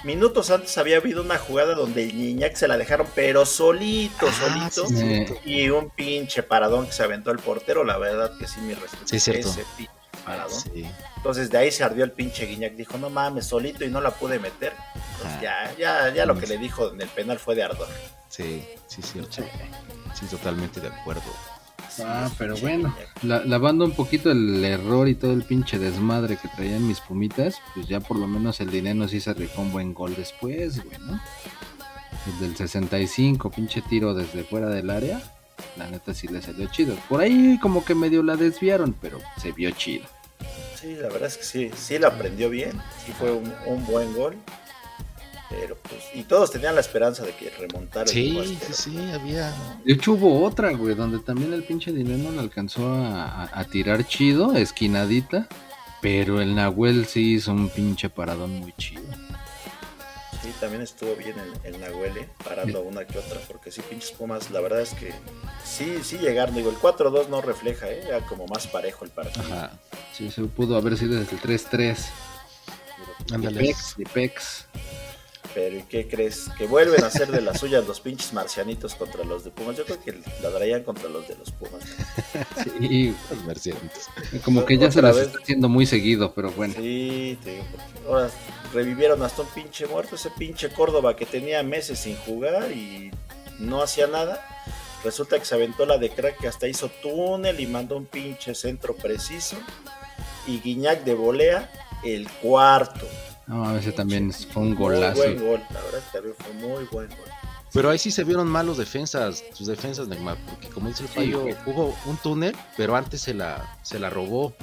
minutos 0.05 0.51
antes 0.51 0.77
había 0.77 0.97
habido 0.97 1.21
una 1.21 1.37
jugada 1.37 1.73
donde 1.75 2.03
el 2.03 2.15
Niñac 2.17 2.55
se 2.55 2.67
la 2.67 2.77
dejaron, 2.77 3.07
pero 3.13 3.45
solito, 3.45 4.27
Ah, 4.29 4.69
solito. 4.71 4.87
sí, 4.87 5.25
Y 5.43 5.69
un 5.69 5.89
pinche 5.89 6.43
paradón 6.43 6.85
que 6.85 6.93
se 6.93 7.03
aventó 7.03 7.31
el 7.31 7.39
portero, 7.39 7.83
la 7.83 7.97
verdad 7.97 8.31
que 8.37 8.47
sí, 8.47 8.61
mi 8.61 8.73
respeto. 8.73 9.03
Sí, 9.05 9.19
cierto. 9.19 9.49
Ese 9.49 9.65
Sí. 10.49 10.85
Entonces 11.17 11.49
de 11.49 11.57
ahí 11.57 11.71
se 11.71 11.83
ardió 11.83 12.03
el 12.03 12.11
pinche 12.11 12.45
Guiñac, 12.45 12.73
dijo, 12.73 12.97
no 12.97 13.09
mames, 13.09 13.45
solito 13.47 13.83
y 13.85 13.89
no 13.89 14.01
la 14.01 14.11
pude 14.11 14.39
meter. 14.39 14.73
Entonces 14.95 15.25
Ajá. 15.37 15.41
ya, 15.41 15.75
ya, 15.77 16.13
ya 16.13 16.25
lo 16.25 16.35
que 16.35 16.45
Sí. 16.47 16.53
le 16.53 16.59
dijo 16.59 16.91
en 16.91 17.01
el 17.01 17.07
penal 17.09 17.39
fue 17.39 17.55
de 17.55 17.63
ardor. 17.63 17.87
Sí, 18.29 18.63
sí, 18.87 19.01
cierto. 19.01 19.43
Sí, 20.19 20.25
totalmente 20.29 20.79
de 20.81 20.87
acuerdo. 20.87 21.23
Ah, 22.03 22.29
pero 22.37 22.57
bueno. 22.57 22.93
La- 23.21 23.45
lavando 23.45 23.85
un 23.85 23.93
poquito 23.93 24.29
el 24.31 24.63
error 24.65 25.07
y 25.07 25.15
todo 25.15 25.31
el 25.31 25.43
pinche 25.43 25.79
desmadre 25.79 26.35
que 26.37 26.49
traían 26.49 26.85
mis 26.85 26.99
pumitas, 26.99 27.55
pues 27.73 27.87
ya 27.87 28.01
por 28.01 28.17
lo 28.17 28.27
menos 28.27 28.59
el 28.59 28.69
dinero 28.69 29.07
sí 29.07 29.21
se 29.21 29.33
rifó 29.33 29.61
un 29.61 29.71
buen 29.71 29.93
gol 29.93 30.13
después, 30.15 30.83
güey, 30.83 30.97
¿no? 30.99 31.19
El 32.27 32.39
del 32.39 32.57
65, 32.57 33.49
pinche 33.51 33.81
tiro 33.83 34.13
desde 34.13 34.43
fuera 34.43 34.67
del 34.67 34.89
área. 34.89 35.21
La 35.77 35.87
neta 35.89 36.13
sí 36.13 36.27
le 36.27 36.41
salió 36.41 36.67
chido. 36.67 36.95
Por 37.07 37.21
ahí 37.21 37.57
como 37.61 37.85
que 37.85 37.95
medio 37.95 38.23
la 38.23 38.35
desviaron, 38.35 38.93
pero 39.01 39.19
se 39.41 39.51
vio 39.53 39.71
chido. 39.71 40.05
Sí, 40.85 40.95
la 41.01 41.07
verdad 41.09 41.23
es 41.27 41.37
que 41.37 41.43
sí, 41.43 41.71
sí 41.75 41.97
la 41.97 42.09
aprendió 42.09 42.49
bien. 42.49 42.79
Sí 43.03 43.11
fue 43.17 43.31
un, 43.31 43.51
un 43.65 43.85
buen 43.87 44.13
gol. 44.13 44.35
Pero 45.49 45.77
pues, 45.81 46.01
y 46.13 46.23
todos 46.23 46.51
tenían 46.51 46.75
la 46.75 46.81
esperanza 46.81 47.23
de 47.23 47.31
que 47.33 47.49
remontara. 47.51 48.03
el 48.03 48.09
Sí, 48.09 48.57
sí, 48.67 48.73
sí, 48.73 48.97
había. 49.11 49.51
De 49.83 49.93
hecho 49.93 50.13
hubo 50.13 50.43
otra, 50.43 50.71
güey, 50.73 50.93
donde 50.95 51.19
también 51.19 51.53
el 51.53 51.63
pinche 51.63 51.91
dinero 51.91 52.31
le 52.31 52.39
alcanzó 52.39 52.87
a, 52.93 53.43
a- 53.45 53.59
a 53.59 53.63
tirar 53.65 54.05
chido, 54.07 54.55
esquinadita. 54.55 55.47
Pero 56.01 56.39
el 56.41 56.53
Nahuel 56.53 57.05
sí 57.07 57.33
hizo 57.35 57.51
un 57.51 57.69
pinche 57.69 58.09
paradón 58.09 58.59
muy 58.59 58.73
chido. 58.73 59.01
También 60.59 60.81
estuvo 60.81 61.15
bien 61.15 61.35
el, 61.37 61.73
el 61.75 61.81
Nahuele, 61.81 62.29
parando 62.43 62.79
a 62.79 62.81
una 62.81 63.05
que 63.05 63.19
otra, 63.19 63.39
porque 63.47 63.71
sí, 63.71 63.81
pinches 63.81 64.11
Pumas, 64.11 64.49
la 64.51 64.61
verdad 64.61 64.81
es 64.81 64.93
que 64.93 65.13
sí, 65.63 65.99
sí 66.03 66.17
llegaron. 66.17 66.55
Digo, 66.55 66.69
el 66.69 66.77
4-2 66.77 67.27
no 67.27 67.41
refleja, 67.41 67.89
¿eh? 67.89 68.03
era 68.07 68.21
como 68.25 68.47
más 68.47 68.67
parejo 68.67 69.05
el 69.05 69.11
partido. 69.11 69.45
Ajá. 69.45 69.71
Sí, 70.13 70.31
se 70.31 70.43
pudo 70.43 70.77
haber 70.77 70.97
sido 70.97 71.19
desde 71.19 71.35
el 71.35 71.41
3-3. 71.41 71.97
De 73.27 73.35
Ándale. 73.35 73.59
Pex, 73.59 73.95
de 73.97 74.05
Pex. 74.05 74.65
Pero 75.55 75.77
¿y 75.77 75.83
qué 75.83 76.05
crees? 76.07 76.49
Que 76.57 76.67
vuelven 76.67 77.03
a 77.03 77.07
hacer 77.07 77.31
de 77.31 77.39
las 77.41 77.61
suyas 77.61 77.87
los 77.87 78.01
pinches 78.01 78.33
marcianitos 78.33 78.93
contra 78.93 79.23
los 79.23 79.45
de 79.45 79.51
Pumas. 79.51 79.77
Yo 79.77 79.85
creo 79.85 80.03
que 80.03 80.13
la 80.43 80.51
traían 80.51 80.83
contra 80.83 81.09
los 81.09 81.27
de 81.29 81.35
los 81.37 81.49
Pumas. 81.51 81.81
Sí, 82.63 83.15
Los 83.31 83.43
marcianitos. 83.45 84.09
como 84.43 84.65
que 84.65 84.77
ya 84.77 84.91
se 84.91 85.01
las 85.01 85.15
vez. 85.15 85.27
está 85.27 85.39
haciendo 85.41 85.69
muy 85.69 85.85
seguido, 85.85 86.33
pero 86.33 86.51
bueno. 86.51 86.73
Sí, 86.75 87.39
te 87.43 87.51
digo, 87.51 87.63
porque 87.71 88.07
ahora 88.09 88.29
revivieron 88.73 89.23
hasta 89.23 89.43
un 89.43 89.47
pinche 89.47 89.87
muerto, 89.87 90.15
ese 90.15 90.29
pinche 90.31 90.69
Córdoba 90.69 91.15
que 91.15 91.25
tenía 91.25 91.63
meses 91.63 91.99
sin 91.99 92.17
jugar 92.17 92.71
y 92.73 93.11
no 93.57 93.81
hacía 93.81 94.07
nada. 94.07 94.45
Resulta 95.05 95.39
que 95.39 95.45
se 95.45 95.55
aventó 95.55 95.85
la 95.85 95.97
de 95.97 96.09
crack 96.09 96.37
que 96.41 96.47
hasta 96.49 96.67
hizo 96.67 96.89
túnel 97.01 97.59
y 97.61 97.67
mandó 97.67 97.95
un 97.95 98.07
pinche 98.07 98.53
centro 98.55 98.93
preciso. 98.93 99.55
Y 100.47 100.59
Guiñac 100.59 101.05
de 101.05 101.13
volea 101.13 101.71
el 102.03 102.29
cuarto. 102.29 103.07
No, 103.47 103.77
ese 103.77 103.91
también 103.91 104.31
fue 104.33 104.63
un 104.63 104.69
Muy 104.69 104.77
golazo. 104.77 105.21
buen 105.21 105.39
gol, 105.39 105.61
la 105.71 105.81
verdad 105.81 105.99
que 106.11 106.17
también 106.17 106.35
fue 106.39 106.53
muy 106.53 106.83
buen 106.91 107.07
gol. 107.09 107.17
Pero 107.73 107.89
ahí 107.89 107.99
sí 107.99 108.09
se 108.09 108.23
vieron 108.23 108.47
mal 108.47 108.65
los 108.65 108.77
defensas, 108.77 109.43
sus 109.53 109.67
defensas, 109.67 110.07
Neymar, 110.07 110.37
porque 110.49 110.67
como 110.69 110.87
dice 110.87 111.03
el 111.03 111.09
fallo, 111.09 111.41
güey. 111.41 111.55
hubo 111.65 111.93
un 112.05 112.15
túnel, 112.17 112.55
pero 112.77 112.95
antes 112.95 113.21
se 113.21 113.33
la, 113.33 113.77
se 113.83 113.99
la 113.99 114.09
robó. 114.09 114.53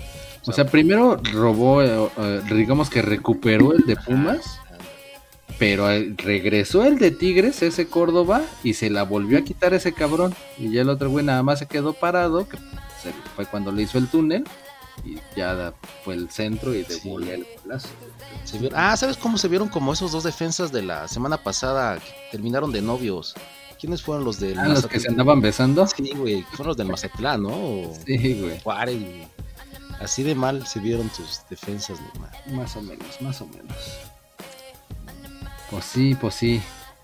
O 0.46 0.52
sea, 0.52 0.64
primero 0.66 1.20
robó, 1.32 1.82
eh, 1.82 2.08
eh, 2.18 2.40
digamos 2.50 2.88
que 2.88 3.02
recuperó 3.02 3.72
el 3.74 3.84
de 3.84 3.96
Pumas, 3.96 4.58
pero 5.58 5.90
eh, 5.90 6.14
regresó 6.16 6.84
el 6.84 6.98
de 6.98 7.10
Tigres, 7.10 7.62
ese 7.62 7.86
Córdoba, 7.86 8.42
y 8.64 8.74
se 8.74 8.88
la 8.88 9.02
volvió 9.02 9.38
a 9.38 9.42
quitar 9.42 9.74
ese 9.74 9.92
cabrón. 9.92 10.34
Y 10.58 10.72
ya 10.72 10.80
el 10.80 10.88
otro 10.88 11.10
güey 11.10 11.24
nada 11.24 11.42
más 11.42 11.58
se 11.58 11.66
quedó 11.66 11.92
parado, 11.92 12.48
que 12.48 12.56
se- 12.56 13.12
fue 13.36 13.44
cuando 13.46 13.70
le 13.72 13.82
hizo 13.82 13.98
el 13.98 14.08
túnel, 14.08 14.44
y 15.04 15.16
ya 15.36 15.54
da- 15.54 15.74
fue 16.04 16.14
el 16.14 16.30
centro 16.30 16.74
y 16.74 16.82
de 16.84 16.94
Sí. 16.94 17.08
el 17.08 17.46
golazo. 17.64 17.88
Se 18.44 18.58
vieron- 18.58 18.78
ah, 18.78 18.96
¿sabes 18.96 19.16
cómo 19.16 19.38
se 19.38 19.48
vieron 19.48 19.68
como 19.68 19.92
esos 19.92 20.12
dos 20.12 20.24
defensas 20.24 20.72
de 20.72 20.82
la 20.82 21.08
semana 21.08 21.42
pasada 21.42 21.98
que 21.98 22.12
terminaron 22.30 22.72
de 22.72 22.82
novios? 22.82 23.34
¿Quiénes 23.80 24.00
fueron 24.02 24.24
los 24.24 24.38
del 24.38 24.58
Ah, 24.58 24.68
los 24.68 24.86
que 24.86 25.00
se 25.00 25.08
andaban 25.08 25.40
besando. 25.40 25.86
Sí, 25.88 26.12
güey, 26.14 26.42
fueron 26.42 26.68
los 26.68 26.76
del 26.76 26.86
Mazatlán, 26.88 27.42
¿no? 27.42 27.48
O 27.50 27.96
Sí, 28.06 28.40
güey. 28.40 28.60
Juárez, 28.60 29.00
güey. 29.00 29.28
Así 30.00 30.22
de 30.22 30.34
mal 30.36 30.66
se 30.66 30.78
vieron 30.80 31.08
tus 31.10 31.40
defensas, 31.50 31.98
Neymar. 32.00 32.30
Más 32.52 32.76
o 32.76 32.82
menos, 32.82 33.20
más 33.20 33.40
o 33.40 33.46
menos. 33.46 33.76
Pues 35.70 35.84
sí, 35.84 36.14
pues 36.14 36.34
sí. 36.34 36.62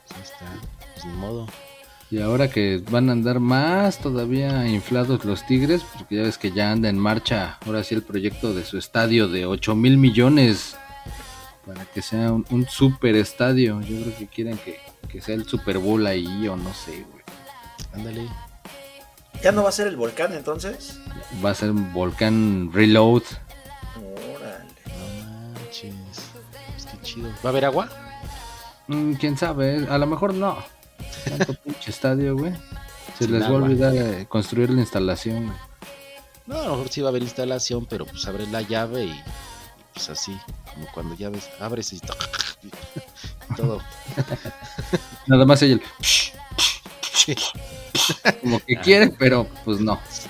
Pues 0.09 0.17
ahí 0.19 0.23
está, 0.23 0.47
pues 0.95 1.05
ni 1.07 1.13
modo. 1.15 1.47
Y 2.11 2.21
ahora 2.23 2.49
que 2.49 2.83
van 2.91 3.11
a 3.11 3.13
andar 3.13 3.39
más 3.39 3.99
todavía 3.99 4.67
inflados 4.67 5.25
los 5.27 5.47
Tigres, 5.47 5.83
porque 5.97 6.17
ya 6.17 6.23
ves 6.23 6.39
que 6.39 6.53
ya 6.53 6.73
anda 6.73 6.89
en 6.89 6.99
marcha 6.99 7.59
ahora 7.67 7.85
sí 7.85 7.95
el 7.95 8.03
proyecto 8.03 8.55
de 8.55 8.65
su 8.65 8.79
estadio 8.79 9.29
de 9.29 9.45
8 9.45 9.75
mil 9.75 9.99
millones 9.99 10.77
para 11.67 11.85
que 11.85 12.01
sea 12.01 12.33
un, 12.33 12.47
un 12.49 12.67
super 12.67 13.15
estadio. 13.15 13.83
Yo 13.83 14.01
creo 14.01 14.17
que 14.17 14.27
quieren 14.27 14.57
que, 14.57 14.79
que 15.11 15.21
sea 15.21 15.35
el 15.35 15.45
Super 15.45 15.77
Bowl 15.79 16.07
ahí 16.07 16.49
o 16.49 16.57
no 16.57 16.73
sé, 16.73 17.05
güey. 17.11 17.23
Ándale. 17.93 18.27
¿Ya 19.43 19.53
no 19.53 19.63
va 19.63 19.69
a 19.69 19.73
ser 19.73 19.87
el 19.87 19.97
volcán 19.97 20.33
entonces? 20.33 20.99
Va 21.45 21.51
a 21.51 21.55
ser 21.55 21.71
un 21.71 21.93
Volcán 21.93 22.71
Reload. 22.73 23.23
Órale. 23.97 24.65
No 24.87 25.61
manches. 25.61 25.95
Pues 26.73 26.87
qué 26.87 26.99
chido. 27.03 27.29
¿Va 27.45 27.45
a 27.45 27.49
haber 27.51 27.67
agua? 27.67 27.89
Mm, 28.89 29.13
Quién 29.13 29.37
sabe, 29.37 29.87
a 29.89 29.99
lo 29.99 30.07
mejor 30.07 30.33
no. 30.33 30.57
Tanto 31.29 31.55
pinche 31.55 31.91
estadio, 31.91 32.37
güey. 32.37 32.53
Se 33.19 33.25
Sin 33.25 33.33
les 33.33 33.43
va 33.43 33.49
a 33.49 33.53
olvidar 33.53 33.95
eh, 33.95 34.27
construir 34.29 34.71
la 34.71 34.81
instalación, 34.81 35.47
güey. 35.47 35.59
No, 36.47 36.61
a 36.61 36.65
lo 36.65 36.71
mejor 36.73 36.89
sí 36.89 37.01
va 37.01 37.09
a 37.09 37.11
haber 37.11 37.23
instalación, 37.23 37.87
pero 37.87 38.07
pues 38.07 38.27
abres 38.27 38.49
la 38.51 38.63
llave 38.63 39.05
y, 39.05 39.11
y 39.11 39.23
pues 39.93 40.09
así, 40.09 40.37
como 40.73 40.87
cuando 40.93 41.15
llaves, 41.15 41.51
abres 41.61 41.93
y, 41.93 41.97
y 41.97 43.55
todo. 43.55 43.81
Nada 45.27 45.45
más 45.45 45.61
ella 45.63 45.75
el 45.75 45.83
como 48.41 48.61
que 48.61 48.77
quiere, 48.81 49.09
pero 49.11 49.47
pues 49.65 49.81
no. 49.81 50.01
Sí. 50.11 50.29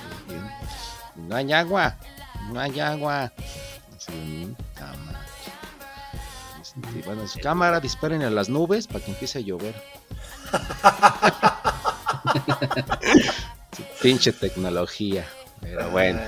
No 1.17 1.37
hay 1.37 1.53
agua, 1.53 1.97
no 2.53 2.61
hay 2.61 2.81
agua. 2.81 3.33
Ta 4.75 4.87
madre. 5.05 5.19
Este, 6.61 7.03
bueno, 7.05 7.23
cámara, 7.43 7.81
disparen 7.81 8.23
a 8.23 8.31
las 8.31 8.49
nubes 8.49 8.87
para 8.87 9.05
que 9.05 9.11
empiece 9.11 9.39
a 9.39 9.43
llover. 9.43 9.75
Pinche 14.03 14.33
tecnología. 14.33 15.27
Pero 15.61 15.91
bueno, 15.91 16.21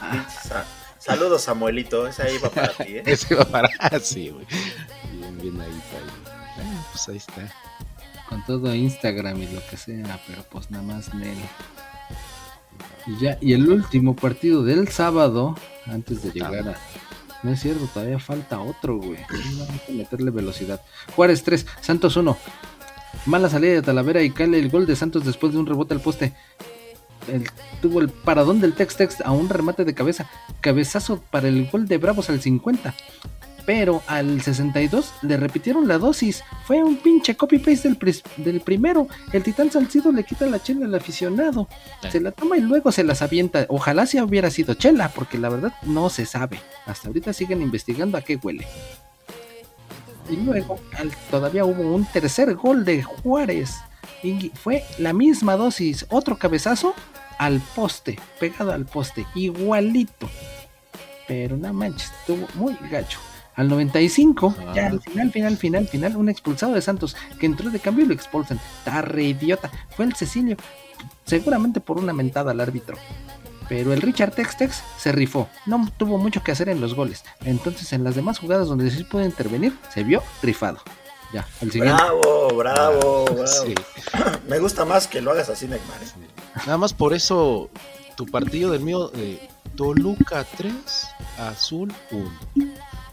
Ay, 0.00 0.18
pinche 0.20 0.48
sa- 0.48 0.64
Saludos, 0.98 1.42
Samuelito. 1.42 2.06
Esa 2.06 2.28
iba 2.30 2.48
para 2.50 2.68
ti, 2.72 2.96
¿eh? 2.98 3.02
ese 3.06 3.34
va 3.34 3.44
para 3.44 3.68
así, 3.78 4.30
güey. 4.30 4.46
Bien, 5.12 5.38
bien 5.38 5.60
ahí, 5.60 5.70
ahí. 5.70 5.80
Ah, 6.58 6.84
pues 6.92 7.08
ahí 7.08 7.16
está. 7.16 7.52
Con 8.28 8.44
todo 8.44 8.74
Instagram 8.74 9.40
y 9.42 9.46
lo 9.46 9.64
que 9.68 9.76
sea, 9.76 10.18
pero 10.26 10.42
pues 10.50 10.70
nada 10.70 10.82
más 10.82 11.14
Nel. 11.14 11.36
Y 13.06 13.20
ya, 13.22 13.38
y 13.40 13.52
el 13.52 13.68
último 13.70 14.16
partido 14.16 14.64
del 14.64 14.88
sábado, 14.88 15.56
antes 15.86 16.22
de 16.22 16.32
llegar 16.32 16.68
a. 16.70 16.76
No 17.44 17.52
es 17.52 17.60
cierto, 17.60 17.86
todavía 17.92 18.18
falta 18.18 18.58
otro, 18.58 18.96
güey. 18.96 19.18
Hay 19.30 19.78
que 19.86 19.92
meterle 19.92 20.32
velocidad. 20.32 20.80
Juárez 21.14 21.44
3, 21.44 21.64
Santos 21.80 22.16
1. 22.16 22.36
Mala 23.26 23.48
salida 23.48 23.72
de 23.74 23.82
Talavera 23.82 24.22
y 24.22 24.30
cae 24.30 24.46
el 24.46 24.70
gol 24.70 24.86
de 24.86 24.96
Santos 24.96 25.24
después 25.24 25.52
de 25.52 25.58
un 25.58 25.66
rebote 25.66 25.94
al 25.94 26.00
poste. 26.00 26.32
El- 27.28 27.48
tuvo 27.82 28.00
el 28.00 28.08
paradón 28.08 28.60
del 28.60 28.74
Tex 28.74 28.96
Tex 28.96 29.20
a 29.22 29.32
un 29.32 29.48
remate 29.48 29.84
de 29.84 29.94
cabeza. 29.94 30.30
Cabezazo 30.60 31.20
para 31.30 31.48
el 31.48 31.68
gol 31.68 31.88
de 31.88 31.98
Bravos 31.98 32.30
al 32.30 32.40
50. 32.40 32.94
Pero 33.66 34.00
al 34.06 34.40
62 34.42 35.12
le 35.22 35.36
repitieron 35.36 35.88
la 35.88 35.98
dosis. 35.98 36.44
Fue 36.66 36.84
un 36.84 36.98
pinche 36.98 37.36
copy-paste 37.36 37.88
del, 37.88 37.98
pris- 37.98 38.22
del 38.36 38.60
primero. 38.60 39.08
El 39.32 39.42
titán 39.42 39.72
Salcido 39.72 40.12
le 40.12 40.22
quita 40.22 40.46
la 40.46 40.62
chela 40.62 40.86
al 40.86 40.94
aficionado. 40.94 41.68
Se 42.12 42.20
la 42.20 42.30
toma 42.30 42.56
y 42.56 42.60
luego 42.60 42.92
se 42.92 43.02
las 43.02 43.22
avienta. 43.22 43.66
Ojalá 43.68 44.06
si 44.06 44.20
hubiera 44.20 44.50
sido 44.50 44.74
chela, 44.74 45.08
porque 45.08 45.36
la 45.38 45.48
verdad 45.48 45.72
no 45.82 46.10
se 46.10 46.26
sabe. 46.26 46.60
Hasta 46.86 47.08
ahorita 47.08 47.32
siguen 47.32 47.60
investigando 47.60 48.16
a 48.16 48.22
qué 48.22 48.36
huele. 48.40 48.68
Y 50.30 50.36
luego 50.36 50.78
al- 50.98 51.12
todavía 51.30 51.64
hubo 51.64 51.94
un 51.94 52.04
tercer 52.06 52.54
gol 52.54 52.84
de 52.84 53.02
Juárez. 53.02 53.74
Y 54.22 54.50
fue 54.54 54.84
la 54.98 55.12
misma 55.12 55.56
dosis. 55.56 56.06
Otro 56.10 56.36
cabezazo 56.38 56.94
al 57.38 57.60
poste. 57.74 58.18
Pegado 58.40 58.72
al 58.72 58.86
poste. 58.86 59.26
Igualito. 59.34 60.28
Pero 61.28 61.56
no 61.56 61.72
manches, 61.72 62.12
estuvo 62.20 62.46
muy 62.54 62.76
gacho. 62.90 63.18
Al 63.56 63.68
95, 63.68 64.54
Ah. 64.58 64.72
ya 64.74 64.86
al 64.88 65.00
final, 65.00 65.32
final, 65.32 65.56
final, 65.56 65.88
final, 65.88 66.16
un 66.16 66.28
expulsado 66.28 66.74
de 66.74 66.82
Santos 66.82 67.16
que 67.40 67.46
entró 67.46 67.70
de 67.70 67.78
cambio 67.80 68.04
y 68.04 68.08
lo 68.08 68.14
expulsan. 68.14 68.60
Está 68.78 69.00
re 69.02 69.24
idiota. 69.24 69.70
Fue 69.96 70.04
el 70.04 70.14
Cecilio, 70.14 70.56
seguramente 71.24 71.80
por 71.80 71.98
una 71.98 72.12
mentada 72.12 72.50
al 72.52 72.60
árbitro. 72.60 72.96
Pero 73.68 73.92
el 73.92 74.00
Richard 74.00 74.32
Tex 74.34 74.56
Tex 74.56 74.82
se 74.98 75.12
rifó. 75.12 75.48
No 75.66 75.88
tuvo 75.96 76.18
mucho 76.18 76.42
que 76.42 76.52
hacer 76.52 76.68
en 76.68 76.80
los 76.80 76.94
goles. 76.94 77.24
Entonces, 77.44 77.92
en 77.92 78.04
las 78.04 78.14
demás 78.14 78.38
jugadas 78.38 78.68
donde 78.68 78.90
sí 78.90 79.04
puede 79.04 79.26
intervenir, 79.26 79.76
se 79.92 80.04
vio 80.04 80.22
rifado. 80.42 80.78
Ya, 81.32 81.46
el 81.60 81.72
siguiente. 81.72 82.00
Bravo, 82.00 82.48
bravo, 82.56 83.24
bravo. 83.24 83.46
Sí. 83.46 83.74
Me 84.48 84.60
gusta 84.60 84.84
más 84.84 85.08
que 85.08 85.20
lo 85.20 85.32
hagas 85.32 85.48
así, 85.48 85.66
Neymar. 85.66 86.00
¿eh? 86.02 86.06
Nada 86.64 86.78
más 86.78 86.92
por 86.94 87.12
eso, 87.14 87.68
tu 88.16 88.26
partido 88.26 88.70
del 88.70 88.82
mío, 88.82 89.10
eh, 89.16 89.48
Toluca 89.74 90.44
3, 90.56 90.72
Azul 91.38 91.92
1, 92.12 92.30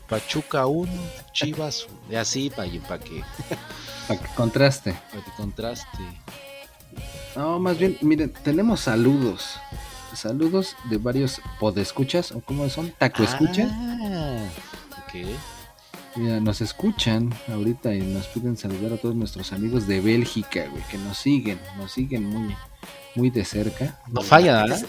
Pachuca 0.07 0.67
1, 0.67 0.91
Chivas 1.33 1.87
1. 1.89 1.99
Y 2.11 2.15
así 2.15 2.51
para 2.51 2.69
que, 2.69 3.23
Para 4.07 4.19
que 4.19 4.27
contraste. 4.35 4.93
pa' 4.93 5.23
que 5.23 5.31
contraste. 5.35 5.87
No, 7.35 7.57
más 7.59 7.77
bien, 7.79 7.97
miren, 8.01 8.31
tenemos 8.43 8.81
saludos. 8.81 9.55
Saludos 10.15 10.75
de 10.89 10.97
varios 10.97 11.41
podescuchas, 11.59 12.31
o 12.31 12.41
cómo 12.41 12.69
son, 12.69 12.91
taco 12.97 13.23
escuchas. 13.23 13.69
Ah, 13.71 14.45
ok. 15.05 15.25
Mira, 16.15 16.39
nos 16.39 16.61
escuchan 16.61 17.33
ahorita 17.51 17.93
y 17.95 18.01
nos 18.01 18.27
piden 18.27 18.55
saludar 18.55 18.93
a 18.93 18.97
todos 18.97 19.15
nuestros 19.15 19.51
amigos 19.51 19.87
de 19.87 19.99
Bélgica, 19.99 20.67
güey, 20.69 20.83
que 20.91 20.97
nos 20.99 21.17
siguen, 21.17 21.59
nos 21.77 21.91
siguen 21.91 22.25
muy, 22.25 22.55
muy 23.15 23.29
de 23.31 23.43
cerca. 23.43 23.99
No 24.11 24.21
falla, 24.21 24.65
¿eh? 24.65 24.85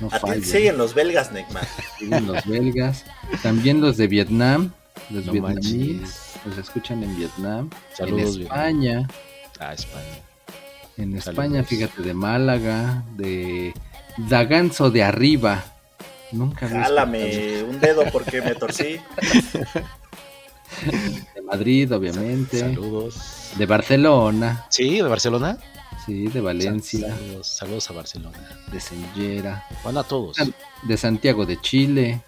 No 0.00 0.08
A 0.08 0.10
ti 0.10 0.18
fallan. 0.18 0.42
siguen 0.42 0.76
los 0.76 0.92
belgas, 0.94 1.30
Neckman. 1.30 1.62
Siguen 2.00 2.26
los 2.26 2.44
belgas, 2.44 3.04
también 3.44 3.80
los 3.80 3.96
de 3.96 4.08
Vietnam, 4.08 4.72
los 5.10 5.26
No 5.26 5.32
vietnamíes, 5.32 6.32
nos 6.44 6.58
escuchan 6.58 7.04
en 7.04 7.16
Vietnam, 7.16 7.70
Saludos, 7.96 8.34
en 8.36 8.42
España, 8.42 9.08
Ah, 9.60 9.72
España. 9.74 10.04
en 10.96 11.20
Saludos. 11.20 11.26
España, 11.28 11.62
fíjate, 11.62 12.02
de 12.02 12.12
Málaga, 12.14 13.04
de 13.16 13.72
Daganzo 14.16 14.90
de 14.90 15.02
Arriba. 15.02 15.64
Nunca 16.32 16.66
escuchado. 16.66 16.84
Jálame 16.84 17.62
un 17.64 17.78
dedo 17.80 18.02
porque 18.12 18.40
me 18.42 18.54
torcí. 18.54 18.98
De 21.34 21.42
Madrid, 21.42 21.92
obviamente. 21.92 22.58
Saludos. 22.60 23.50
De 23.56 23.66
Barcelona, 23.66 24.66
Sí, 24.70 24.96
de 24.96 25.02
Barcelona. 25.02 25.58
sí, 26.04 26.26
de 26.26 26.40
Valencia, 26.40 27.08
Saludos, 27.14 27.46
saludos 27.46 27.90
a 27.90 27.92
Barcelona. 27.92 28.38
de 28.72 28.80
Sellera, 28.80 29.64
Van 29.84 29.96
a 29.96 30.02
todos. 30.02 30.36
de 30.82 30.96
Santiago 30.96 31.46
de 31.46 31.60
Chile. 31.60 32.20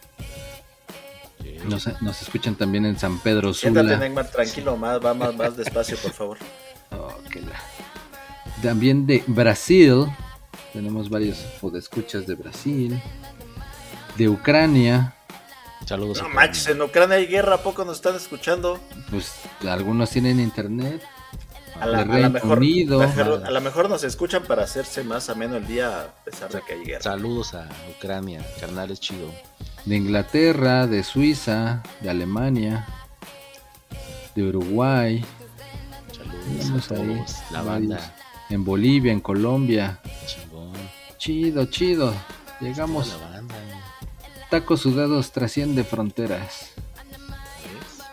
Nos, 1.64 1.88
nos 2.00 2.22
escuchan 2.22 2.54
también 2.54 2.86
en 2.86 2.96
San 2.96 3.18
Pedro 3.18 3.52
Siéntate, 3.52 3.86
Sula. 3.88 3.98
Neymar, 3.98 4.30
tranquilo, 4.30 4.76
más, 4.76 5.04
va 5.04 5.14
más, 5.14 5.34
más 5.34 5.56
despacio, 5.56 5.96
por 5.98 6.12
favor. 6.12 6.38
Oh, 6.92 7.08
la- 7.34 8.62
También 8.62 9.08
de 9.08 9.24
Brasil. 9.26 10.06
Tenemos 10.76 11.08
varios 11.08 11.38
podescuchas 11.58 12.26
de 12.26 12.34
Brasil. 12.34 13.02
De 14.18 14.28
Ucrania. 14.28 15.14
Saludos. 15.86 16.18
No 16.20 16.26
a 16.26 16.28
manches, 16.28 16.66
en 16.68 16.82
Ucrania 16.82 17.16
hay 17.16 17.26
guerra, 17.26 17.54
¿a 17.54 17.62
poco 17.62 17.82
nos 17.86 17.96
están 17.96 18.14
escuchando? 18.14 18.78
Pues 19.10 19.32
algunos 19.66 20.10
tienen 20.10 20.38
internet. 20.38 21.02
A 21.80 21.86
la, 21.86 22.00
a 22.00 22.04
la 22.04 22.12
Reino 22.12 22.28
mejor, 22.30 22.58
Unido. 22.58 22.98
mejor- 22.98 23.42
a 23.46 23.50
lo 23.50 23.60
mejor 23.62 23.88
nos 23.88 24.04
escuchan 24.04 24.42
para 24.42 24.64
hacerse 24.64 25.02
más 25.02 25.30
ameno 25.30 25.56
el 25.56 25.66
día 25.66 26.02
a 26.02 26.14
pesar 26.26 26.50
de 26.50 26.60
que 26.60 26.74
hay 26.74 26.84
guerra. 26.84 27.02
Saludos 27.02 27.54
a 27.54 27.66
Ucrania, 27.96 28.44
carnal, 28.60 28.90
es 28.90 29.00
chido. 29.00 29.30
De 29.86 29.96
Inglaterra, 29.96 30.86
de 30.86 31.02
Suiza, 31.04 31.82
de 32.02 32.10
Alemania. 32.10 32.86
De 34.34 34.42
Uruguay. 34.42 35.24
Saludos 36.60 36.90
a 36.90 36.94
todos. 36.94 37.36
La 37.50 37.62
banda, 37.62 38.14
En 38.50 38.62
Bolivia, 38.64 39.10
en 39.12 39.20
Colombia. 39.20 40.00
Chido, 41.18 41.64
chido. 41.66 42.14
Llegamos. 42.60 43.18
Banda, 43.20 43.54
Tacos 44.50 44.80
sudados 44.80 45.32
trasciende 45.32 45.82
fronteras. 45.84 46.70
¿ves? 46.96 48.06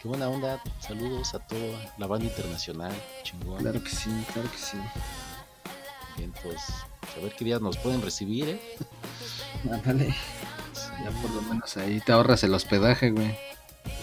Qué 0.00 0.08
buena 0.08 0.28
onda. 0.28 0.62
Saludos 0.80 1.34
a 1.34 1.40
toda 1.40 1.92
la 1.98 2.06
banda 2.06 2.26
internacional, 2.26 2.92
chingón. 3.24 3.58
Claro 3.58 3.82
que 3.82 3.90
sí, 3.90 4.10
claro 4.32 4.50
que 4.50 4.58
sí. 4.58 4.78
Bien, 6.16 6.32
pues, 6.42 6.60
a 7.16 7.20
ver 7.22 7.34
qué 7.34 7.44
días 7.44 7.60
nos 7.60 7.76
pueden 7.78 8.02
recibir, 8.02 8.48
¿eh? 8.48 8.60
Ándale. 9.72 10.14
Sí, 10.72 10.88
Ya 11.04 11.10
por 11.22 11.30
lo 11.30 11.42
menos 11.42 11.76
ahí 11.76 12.00
te 12.00 12.12
ahorras 12.12 12.44
el 12.44 12.54
hospedaje, 12.54 13.10
güey. 13.10 13.36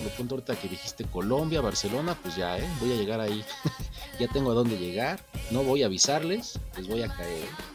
Lo 0.04 0.10
pronto 0.10 0.36
ahorita 0.36 0.56
que 0.56 0.68
dijiste 0.68 1.06
Colombia, 1.06 1.62
Barcelona, 1.62 2.18
pues 2.22 2.36
ya, 2.36 2.58
¿eh? 2.58 2.68
Voy 2.80 2.92
a 2.92 2.96
llegar 2.96 3.20
ahí. 3.20 3.46
ya 4.20 4.28
tengo 4.28 4.52
a 4.52 4.56
dónde 4.56 4.78
llegar. 4.78 5.20
No 5.52 5.64
voy 5.64 5.84
a 5.84 5.86
avisarles, 5.86 6.60
les 6.76 6.88
voy 6.88 7.04
a 7.04 7.08
caer, 7.08 7.44
¿eh? 7.44 7.75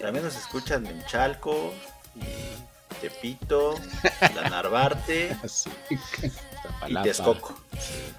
También 0.00 0.24
nos 0.24 0.36
escuchan 0.36 0.86
en 0.86 1.04
Chalco 1.06 1.72
y 2.16 3.00
Tepito, 3.00 3.74
la 4.34 4.48
Narvarte 4.50 5.36
Así. 5.44 5.70
y. 6.88 6.94
Texcoco. 7.02 7.54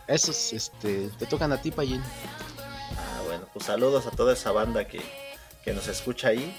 Esos, 0.08 0.54
este, 0.54 1.10
te 1.20 1.26
tocan 1.26 1.52
a 1.52 1.62
ti, 1.62 1.72
Payín. 1.72 2.02
Ah, 2.98 3.22
bueno, 3.28 3.46
pues 3.54 3.66
saludos 3.66 4.08
a 4.08 4.12
toda 4.12 4.34
esa 4.34 4.52
banda 4.52 4.88
que, 4.88 5.02
que 5.64 5.74
nos 5.74 5.88
escucha 5.88 6.30
ahí. 6.30 6.56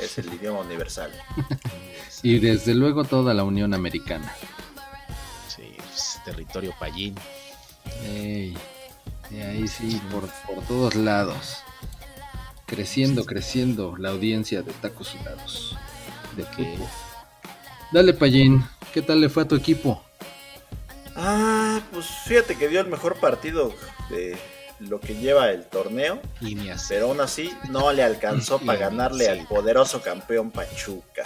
Es 0.00 0.18
el 0.18 0.32
idioma 0.32 0.60
universal. 0.60 1.12
Y 2.22 2.38
desde 2.40 2.74
luego 2.74 3.04
toda 3.04 3.34
la 3.34 3.44
Unión 3.44 3.72
Americana. 3.74 4.34
Sí, 5.48 5.74
pues, 5.76 6.18
territorio 6.24 6.74
Payín. 6.80 7.14
Ey, 8.02 8.56
y 9.30 9.40
ahí 9.40 9.68
sí, 9.68 10.00
por, 10.10 10.26
por 10.46 10.64
todos 10.64 10.94
lados. 10.94 11.58
Creciendo, 12.66 13.24
creciendo 13.24 13.96
la 13.96 14.10
audiencia 14.10 14.62
de 14.62 14.72
tacos 14.72 15.08
sudados. 15.08 15.76
De 16.36 16.44
fútbol. 16.44 16.88
Dale, 17.92 18.12
Payín, 18.12 18.64
¿qué 18.92 19.00
tal 19.02 19.20
le 19.20 19.28
fue 19.28 19.44
a 19.44 19.48
tu 19.48 19.54
equipo? 19.54 20.02
Ah, 21.14 21.80
pues 21.92 22.06
fíjate 22.26 22.56
que 22.58 22.68
dio 22.68 22.80
el 22.80 22.88
mejor 22.88 23.16
partido 23.20 23.72
de 24.10 24.36
lo 24.80 25.00
que 25.00 25.14
lleva 25.14 25.50
el 25.50 25.64
torneo, 25.64 26.20
Y 26.40 26.54
ni 26.56 26.68
así. 26.68 26.86
pero 26.90 27.06
aún 27.08 27.20
así 27.20 27.54
no 27.70 27.92
le 27.92 28.02
alcanzó 28.02 28.58
para 28.66 28.78
ganarle 28.78 29.24
Sí. 29.24 29.30
al 29.30 29.46
poderoso 29.46 30.02
campeón 30.02 30.50
Pachuca. 30.50 31.22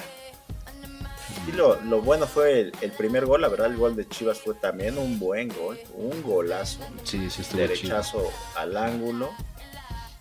Y 1.49 1.53
lo, 1.53 1.80
lo 1.80 2.03
bueno 2.03 2.26
fue 2.26 2.61
el, 2.61 2.72
el 2.82 2.93
primer 2.93 3.24
gol, 3.24 3.41
la 3.41 3.49
verdad 3.49 3.66
el 3.68 3.76
gol 3.78 3.97
de 3.97 4.07
Chivas 4.07 4.38
fue 4.38 4.55
también 4.55 4.99
un 4.99 5.18
buen 5.18 5.49
gol, 5.49 5.78
un 5.95 6.22
golazo, 6.22 6.80
Sí, 7.03 7.30
sí 7.30 7.41
estuvo 7.41 7.59
chido. 7.62 7.68
derechazo 7.68 8.30
al 8.57 8.76
ángulo 8.76 9.30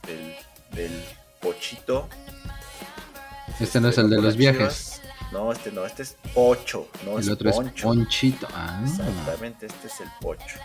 del, 0.07 0.33
del 0.79 1.03
Pochito. 1.41 2.07
Este 3.59 3.81
no 3.81 3.89
es 3.89 3.97
el 3.97 4.09
de 4.09 4.21
los 4.21 4.35
viajes. 4.37 5.01
No, 5.31 5.51
este 5.51 5.71
no, 5.71 5.85
este 5.85 6.03
es 6.03 6.15
Pocho, 6.33 6.87
no 7.05 7.13
El 7.17 7.25
es 7.25 7.29
otro 7.29 7.49
es 7.49 7.55
Poncho. 7.55 7.87
Ponchito. 7.87 8.47
Ah, 8.53 8.81
Exactamente, 8.83 9.65
este 9.67 9.87
es 9.87 9.99
el 10.01 10.09
Pocho. 10.21 10.59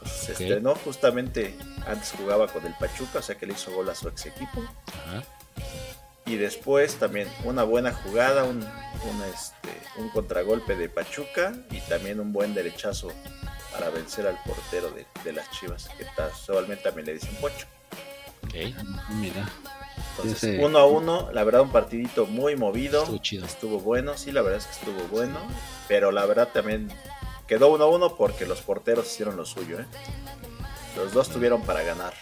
Pues 0.00 0.12
se 0.12 0.32
Ok. 0.32 0.40
estrenó 0.40 0.74
justamente, 0.76 1.56
antes 1.86 2.12
jugaba 2.16 2.46
con 2.46 2.64
el 2.66 2.74
Pachuca, 2.74 3.18
o 3.18 3.22
sea 3.22 3.36
que 3.36 3.46
le 3.46 3.54
hizo 3.54 3.72
gol 3.72 3.88
a 3.90 3.94
su 3.94 4.06
ex 4.08 4.26
equipo. 4.26 4.62
Ajá. 5.06 5.24
Y 6.26 6.36
después 6.36 6.96
también 6.96 7.26
una 7.44 7.64
buena 7.64 7.92
jugada, 7.92 8.44
un, 8.44 8.58
un, 8.58 9.22
este, 9.34 9.70
un 9.96 10.10
contragolpe 10.10 10.76
de 10.76 10.88
Pachuca 10.90 11.54
y 11.70 11.80
también 11.80 12.20
un 12.20 12.32
buen 12.32 12.54
derechazo 12.54 13.10
para 13.72 13.88
vencer 13.90 14.26
al 14.26 14.38
portero 14.44 14.90
de, 14.90 15.06
de 15.24 15.32
las 15.32 15.50
Chivas, 15.52 15.88
que 15.96 16.04
casualmente 16.14 16.84
también 16.84 17.06
le 17.06 17.14
dicen 17.14 17.34
Pocho. 17.40 17.66
Ok. 18.48 18.54
Ah, 18.78 19.08
Mira, 19.14 19.48
Entonces, 20.16 20.42
Ese- 20.42 20.64
uno 20.64 20.78
a 20.78 20.86
uno, 20.86 21.30
la 21.32 21.44
verdad 21.44 21.60
un 21.62 21.70
partidito 21.70 22.26
muy 22.26 22.56
movido. 22.56 23.02
Estuvo 23.02 23.18
chido. 23.18 23.46
Estuvo 23.46 23.80
bueno, 23.80 24.16
sí, 24.16 24.32
la 24.32 24.42
verdad 24.42 24.58
es 24.58 24.66
que 24.66 24.72
estuvo 24.72 25.06
bueno. 25.08 25.38
Pero 25.86 26.10
la 26.12 26.26
verdad 26.26 26.48
también 26.52 26.90
quedó 27.46 27.68
uno 27.72 27.84
a 27.84 27.88
uno 27.88 28.16
porque 28.16 28.46
los 28.46 28.60
porteros 28.60 29.06
hicieron 29.06 29.36
lo 29.36 29.44
suyo, 29.46 29.80
¿eh? 29.80 29.86
Los 30.96 31.12
dos 31.12 31.28
tuvieron 31.28 31.62
para 31.62 31.82
ganar. 31.82 32.14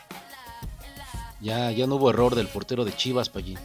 Ya, 1.40 1.70
ya 1.70 1.86
no 1.86 1.96
hubo 1.96 2.10
error 2.10 2.34
del 2.34 2.48
portero 2.48 2.84
de 2.84 2.94
Chivas, 2.94 3.28
Payín. 3.28 3.58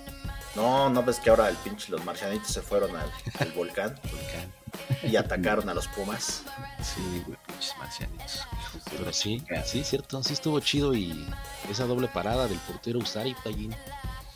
No, 0.56 0.90
no 0.90 1.04
ves 1.04 1.20
que 1.20 1.30
ahora 1.30 1.48
el 1.50 1.56
pinche 1.58 1.92
los 1.92 2.04
marcianitos 2.04 2.50
se 2.50 2.62
fueron 2.62 2.96
al, 2.96 3.10
al 3.40 3.52
volcán 3.54 3.98
y 5.04 5.16
atacaron 5.16 5.70
a 5.70 5.74
los 5.74 5.88
Pumas. 5.88 6.44
sí, 6.82 7.24
güey, 7.26 7.38
pinches 7.48 7.74
marcianitos. 7.78 8.48
Pero 8.90 9.12
sí, 9.14 9.44
sí, 9.66 9.84
cierto, 9.84 10.24
sí 10.24 10.34
estuvo 10.34 10.60
chido 10.60 10.94
y 10.94 11.28
esa 11.70 11.86
doble 11.86 12.08
parada 12.08 12.48
del 12.48 12.60
portero 12.60 13.00
Usari, 13.00 13.36
Payín. 13.44 13.76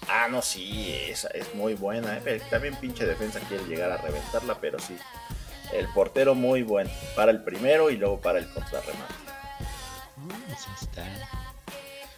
Ah, 0.08 0.28
no, 0.30 0.42
sí, 0.42 0.94
esa 1.10 1.30
es 1.30 1.54
muy 1.56 1.74
buena. 1.74 2.18
¿eh? 2.26 2.42
También 2.50 2.76
pinche 2.76 3.06
defensa 3.06 3.40
quiere 3.42 3.66
llegar 3.66 3.92
a 3.92 3.98
reventarla, 3.98 4.60
pero 4.60 4.80
sí. 4.80 4.96
El 5.74 5.88
portero 5.90 6.36
muy 6.36 6.62
bueno. 6.64 6.92
Para 7.16 7.32
el 7.32 7.44
primero 7.44 7.90
y 7.90 7.98
luego 7.98 8.20
para 8.20 8.40
el 8.40 8.48
contrarremate. 8.50 9.14
Mm, 10.18 10.30
pues 10.48 10.68
está. 10.82 11.06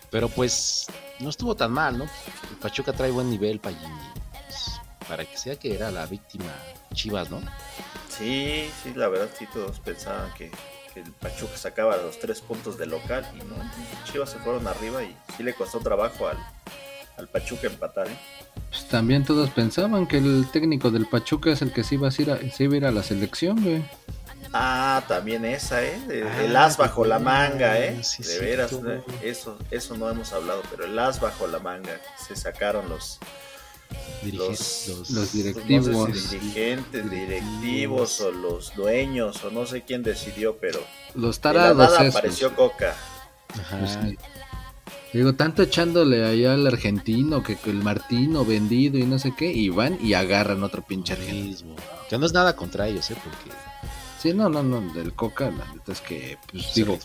Pero 0.09 0.29
pues 0.29 0.87
no 1.19 1.29
estuvo 1.29 1.55
tan 1.55 1.71
mal, 1.71 1.97
¿no? 1.97 2.05
El 2.49 2.57
Pachuca 2.61 2.93
trae 2.93 3.11
buen 3.11 3.29
nivel, 3.29 3.55
y, 3.55 3.59
pues, 3.59 4.81
para 5.07 5.25
que 5.25 5.37
sea 5.37 5.55
que 5.57 5.73
era 5.73 5.91
la 5.91 6.05
víctima 6.05 6.51
Chivas, 6.93 7.29
¿no? 7.29 7.41
Sí, 8.17 8.69
sí, 8.83 8.93
la 8.95 9.07
verdad 9.09 9.29
sí 9.37 9.45
todos 9.53 9.79
pensaban 9.79 10.33
que, 10.33 10.51
que 10.93 11.01
el 11.01 11.11
Pachuca 11.11 11.55
sacaba 11.55 11.97
los 11.97 12.19
tres 12.19 12.41
puntos 12.41 12.77
de 12.77 12.87
local 12.87 13.25
y 13.35 13.37
no, 13.45 13.55
Chivas 14.05 14.31
se 14.31 14.39
fueron 14.39 14.67
arriba 14.67 15.03
y 15.03 15.15
sí 15.35 15.43
le 15.43 15.53
costó 15.53 15.79
trabajo 15.79 16.27
al, 16.27 16.37
al 17.17 17.27
Pachuca 17.27 17.67
empatar, 17.67 18.07
¿eh? 18.07 18.17
Pues 18.69 18.87
también 18.87 19.23
todos 19.23 19.49
pensaban 19.51 20.07
que 20.07 20.17
el 20.17 20.47
técnico 20.51 20.89
del 20.91 21.05
Pachuca 21.07 21.51
es 21.51 21.61
el 21.61 21.71
que 21.71 21.83
se 21.83 21.95
iba 21.95 22.09
a 22.09 22.11
ir 22.17 22.31
a, 22.31 22.37
se 22.51 22.63
iba 22.63 22.73
a, 22.73 22.77
ir 22.77 22.85
a 22.85 22.91
la 22.91 23.03
selección, 23.03 23.63
güey. 23.63 23.83
Ah, 24.53 25.03
también 25.07 25.45
esa, 25.45 25.83
¿eh? 25.83 25.99
Ah, 26.25 26.41
el 26.43 26.55
as 26.55 26.75
qué 26.75 26.83
bajo 26.83 27.05
la 27.05 27.19
manga, 27.19 27.77
¿eh? 27.79 28.03
sí, 28.03 28.23
de 28.23 28.39
veras, 28.39 28.71
¿eh? 28.73 29.01
eso, 29.21 29.57
eso 29.71 29.97
no 29.97 30.09
hemos 30.09 30.31
hablado, 30.33 30.63
pero 30.69 30.85
el 30.85 30.97
as 30.97 31.19
bajo 31.19 31.47
la 31.47 31.59
manga 31.59 31.99
se 32.17 32.35
sacaron 32.35 32.87
los, 32.89 33.19
Los, 34.33 34.87
los 34.87 35.11
no 35.11 35.21
directivos. 35.25 36.09
sé 36.13 36.19
si 36.27 36.37
dirigentes, 36.39 37.09
directivos 37.09 38.19
o 38.21 38.31
los 38.31 38.75
dueños 38.75 39.43
o 39.43 39.51
no 39.51 39.65
sé 39.65 39.83
quién 39.83 40.03
decidió, 40.03 40.57
pero 40.57 40.79
Los 41.15 41.37
de 41.41 41.53
la 41.53 41.53
tarados 41.53 41.77
nada 41.77 42.03
esos. 42.03 42.15
apareció 42.15 42.55
Coca. 42.55 42.95
Ajá. 43.53 43.77
Pues. 43.79 43.97
Digo, 45.13 45.33
tanto 45.33 45.63
echándole 45.63 46.25
allá 46.25 46.53
al 46.53 46.67
argentino, 46.67 47.41
que, 47.41 47.55
que 47.55 47.69
el 47.69 47.81
Martino 47.81 48.43
vendido 48.43 48.97
y 48.97 49.03
no 49.05 49.17
sé 49.19 49.33
qué, 49.37 49.51
y 49.51 49.69
van 49.69 49.97
y 50.01 50.13
agarran 50.13 50.63
otro 50.63 50.81
pinche 50.81 51.13
argentino. 51.13 51.75
Que 52.09 52.17
no 52.17 52.25
es 52.25 52.33
nada 52.33 52.55
contra 52.55 52.87
ellos, 52.87 53.09
¿eh? 53.11 53.15
Porque 53.23 53.55
Sí, 54.21 54.33
no, 54.33 54.49
no, 54.49 54.63
no, 54.63 54.81
del 54.93 55.13
Coca, 55.13 55.51
la 55.51 55.71
neta 55.73 55.91
es 55.93 56.01
que, 56.01 56.37
pues 56.51 56.73
digo. 56.73 56.97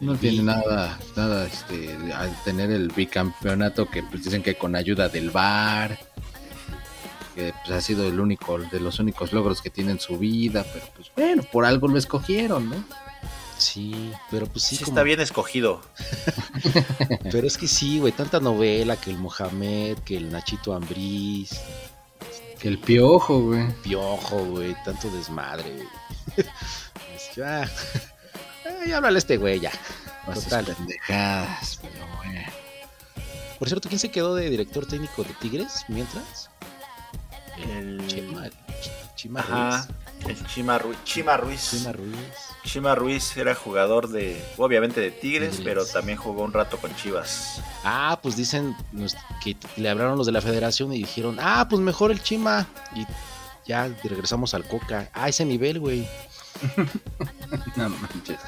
No 0.00 0.16
tiene 0.16 0.42
nada, 0.42 0.98
nada, 1.16 1.46
este, 1.46 1.96
al 2.14 2.34
tener 2.44 2.70
el 2.70 2.88
bicampeonato 2.88 3.88
que 3.88 4.02
pues 4.02 4.24
dicen 4.24 4.42
que 4.42 4.54
con 4.56 4.74
ayuda 4.76 5.08
del 5.08 5.30
VAR, 5.30 5.98
que 7.34 7.52
pues 7.64 7.76
ha 7.76 7.80
sido 7.80 8.06
el 8.08 8.18
único, 8.18 8.58
de 8.58 8.80
los 8.80 8.98
únicos 8.98 9.32
logros 9.32 9.60
que 9.62 9.70
tiene 9.70 9.92
en 9.92 10.00
su 10.00 10.18
vida, 10.18 10.64
pero 10.72 10.86
pues 10.96 11.10
bueno, 11.16 11.42
por 11.44 11.64
algo 11.64 11.86
lo 11.88 11.98
escogieron, 11.98 12.70
¿no? 12.70 12.84
Sí, 13.58 14.10
pero 14.30 14.46
pues 14.46 14.64
sí, 14.64 14.76
Sí, 14.76 14.84
como- 14.84 14.94
está 14.94 15.02
bien 15.02 15.20
escogido. 15.20 15.82
Pero 17.30 17.46
es 17.46 17.58
que 17.58 17.68
sí, 17.68 17.98
güey, 17.98 18.10
tanta 18.10 18.40
novela 18.40 18.96
que 18.96 19.10
el 19.10 19.18
Mohamed, 19.18 19.98
que 19.98 20.16
el 20.16 20.32
Nachito 20.32 20.72
Ambriz, 20.74 21.50
Que 22.58 22.68
el 22.68 22.78
piojo, 22.78 23.38
güey. 23.40 23.66
Piojo, 23.82 24.38
güey, 24.46 24.74
tanto 24.82 25.10
desmadre, 25.10 25.70
güey. 25.74 25.88
Es 27.14 27.28
que, 27.34 27.44
ah, 27.44 27.68
ya 28.86 28.96
háblale 28.98 29.16
a 29.16 29.18
este 29.18 29.36
güey 29.36 29.60
ya. 29.60 29.70
Total. 30.26 30.64
Total. 30.64 30.64
pendejadas, 30.76 31.78
pero 31.82 32.06
bueno. 32.16 32.40
Por 33.58 33.68
cierto, 33.68 33.88
¿quién 33.88 33.98
se 33.98 34.10
quedó 34.10 34.34
de 34.34 34.48
director 34.50 34.86
técnico 34.86 35.22
de 35.24 35.34
Tigres 35.34 35.84
mientras? 35.88 36.50
El- 37.58 38.06
Chima, 38.06 38.46
Ch- 38.46 39.14
Chima 39.16 39.40
Ajá. 39.40 39.86
Ruiz. 40.24 40.38
El 40.38 40.46
Chima 40.46 40.78
Ruiz. 40.78 40.98
Chima 41.04 41.36
Ruiz. 41.36 41.70
Chima 41.70 41.92
Ruiz. 41.92 42.16
Chima 42.64 42.94
Ruiz 42.94 43.36
era 43.36 43.54
jugador 43.54 44.08
de, 44.08 44.42
obviamente 44.58 45.00
de 45.00 45.10
Tigres, 45.10 45.56
Tigres. 45.56 45.64
pero 45.64 45.86
también 45.86 46.16
jugó 46.18 46.42
un 46.44 46.52
rato 46.52 46.78
con 46.78 46.94
Chivas. 46.96 47.60
Ah, 47.84 48.18
pues 48.22 48.36
dicen 48.36 48.74
que 49.42 49.56
le 49.76 49.88
hablaron 49.90 50.16
los 50.16 50.26
de 50.26 50.32
la 50.32 50.40
federación 50.42 50.92
y 50.92 50.98
dijeron, 50.98 51.38
ah, 51.40 51.66
pues 51.68 51.80
mejor 51.82 52.10
el 52.12 52.22
Chima. 52.22 52.66
Y 52.94 53.06
ya 53.66 53.88
regresamos 54.04 54.52
al 54.54 54.66
Coca. 54.66 55.10
Ah, 55.12 55.28
ese 55.28 55.44
nivel, 55.44 55.80
güey. 55.80 56.06
No 57.76 57.88
manches. 57.90 58.40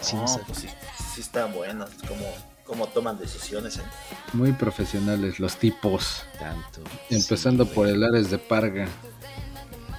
Sí, 0.00 0.16
no, 0.16 0.40
pues 0.46 0.58
sí, 0.58 0.68
sí 1.14 1.20
están 1.20 1.52
buenos. 1.52 1.90
Cómo, 2.06 2.26
cómo 2.64 2.88
toman 2.88 3.18
decisiones, 3.18 3.78
¿eh? 3.78 3.82
Muy 4.32 4.52
profesionales 4.52 5.40
los 5.40 5.56
tipos. 5.58 6.24
tanto. 6.38 6.82
Empezando 7.10 7.64
Sí, 7.64 7.70
por 7.74 7.88
el 7.88 8.04
Ares 8.04 8.30
de 8.30 8.38
Parga. 8.38 8.88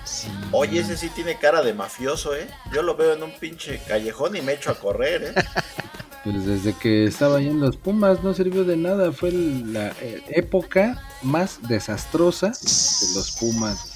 Sí. 0.04 0.30
Oye, 0.52 0.80
ese 0.80 0.96
sí 0.98 1.10
tiene 1.10 1.38
cara 1.38 1.62
de 1.64 1.74
mafioso, 1.74 2.36
¿eh? 2.36 2.48
Yo 2.72 2.82
lo 2.82 2.96
veo 2.96 3.14
en 3.14 3.24
un 3.24 3.38
pinche 3.40 3.82
callejón 3.88 4.36
y 4.38 4.42
me 4.42 4.54
echo 4.54 4.72
a 4.72 4.80
correr, 4.80 5.24
¿eh? 5.24 5.34
Pues 6.24 6.46
desde 6.46 6.74
que 6.78 7.06
estaba 7.06 7.38
ahí 7.38 7.48
en 7.48 7.62
los 7.62 7.78
Pumas 7.78 8.22
no 8.22 8.34
sirvió 8.34 8.66
de 8.66 8.76
nada. 8.76 9.14
Fue 9.14 9.32
la 9.32 9.90
eh, 10.02 10.22
época 10.30 11.02
más 11.22 11.60
desastrosa 11.70 12.48
de 12.48 13.14
los 13.16 13.38
Pumas. 13.40 13.87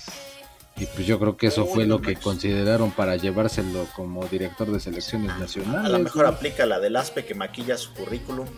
Y 0.78 0.86
pues 0.88 1.06
yo 1.06 1.20
creo 1.20 1.38
que 1.38 1.48
eso 1.48 1.64
Uy, 1.66 1.70
fue 1.74 1.86
no 1.86 1.98
lo 1.98 2.02
que 2.02 2.16
consideraron 2.16 2.92
para 2.92 3.16
llevárselo 3.16 3.86
como 3.96 4.26
director 4.28 4.72
de 4.72 4.80
selecciones 4.80 5.38
nacionales. 5.38 5.86
A 5.86 5.90
lo 5.90 6.00
mejor 6.00 6.24
¿no? 6.24 6.30
aplica 6.30 6.66
la 6.66 6.80
del 6.80 6.96
ASPE 6.96 7.26
que 7.26 7.36
maquilla 7.36 7.78
su 7.78 7.94
currículum. 7.94 8.48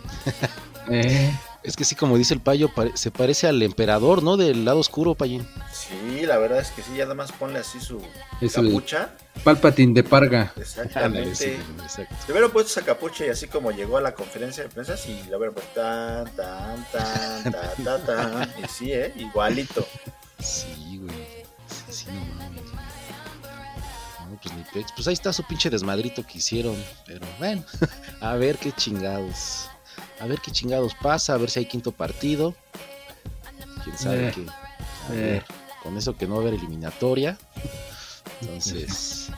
Eh, 0.90 1.34
Es 1.64 1.78
que 1.78 1.86
sí, 1.86 1.96
como 1.96 2.18
dice 2.18 2.34
el 2.34 2.42
payo, 2.42 2.70
se 2.96 3.10
parece 3.10 3.48
al 3.48 3.62
emperador, 3.62 4.22
¿no? 4.22 4.36
Del 4.36 4.66
lado 4.66 4.80
oscuro, 4.80 5.16
payín. 5.16 5.48
Sí, 5.72 6.26
la 6.26 6.38
verdad 6.38 6.60
es 6.60 6.72
que 6.72 6.82
sí, 6.82 6.92
ya 6.98 7.04
nada 7.06 7.16
más 7.16 7.32
ponle 7.32 7.60
así 7.60 7.80
su 7.80 8.02
es 8.42 8.52
capucha. 8.54 9.12
Palpatine 9.46 9.94
de 9.94 10.04
Parga. 10.04 10.52
Exactamente. 10.58 11.36
sí, 11.36 11.56
exacto. 11.82 12.14
Le 12.28 12.34
hubieran 12.34 12.52
puesto 12.52 12.70
esa 12.70 12.86
capucha 12.86 13.26
y 13.26 13.30
así 13.30 13.48
como 13.48 13.72
llegó 13.72 13.96
a 13.96 14.02
la 14.02 14.14
conferencia 14.14 14.64
de 14.64 14.70
prensa, 14.70 14.98
sí, 14.98 15.18
le 15.30 15.38
hubieran 15.38 15.54
puesto 15.54 15.72
tan, 15.80 16.26
tan, 16.36 16.86
tan, 16.92 17.44
tan, 17.44 17.84
tan, 17.86 18.06
tan. 18.06 18.54
Y 18.62 18.68
sí, 18.68 18.92
¿eh? 18.92 19.14
Igualito. 19.16 19.88
Sí, 20.40 21.00
güey. 21.02 21.44
Sí, 21.94 22.06
sí, 22.06 22.12
no 22.12 22.36
mames. 22.44 22.62
güey. 22.62 24.30
No, 24.32 24.40
pues 24.42 24.56
ni 24.56 24.64
pex. 24.74 24.92
Pues 24.96 25.08
ahí 25.08 25.14
está 25.14 25.32
su 25.34 25.44
pinche 25.44 25.70
desmadrito 25.70 26.26
que 26.26 26.38
hicieron. 26.40 26.76
Pero 27.06 27.26
bueno, 27.40 27.64
a 28.22 28.34
ver 28.36 28.58
qué 28.58 28.72
chingados. 28.72 29.70
A 30.20 30.26
ver 30.26 30.40
qué 30.40 30.52
chingados 30.52 30.96
pasa, 30.96 31.34
a 31.34 31.38
ver 31.38 31.50
si 31.50 31.60
hay 31.60 31.66
quinto 31.66 31.92
partido. 31.92 32.56
Quién 33.84 33.98
sabe 33.98 34.30
Eh, 34.30 34.32
qué. 34.34 34.46
A 34.50 35.16
eh. 35.16 35.22
ver, 35.22 35.46
con 35.84 35.98
eso 35.98 36.16
que 36.16 36.26
no 36.28 36.36
va 36.36 36.40
a 36.40 36.42
haber 36.48 36.54
eliminatoria. 36.56 37.38
Entonces. 38.42 39.30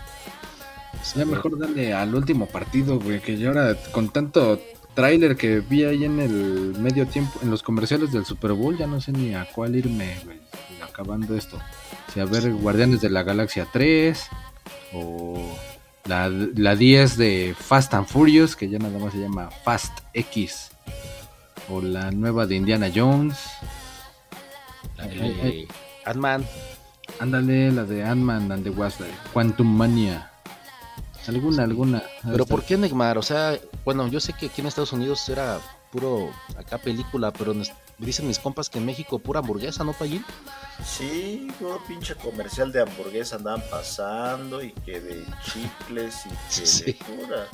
pues, 0.91 1.13
Ya 1.15 1.25
mejor 1.25 1.57
dale 1.59 1.93
al 1.93 2.13
último 2.15 2.45
partido, 2.47 2.99
güey, 2.99 3.19
que 3.21 3.37
ya 3.37 3.47
ahora 3.49 3.75
con 3.91 4.09
tanto 4.09 4.61
tráiler 4.93 5.35
que 5.35 5.59
vi 5.59 5.83
ahí 5.83 6.05
en 6.05 6.19
el 6.19 6.75
medio 6.79 7.05
tiempo, 7.07 7.39
en 7.43 7.49
los 7.51 7.61
comerciales 7.63 8.11
del 8.13 8.25
Super 8.25 8.53
Bowl, 8.53 8.77
ya 8.77 8.87
no 8.87 9.01
sé 9.01 9.11
ni 9.11 9.33
a 9.33 9.45
cuál 9.45 9.75
irme, 9.75 10.17
güey, 10.23 10.39
acabando 10.95 11.35
esto. 11.35 11.59
Si 12.13 12.21
a 12.21 12.25
ver 12.25 12.51
Guardianes 12.53 13.01
de 13.01 13.09
la 13.09 13.23
Galaxia 13.23 13.67
3 13.71 14.29
o 14.93 15.37
la, 16.05 16.29
la 16.29 16.75
10 16.75 17.17
de 17.17 17.55
Fast 17.57 17.93
and 17.93 18.07
Furious, 18.07 18.55
que 18.55 18.69
ya 18.69 18.79
nada 18.79 18.97
más 18.97 19.11
se 19.11 19.19
llama 19.19 19.49
Fast 19.63 19.99
X. 20.13 20.71
O 21.69 21.81
la 21.81 22.11
nueva 22.11 22.45
de 22.45 22.55
Indiana 22.55 22.89
Jones. 22.93 23.37
La 24.97 25.07
de 25.07 25.21
Ay, 25.21 25.39
ay. 25.43 25.67
Ant-Man. 26.05 26.45
Ándale, 27.19 27.71
la 27.71 27.83
de 27.83 28.03
Ant-Man 28.03 28.51
and 28.51 28.63
the 28.63 28.69
Wasp, 28.69 29.01
Quantum 29.33 29.67
Mania. 29.67 30.31
Alguna, 31.27 31.63
alguna. 31.63 32.03
Pero 32.23 32.45
¿por 32.45 32.63
qué 32.63 32.77
Neymar? 32.77 33.17
O 33.17 33.23
sea, 33.23 33.57
bueno, 33.83 34.07
yo 34.07 34.19
sé 34.19 34.33
que 34.33 34.45
aquí 34.45 34.61
en 34.61 34.67
Estados 34.67 34.93
Unidos 34.93 35.27
era 35.27 35.59
puro 35.91 36.29
acá 36.55 36.77
película, 36.77 37.33
pero 37.33 37.53
dicen 37.97 38.27
mis 38.27 38.39
compas 38.39 38.69
que 38.69 38.77
en 38.79 38.85
México 38.85 39.19
pura 39.19 39.39
hamburguesa, 39.39 39.83
¿no, 39.83 39.93
Payín? 39.93 40.23
Sí, 40.85 41.47
puro 41.57 41.81
pinche 41.87 42.15
comercial 42.15 42.71
de 42.71 42.81
hamburguesa 42.81 43.37
andaban 43.37 43.63
pasando 43.71 44.61
y 44.61 44.71
que 44.71 44.99
de 44.99 45.25
chicles 45.45 46.15
y 46.25 46.29
que 46.29 46.65
Sí. 46.65 46.83
de 46.85 46.93
pura 46.95 47.47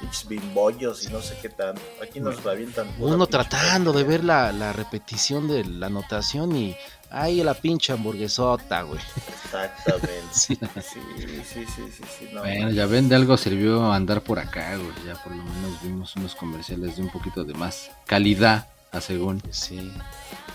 pinches 0.00 0.28
bimbollos 0.28 1.04
y 1.04 1.08
no 1.12 1.22
sé 1.22 1.38
qué 1.40 1.48
tan. 1.48 1.76
Aquí 2.02 2.18
nos 2.20 2.44
avientan. 2.44 2.88
Uno 2.98 3.26
tratando 3.26 3.92
de 3.92 4.02
ver 4.02 4.24
la, 4.24 4.50
la 4.52 4.72
repetición 4.72 5.46
de 5.46 5.64
la 5.64 5.86
anotación 5.86 6.56
y 6.56 6.76
ahí 7.10 7.42
la 7.44 7.54
pinche 7.54 7.92
hamburguesota, 7.92 8.82
güey. 8.82 9.00
Exactamente. 9.44 10.14
Sí. 10.32 10.58
Sí, 10.82 11.42
sí, 11.44 11.64
sí, 11.66 11.82
sí, 11.96 12.02
sí. 12.18 12.28
No, 12.32 12.40
Bueno, 12.40 12.70
ya 12.72 12.86
ven, 12.86 13.08
de 13.08 13.14
algo 13.14 13.36
sirvió 13.36 13.92
andar 13.92 14.20
por 14.22 14.40
acá, 14.40 14.76
güey. 14.76 14.90
Ya 15.06 15.14
por 15.22 15.30
lo 15.34 15.44
menos 15.44 15.80
vimos 15.80 16.16
unos 16.16 16.34
comerciales 16.34 16.96
de 16.96 17.02
un 17.02 17.10
poquito 17.10 17.44
de 17.44 17.54
más 17.54 17.90
calidad, 18.04 18.66
a 18.94 19.00
según. 19.00 19.42
Sí. 19.50 19.92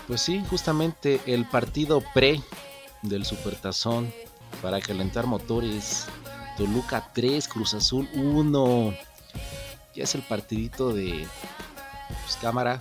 Pues 0.06 0.20
sí, 0.22 0.42
justamente 0.50 1.20
el 1.26 1.44
partido 1.48 2.02
pre 2.14 2.40
del 3.02 3.24
Supertazón 3.24 4.12
para 4.62 4.80
calentar 4.80 5.26
motores. 5.26 6.06
Toluca 6.56 7.10
3, 7.14 7.48
Cruz 7.48 7.74
Azul 7.74 8.08
1. 8.14 8.94
Ya 9.94 10.04
es 10.04 10.14
el 10.14 10.22
partidito 10.22 10.92
de 10.92 11.26
pues, 12.08 12.36
cámara. 12.40 12.78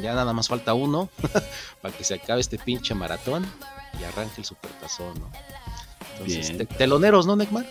Ya 0.00 0.14
nada 0.14 0.32
más 0.32 0.48
falta 0.48 0.74
uno 0.74 1.08
para 1.82 1.94
que 1.96 2.04
se 2.04 2.14
acabe 2.14 2.40
este 2.40 2.58
pinche 2.58 2.94
maratón 2.94 3.46
y 4.00 4.04
arranque 4.04 4.36
el 4.38 4.44
Supertazón, 4.44 5.18
¿no? 5.20 5.30
Entonces, 6.14 6.56
te- 6.56 6.66
teloneros, 6.66 7.26
¿no, 7.26 7.36
Necmar? 7.36 7.66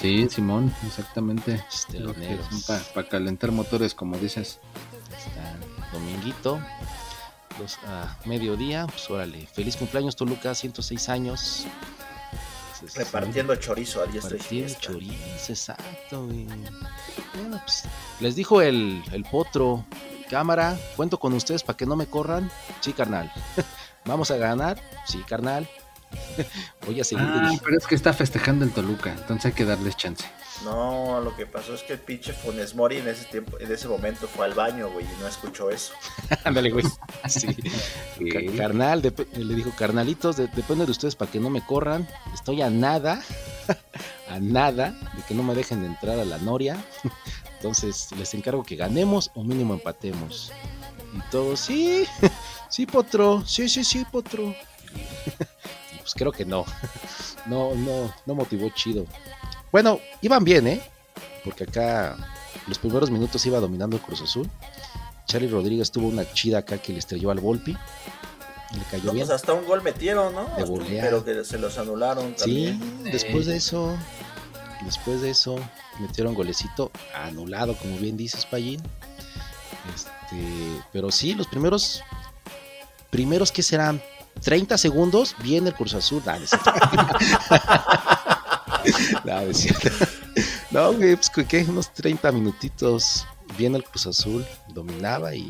Sí, 0.00 0.28
Simón, 0.28 0.74
exactamente. 0.86 1.64
Teloneros. 1.90 2.46
Para 2.94 3.08
calentar 3.08 3.52
motores, 3.52 3.94
como 3.94 4.16
dices. 4.18 4.60
Dominguito, 5.94 6.60
dos 7.58 7.78
a 7.86 8.16
mediodía, 8.26 8.86
pues 8.86 9.08
órale, 9.08 9.46
feliz 9.46 9.76
cumpleaños 9.76 10.16
Toluca, 10.16 10.54
106 10.54 11.08
años. 11.08 11.66
Repartiendo 12.96 13.54
chorizo 13.56 14.02
a 14.02 14.06
diestra 14.06 14.36
y 14.36 14.38
Partiendo 14.38 14.68
siniestra. 14.68 14.92
chorizo, 14.92 15.52
exacto, 15.52 16.26
güey. 16.26 16.46
Bueno, 17.34 17.58
pues 17.64 17.84
les 18.20 18.34
dijo 18.36 18.60
el, 18.60 19.02
el 19.12 19.24
potro, 19.24 19.86
cámara, 20.28 20.76
cuento 20.96 21.18
con 21.18 21.32
ustedes 21.32 21.62
para 21.62 21.76
que 21.78 21.86
no 21.86 21.96
me 21.96 22.06
corran. 22.06 22.50
Sí, 22.80 22.92
carnal. 22.92 23.32
Vamos 24.04 24.30
a 24.30 24.36
ganar. 24.36 24.82
Sí, 25.06 25.22
carnal. 25.26 25.66
Voy 26.86 27.00
a 27.00 27.04
seguir 27.04 27.24
Ah, 27.26 27.52
pero 27.64 27.78
es 27.78 27.86
que 27.86 27.94
está 27.94 28.12
festejando 28.12 28.64
el 28.66 28.72
Toluca, 28.72 29.12
entonces 29.12 29.46
hay 29.46 29.52
que 29.52 29.64
darles 29.64 29.96
chance. 29.96 30.26
No, 30.64 31.20
lo 31.20 31.36
que 31.36 31.46
pasó 31.46 31.74
es 31.74 31.82
que 31.82 31.92
el 31.94 31.98
pinche 31.98 32.32
Funes 32.32 32.74
Mori 32.74 32.96
en 32.98 33.08
ese 33.08 33.24
tiempo, 33.26 33.58
en 33.60 33.70
ese 33.70 33.86
momento 33.86 34.26
fue 34.26 34.46
al 34.46 34.54
baño, 34.54 34.88
güey, 34.90 35.04
y 35.04 35.20
no 35.20 35.26
escuchó 35.28 35.70
eso. 35.70 35.92
Ándale, 36.44 36.70
güey. 36.70 36.84
Sí. 37.28 37.46
Ca- 38.30 38.56
Carnal, 38.56 39.02
le 39.02 39.54
dijo, 39.54 39.70
carnalitos, 39.76 40.36
de- 40.36 40.46
depende 40.48 40.86
de 40.86 40.90
ustedes 40.90 41.16
para 41.16 41.30
que 41.30 41.38
no 41.40 41.50
me 41.50 41.64
corran. 41.64 42.08
Estoy 42.32 42.62
a 42.62 42.70
nada, 42.70 43.22
a 44.28 44.38
nada 44.40 44.90
de 45.16 45.22
que 45.28 45.34
no 45.34 45.42
me 45.42 45.54
dejen 45.54 45.80
de 45.82 45.86
entrar 45.88 46.18
a 46.18 46.24
la 46.24 46.38
Noria. 46.38 46.82
Entonces, 47.56 48.08
les 48.18 48.32
encargo 48.34 48.62
que 48.62 48.76
ganemos 48.76 49.30
o 49.34 49.42
mínimo 49.42 49.74
empatemos. 49.74 50.52
Y 51.14 51.20
todos, 51.30 51.60
sí, 51.60 52.06
sí, 52.68 52.86
potro, 52.86 53.42
sí, 53.46 53.68
sí, 53.68 53.84
sí, 53.84 54.04
potro. 54.10 54.54
Y 55.94 55.98
pues 55.98 56.12
creo 56.14 56.32
que 56.32 56.44
no. 56.44 56.64
No, 57.46 57.74
no, 57.74 58.12
no 58.26 58.34
motivó 58.34 58.68
chido. 58.70 59.06
Bueno, 59.74 59.98
iban 60.22 60.44
bien, 60.44 60.68
¿eh? 60.68 60.80
Porque 61.44 61.64
acá 61.64 62.16
los 62.68 62.78
primeros 62.78 63.10
minutos 63.10 63.44
iba 63.44 63.58
dominando 63.58 63.96
el 63.96 64.02
Cruz 64.02 64.22
Azul. 64.22 64.48
Charlie 65.26 65.48
Rodríguez 65.48 65.90
tuvo 65.90 66.06
una 66.06 66.32
chida 66.32 66.58
acá 66.58 66.78
que 66.78 66.92
le 66.92 67.00
estrelló 67.00 67.32
al 67.32 67.40
Volpi. 67.40 67.72
Le 67.72 68.84
cayó 68.88 69.06
No, 69.06 69.12
bien. 69.14 69.26
pues 69.26 69.34
hasta 69.34 69.52
un 69.52 69.66
gol 69.66 69.82
metieron, 69.82 70.32
¿no? 70.32 70.46
De 70.56 70.62
volea. 70.62 71.02
Pero 71.02 71.24
que 71.24 71.44
se 71.44 71.58
los 71.58 71.76
anularon 71.76 72.34
Sí, 72.36 72.66
también. 72.78 73.02
después 73.02 73.46
de 73.46 73.56
eso, 73.56 73.96
después 74.84 75.22
de 75.22 75.30
eso, 75.30 75.56
metieron 75.98 76.34
golecito 76.34 76.92
anulado, 77.12 77.76
como 77.76 77.96
bien 77.96 78.16
dices, 78.16 78.46
Payín. 78.46 78.80
Este, 79.92 80.82
pero 80.92 81.10
sí, 81.10 81.34
los 81.34 81.48
primeros, 81.48 82.00
primeros 83.10 83.50
que 83.50 83.64
serán 83.64 84.00
30 84.40 84.78
segundos, 84.78 85.34
viene 85.42 85.70
el 85.70 85.74
Cruz 85.74 85.94
Azul. 85.94 86.22
Ah, 86.26 86.38
no 89.24 89.40
es. 89.40 89.66
No, 90.70 90.92
güey, 90.92 91.16
pues 91.16 91.30
¿qué? 91.48 91.64
Unos 91.68 91.92
30 91.92 92.32
minutitos, 92.32 93.26
viene 93.56 93.78
el 93.78 93.84
Cruz 93.84 94.06
Azul, 94.06 94.44
dominaba 94.68 95.34
y 95.34 95.48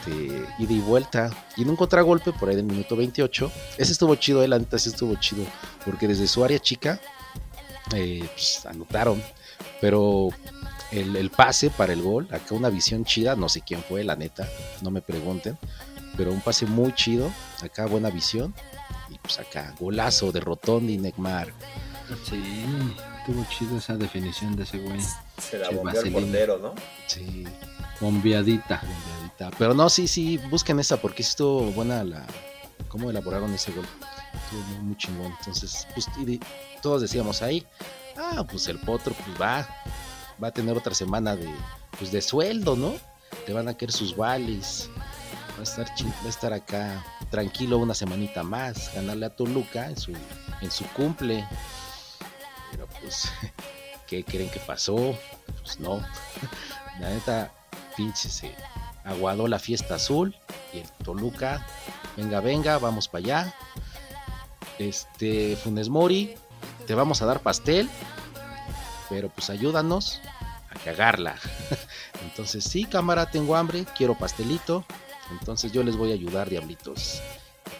este, 0.00 0.44
ida 0.58 0.72
y 0.72 0.80
vuelta. 0.80 1.30
Y 1.56 1.62
en 1.62 1.70
un 1.70 1.76
contragolpe 1.76 2.32
por 2.32 2.48
ahí 2.48 2.56
del 2.56 2.64
minuto 2.64 2.96
28. 2.96 3.50
Ese 3.78 3.92
estuvo 3.92 4.14
chido, 4.16 4.46
la 4.46 4.58
neta, 4.58 4.78
sí 4.78 4.90
estuvo 4.90 5.14
chido. 5.16 5.44
Porque 5.84 6.08
desde 6.08 6.26
su 6.26 6.44
área 6.44 6.58
chica 6.58 7.00
eh, 7.94 8.28
pues, 8.32 8.64
anotaron. 8.66 9.22
Pero 9.80 10.30
el, 10.90 11.16
el 11.16 11.30
pase 11.30 11.70
para 11.70 11.92
el 11.92 12.02
gol, 12.02 12.28
acá 12.30 12.54
una 12.54 12.70
visión 12.70 13.04
chida, 13.04 13.36
no 13.36 13.48
sé 13.48 13.62
quién 13.62 13.82
fue, 13.82 14.04
la 14.04 14.16
neta, 14.16 14.48
no 14.82 14.90
me 14.90 15.00
pregunten. 15.00 15.58
Pero 16.16 16.32
un 16.32 16.40
pase 16.40 16.66
muy 16.66 16.92
chido, 16.94 17.30
acá 17.62 17.86
buena 17.86 18.10
visión. 18.10 18.54
Pues 19.36 19.46
acá, 19.46 19.72
golazo 19.78 20.32
de 20.32 20.40
Rotondi 20.40 20.98
Neymar. 20.98 21.52
Sí, 22.28 22.42
estuvo 23.20 23.46
chido 23.48 23.78
esa 23.78 23.96
definición 23.96 24.56
de 24.56 24.64
ese 24.64 24.78
güey. 24.78 24.98
Se 25.40 25.56
la 25.56 25.70
bombeó 25.70 26.00
el 26.02 26.12
portero, 26.12 26.58
¿no? 26.58 26.74
Sí, 27.06 27.44
Bombeadita. 28.00 28.80
bombeadita. 28.82 29.50
Pero 29.56 29.72
no, 29.72 29.88
sí, 29.88 30.08
sí, 30.08 30.38
busquen 30.50 30.80
esa 30.80 30.96
porque 30.96 31.22
estuvo 31.22 31.60
buena 31.70 32.02
la. 32.02 32.26
cómo 32.88 33.08
elaboraron 33.08 33.54
ese 33.54 33.70
gol. 33.70 33.86
Estuvo 34.34 34.62
muy, 34.62 34.78
muy 34.80 34.96
chingón. 34.96 35.32
Entonces, 35.38 35.86
pues 35.94 36.08
y 36.18 36.24
de- 36.24 36.40
todos 36.82 37.00
decíamos 37.02 37.40
ahí, 37.40 37.64
ah, 38.18 38.44
pues 38.50 38.66
el 38.66 38.80
potro, 38.80 39.14
pues 39.14 39.40
va, 39.40 39.64
va 40.42 40.48
a 40.48 40.50
tener 40.52 40.76
otra 40.76 40.92
semana 40.96 41.36
de, 41.36 41.48
pues 42.00 42.10
de 42.10 42.20
sueldo, 42.20 42.74
¿no? 42.74 42.94
Le 43.46 43.54
van 43.54 43.68
a 43.68 43.74
caer 43.76 43.92
sus 43.92 44.16
vales. 44.16 44.90
Va 45.60 45.64
a 45.64 45.64
estar 45.64 45.94
chi- 45.94 46.04
va 46.22 46.26
a 46.26 46.28
estar 46.30 46.52
acá 46.54 47.04
tranquilo 47.30 47.76
una 47.76 47.92
semanita 47.94 48.42
más, 48.42 48.90
ganarle 48.94 49.26
a 49.26 49.36
Toluca 49.36 49.86
en 49.88 49.96
su, 49.98 50.12
en 50.62 50.70
su 50.70 50.86
cumple. 50.94 51.46
Pero 52.70 52.86
pues, 53.00 53.30
¿qué 54.06 54.24
creen 54.24 54.48
que 54.50 54.60
pasó? 54.60 55.14
Pues 55.62 55.78
no. 55.78 56.00
La 57.00 57.10
neta, 57.10 57.52
pinche 57.94 58.30
se 58.30 58.54
aguadó 59.04 59.48
la 59.48 59.58
fiesta 59.58 59.96
azul 59.96 60.34
y 60.72 60.78
el 60.78 60.88
Toluca, 61.04 61.66
venga, 62.16 62.40
venga, 62.40 62.78
vamos 62.78 63.08
para 63.08 63.22
allá. 63.24 63.54
Este, 64.78 65.56
Funes 65.56 65.90
Mori, 65.90 66.34
te 66.86 66.94
vamos 66.94 67.20
a 67.20 67.26
dar 67.26 67.40
pastel, 67.40 67.90
pero 69.10 69.28
pues 69.28 69.50
ayúdanos 69.50 70.20
a 70.70 70.78
cagarla. 70.84 71.36
Entonces, 72.22 72.64
sí, 72.64 72.84
cámara, 72.86 73.30
tengo 73.30 73.56
hambre, 73.56 73.84
quiero 73.94 74.14
pastelito. 74.16 74.86
Entonces 75.38 75.72
yo 75.72 75.82
les 75.82 75.96
voy 75.96 76.10
a 76.10 76.14
ayudar, 76.14 76.48
diablitos. 76.50 77.20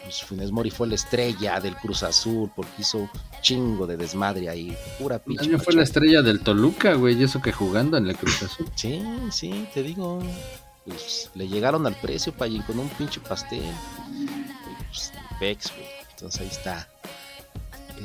Pues 0.03 0.21
Funes 0.23 0.51
Mori 0.51 0.71
fue 0.71 0.87
la 0.87 0.95
estrella 0.95 1.59
del 1.59 1.75
Cruz 1.75 2.03
Azul 2.03 2.51
porque 2.55 2.71
hizo 2.79 3.09
chingo 3.41 3.85
de 3.87 3.97
desmadre 3.97 4.47
ahí, 4.49 4.75
pura 4.99 5.19
pinche. 5.19 5.57
fue 5.57 5.73
la 5.73 5.83
estrella 5.83 6.21
del 6.21 6.39
Toluca, 6.41 6.93
güey, 6.93 7.19
y 7.19 7.23
eso 7.23 7.41
que 7.41 7.51
jugando 7.51 7.97
en 7.97 8.07
el 8.07 8.15
Cruz 8.15 8.41
Azul. 8.43 8.67
Sí, 8.75 9.01
sí, 9.31 9.67
te 9.73 9.83
digo. 9.83 10.19
Pues 10.85 11.29
le 11.35 11.47
llegaron 11.47 11.85
al 11.85 11.95
precio, 11.95 12.33
Payín, 12.33 12.61
con 12.63 12.79
un 12.79 12.89
pinche 12.89 13.19
pastel. 13.19 13.61
Pues, 14.89 15.11
Pex, 15.39 15.71
güey. 15.75 15.87
Entonces 16.11 16.41
ahí 16.41 16.47
está. 16.47 16.87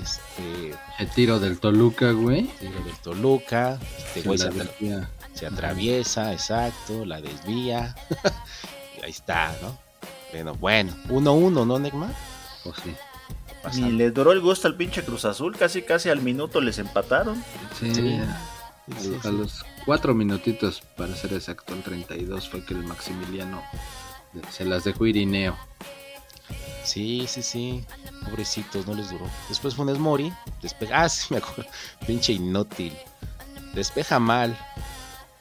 Este, 0.03 0.75
El 0.99 1.09
tiro 1.11 1.39
del 1.41 1.59
Toluca, 1.59 2.11
güey. 2.13 2.45
tiro 2.61 2.85
del 2.85 2.97
Toluca. 3.03 3.79
Este 3.99 4.23
güey 4.23 4.39
atra- 4.39 5.09
se 5.35 5.47
atraviesa, 5.47 6.33
exacto, 6.33 7.05
la 7.05 7.21
desvía. 7.21 7.95
y 9.07 9.09
ahí 9.09 9.11
está, 9.13 9.55
¿no? 9.63 9.79
Bueno, 10.33 10.55
bueno, 10.55 10.93
1-1, 11.09 11.67
¿no, 11.67 11.79
Neymar? 11.79 12.11
Pues 12.65 12.77
sí. 12.83 12.95
Ni 13.81 13.93
les 13.93 14.13
duró 14.15 14.33
el 14.33 14.41
gusto 14.41 14.69
al 14.69 14.77
pinche 14.77 15.03
Cruz 15.05 15.25
Azul, 15.25 15.57
casi 15.57 15.83
casi 15.83 16.09
al 16.09 16.21
minuto 16.21 16.61
les 16.61 16.79
empataron. 16.79 17.43
Sí, 17.79 17.95
Sí, 17.95 18.17
a- 18.19 19.01
sí, 19.01 19.15
a 19.19 19.23
sí. 19.23 19.31
los 19.33 19.65
cuatro 19.85 20.15
minutitos, 20.15 20.83
para 20.97 21.15
ser 21.17 21.33
exacto, 21.33 21.75
el 21.75 21.83
32 21.83 22.49
fue 22.49 22.65
que 22.65 22.75
el 22.75 22.85
Maximiliano 22.85 23.63
se 24.51 24.65
las 24.65 24.85
dejó 24.85 25.07
Irineo. 25.07 25.57
Sí, 26.85 27.27
sí, 27.29 27.43
sí. 27.43 27.85
Pobrecitos, 28.25 28.87
no 28.87 28.95
les 28.95 29.11
duró. 29.11 29.29
Después 29.49 29.75
Funes 29.75 29.99
Mori, 29.99 30.33
despeja. 30.63 31.03
Ah, 31.03 31.09
sí, 31.09 31.27
me 31.31 31.39
acuerdo. 31.39 31.67
Pinche 32.07 32.33
inútil. 32.33 32.97
Despeja 33.75 34.19
mal. 34.21 34.57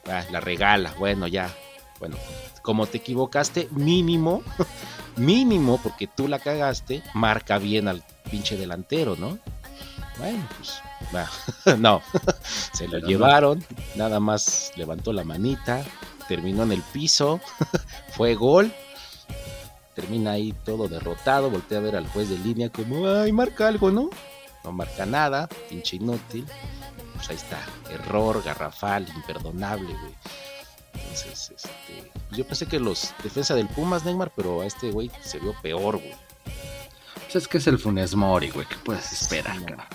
Ah, 0.07 0.23
la 0.31 0.39
regala. 0.39 0.93
Bueno, 0.97 1.27
ya. 1.27 1.53
Bueno, 1.99 2.17
como 2.65 2.87
te 2.87 2.97
equivocaste, 2.97 3.69
mínimo, 3.71 4.41
mínimo, 5.15 5.79
porque 5.81 6.07
tú 6.07 6.27
la 6.27 6.39
cagaste, 6.39 7.03
marca 7.13 7.59
bien 7.59 7.87
al 7.87 8.03
pinche 8.29 8.57
delantero, 8.57 9.15
¿no? 9.15 9.37
Bueno, 10.17 10.43
pues. 10.57 10.81
no. 11.79 12.01
Se 12.73 12.85
lo 12.85 12.91
Pero 12.91 13.03
no. 13.03 13.07
llevaron. 13.07 13.65
Nada 13.95 14.19
más 14.19 14.71
levantó 14.75 15.13
la 15.13 15.23
manita. 15.23 15.85
Terminó 16.27 16.63
en 16.63 16.71
el 16.71 16.81
piso. 16.81 17.39
Fue 18.15 18.33
gol 18.33 18.73
termina 19.95 20.31
ahí 20.31 20.53
todo 20.65 20.87
derrotado, 20.87 21.49
voltea 21.49 21.77
a 21.77 21.81
ver 21.81 21.95
al 21.95 22.07
juez 22.09 22.29
de 22.29 22.37
línea 22.37 22.69
como, 22.69 23.07
ay, 23.07 23.31
marca 23.31 23.67
algo, 23.67 23.91
¿no? 23.91 24.09
No 24.63 24.71
marca 24.71 25.05
nada, 25.05 25.47
pinche 25.69 25.95
inútil. 25.95 26.45
Pues 27.15 27.29
ahí 27.29 27.37
está, 27.37 27.59
error 27.89 28.43
garrafal, 28.43 29.07
imperdonable, 29.15 29.87
güey. 29.87 30.13
Entonces, 30.95 31.51
este, 31.55 32.11
pues 32.11 32.37
yo 32.37 32.45
pensé 32.45 32.65
que 32.65 32.79
los 32.79 33.13
defensa 33.23 33.55
del 33.55 33.67
Pumas, 33.67 34.05
Neymar, 34.05 34.31
pero 34.35 34.61
a 34.61 34.65
este 34.65 34.91
güey 34.91 35.11
se 35.21 35.39
vio 35.39 35.53
peor, 35.61 35.97
güey. 35.97 36.13
Pues 37.23 37.35
es 37.35 37.47
que 37.47 37.57
es 37.57 37.67
el 37.67 37.79
Funes 37.79 38.15
Mori, 38.15 38.49
güey, 38.49 38.65
¿qué 38.67 38.75
puedes 38.77 39.11
esperar, 39.11 39.57
Sí, 39.57 39.65
cara? 39.65 39.87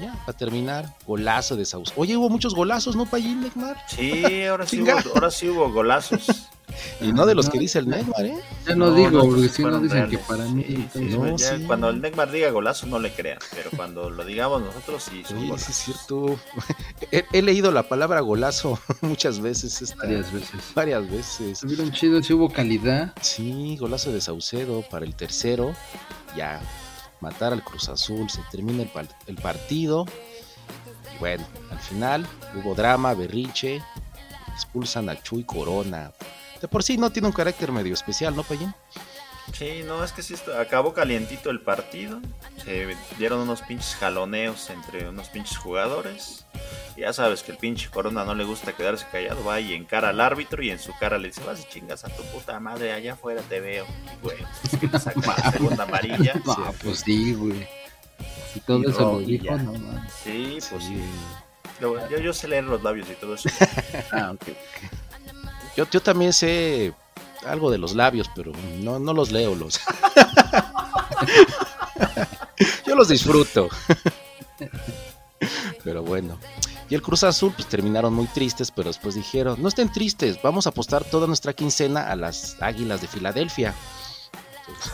Ya, 0.00 0.12
para 0.26 0.36
terminar, 0.36 0.92
golazo 1.06 1.54
de 1.56 1.64
Sauce. 1.64 1.92
Oye, 1.96 2.16
hubo 2.16 2.28
muchos 2.28 2.54
golazos, 2.54 2.96
¿no, 2.96 3.06
Payín, 3.06 3.40
Neymar? 3.42 3.76
Sí, 3.88 4.44
ahora 4.44 4.66
sí, 4.66 4.76
Chinga. 4.78 4.96
hubo, 4.96 5.14
ahora 5.14 5.30
sí 5.30 5.48
hubo 5.48 5.70
golazos. 5.72 6.26
Y 7.00 7.12
no 7.12 7.26
de 7.26 7.34
los 7.34 7.46
no. 7.46 7.52
que 7.52 7.58
dice 7.58 7.78
el 7.78 7.88
Neymar, 7.88 8.24
¿eh? 8.26 8.36
Ya 8.66 8.74
no, 8.74 8.92
digo, 8.92 9.20
porque 9.28 9.48
si 9.48 9.62
no 9.62 9.78
dicen 9.80 10.08
que 10.08 10.18
para 10.18 10.44
mí. 10.46 10.62
Sí, 10.64 10.74
sí, 10.74 10.98
entonces- 10.98 11.18
No, 11.18 11.36
ya 11.36 11.56
sí. 11.58 11.64
Cuando 11.64 11.88
el 11.90 12.00
Neymar 12.00 12.30
diga 12.30 12.50
golazo, 12.50 12.86
no 12.86 12.98
le 12.98 13.12
crean. 13.12 13.38
Pero 13.54 13.70
cuando 13.76 14.10
lo 14.10 14.24
digamos 14.24 14.62
nosotros, 14.62 15.02
sí 15.02 15.22
son 15.26 15.40
sí 15.40 15.52
es 15.70 15.76
cierto. 15.76 16.38
He, 17.12 17.24
he 17.32 17.42
leído 17.42 17.70
la 17.72 17.84
palabra 17.84 18.20
golazo 18.20 18.78
muchas 19.02 19.40
veces. 19.40 19.80
esta- 19.82 19.96
varias 19.96 20.32
veces. 20.32 20.60
varias 20.74 21.10
veces. 21.10 21.50
Estuvieron 21.52 21.92
chidos, 21.92 22.26
sí 22.26 22.32
hubo 22.32 22.50
calidad. 22.50 23.12
Sí, 23.20 23.76
golazo 23.78 24.12
de 24.12 24.20
Saucedo 24.20 24.82
para 24.90 25.04
el 25.04 25.14
tercero. 25.14 25.74
Ya, 26.36 26.60
matar 27.20 27.52
al 27.52 27.62
Cruz 27.62 27.88
Azul. 27.88 28.28
Se 28.30 28.40
termina 28.50 28.82
el, 28.82 28.88
par- 28.88 29.08
el 29.26 29.36
partido. 29.36 30.06
Y 31.14 31.18
bueno, 31.18 31.44
al 31.70 31.78
final 31.78 32.26
hubo 32.56 32.74
drama, 32.74 33.14
berrinche. 33.14 33.82
Expulsan 34.52 35.08
a 35.08 35.20
Chuy 35.22 35.44
Corona. 35.44 36.12
De 36.64 36.68
por 36.68 36.82
sí 36.82 36.96
no 36.96 37.10
tiene 37.12 37.28
un 37.28 37.34
carácter 37.34 37.70
medio 37.72 37.92
especial, 37.92 38.34
¿no, 38.34 38.42
Payín? 38.42 38.74
Sí, 39.52 39.82
no, 39.84 40.02
es 40.02 40.12
que 40.12 40.22
sí 40.22 40.32
está- 40.32 40.58
acabó 40.62 40.94
calientito 40.94 41.50
el 41.50 41.60
partido. 41.60 42.22
Se 42.64 42.96
dieron 43.18 43.40
unos 43.40 43.60
pinches 43.60 43.96
jaloneos 43.96 44.70
entre 44.70 45.06
unos 45.10 45.28
pinches 45.28 45.58
jugadores. 45.58 46.46
Y 46.96 47.02
ya 47.02 47.12
sabes 47.12 47.42
que 47.42 47.52
el 47.52 47.58
pinche 47.58 47.90
Corona 47.90 48.24
no 48.24 48.34
le 48.34 48.44
gusta 48.44 48.72
quedarse 48.72 49.04
callado. 49.12 49.44
Va 49.44 49.60
y 49.60 49.74
encara 49.74 50.08
al 50.08 50.22
árbitro 50.22 50.62
y 50.62 50.70
en 50.70 50.78
su 50.78 50.96
cara 50.98 51.18
le 51.18 51.28
dice: 51.28 51.42
Vas 51.44 51.60
y 51.60 51.64
chingas 51.68 52.02
a 52.06 52.08
tu 52.08 52.22
puta 52.32 52.58
madre, 52.60 52.94
allá 52.94 53.12
afuera 53.12 53.42
te 53.46 53.60
veo. 53.60 53.84
Y 53.84 54.22
güey, 54.22 54.38
pues, 54.90 55.02
saca 55.02 55.20
la 55.36 55.50
segunda 55.52 55.82
amarilla. 55.84 56.32
No, 56.46 56.72
pues 56.82 57.00
sí, 57.00 57.34
güey. 57.34 57.68
Si 58.54 58.60
todo 58.60 58.78
Y 58.82 58.86
eso 58.90 59.00
lo 59.12 59.18
dijo, 59.18 59.54
no. 59.58 59.74
Sí, 60.24 60.56
pues 60.70 60.82
sí. 60.82 60.96
Sí. 60.96 61.04
Yo, 61.80 62.08
yo, 62.08 62.18
yo 62.20 62.32
sé 62.32 62.48
leer 62.48 62.64
los 62.64 62.82
labios 62.82 63.10
y 63.10 63.14
todo 63.16 63.34
eso. 63.34 63.50
Ah, 64.12 64.30
ok. 64.32 64.48
Yo, 65.76 65.88
yo 65.90 66.00
también 66.00 66.32
sé 66.32 66.94
algo 67.46 67.70
de 67.70 67.78
los 67.78 67.94
labios, 67.94 68.30
pero 68.34 68.52
no, 68.80 68.98
no 68.98 69.12
los 69.12 69.32
leo 69.32 69.54
los. 69.54 69.80
yo 72.86 72.94
los 72.94 73.08
disfruto. 73.08 73.68
pero 75.82 76.02
bueno. 76.02 76.38
Y 76.88 76.94
el 76.94 77.02
Cruz 77.02 77.24
Azul, 77.24 77.52
pues 77.54 77.66
terminaron 77.66 78.12
muy 78.12 78.26
tristes, 78.26 78.70
pero 78.70 78.88
después 78.88 79.14
dijeron, 79.14 79.60
no 79.60 79.68
estén 79.68 79.90
tristes, 79.90 80.40
vamos 80.42 80.66
a 80.66 80.70
apostar 80.70 81.02
toda 81.02 81.26
nuestra 81.26 81.54
quincena 81.54 82.10
a 82.10 82.16
las 82.16 82.56
Águilas 82.60 83.00
de 83.00 83.08
Filadelfia. 83.08 83.74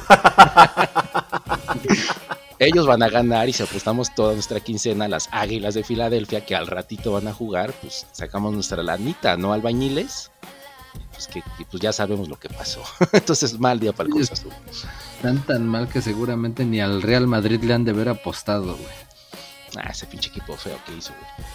Ellos 2.61 2.87
van 2.87 3.03
a 3.03 3.09
ganar 3.09 3.49
y 3.49 3.53
si 3.53 3.63
apostamos 3.63 4.15
toda 4.15 4.35
nuestra 4.35 4.61
quincena 4.61 5.07
a 5.07 5.09
las 5.09 5.29
Águilas 5.33 5.75
de 5.75 5.83
Filadelfia, 5.83 6.45
que 6.45 6.55
al 6.55 6.67
ratito 6.67 7.13
van 7.13 7.27
a 7.27 7.33
jugar, 7.33 7.73
pues 7.81 8.07
sacamos 8.13 8.53
nuestra 8.53 8.83
lanita, 8.83 9.37
¿no, 9.37 9.53
albañiles? 9.53 10.31
Pues, 11.21 11.45
que, 11.59 11.65
pues 11.71 11.83
ya 11.83 11.93
sabemos 11.93 12.29
lo 12.29 12.39
que 12.39 12.49
pasó. 12.49 12.83
Entonces, 13.13 13.59
mal 13.59 13.79
día 13.79 13.93
para 13.93 14.07
el 14.07 14.15
Cruz 14.15 14.33
Azul. 14.33 14.53
Tan 15.21 15.45
tan 15.45 15.67
mal 15.67 15.87
que 15.87 16.01
seguramente 16.01 16.65
ni 16.65 16.81
al 16.81 17.03
Real 17.03 17.27
Madrid 17.27 17.63
le 17.63 17.75
han 17.75 17.85
de 17.85 17.91
haber 17.91 18.09
apostado, 18.09 18.75
güey. 18.75 18.89
Ah, 19.77 19.91
ese 19.91 20.07
pinche 20.07 20.31
equipo 20.31 20.57
feo 20.57 20.79
que 20.87 20.97
hizo, 20.97 21.13
güey. 21.13 21.49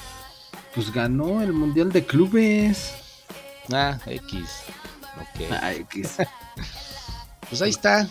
Pues 0.76 0.94
ganó 0.94 1.42
el 1.42 1.52
Mundial 1.52 1.92
de 1.92 2.06
Clubes. 2.06 2.94
Ah, 3.74 3.98
X. 4.06 4.44
Ok. 5.20 5.52
Ay, 5.62 5.78
X. 5.92 6.18
Pues 7.48 7.62
ahí 7.62 7.70
está. 7.70 8.08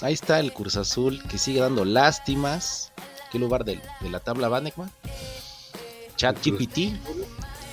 Ahí 0.00 0.14
está 0.14 0.38
el 0.38 0.52
Cruz 0.52 0.76
Azul 0.76 1.20
que 1.28 1.38
sigue 1.38 1.60
dando 1.60 1.84
lástimas. 1.84 2.92
¿Qué 3.32 3.38
lugar 3.38 3.64
de, 3.64 3.80
de 4.00 4.10
la 4.10 4.20
tabla 4.20 4.48
va, 4.48 4.60
Necma? 4.60 4.88
Chat 6.16 6.36
GPT. 6.44 6.96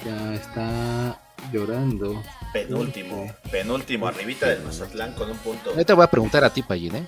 Ya 0.03 0.33
está 0.33 1.22
llorando. 1.51 2.21
Penúltimo, 2.53 3.31
penúltimo, 3.51 4.07
arribita 4.07 4.47
del 4.47 4.61
Mazatlán 4.63 5.13
con 5.13 5.29
un 5.31 5.37
punto. 5.37 5.73
Ahí 5.75 5.85
te 5.85 5.93
voy 5.93 6.03
a 6.03 6.07
preguntar 6.07 6.43
a 6.43 6.51
ti, 6.53 6.61
Payín, 6.61 6.95
¿eh? 6.95 7.07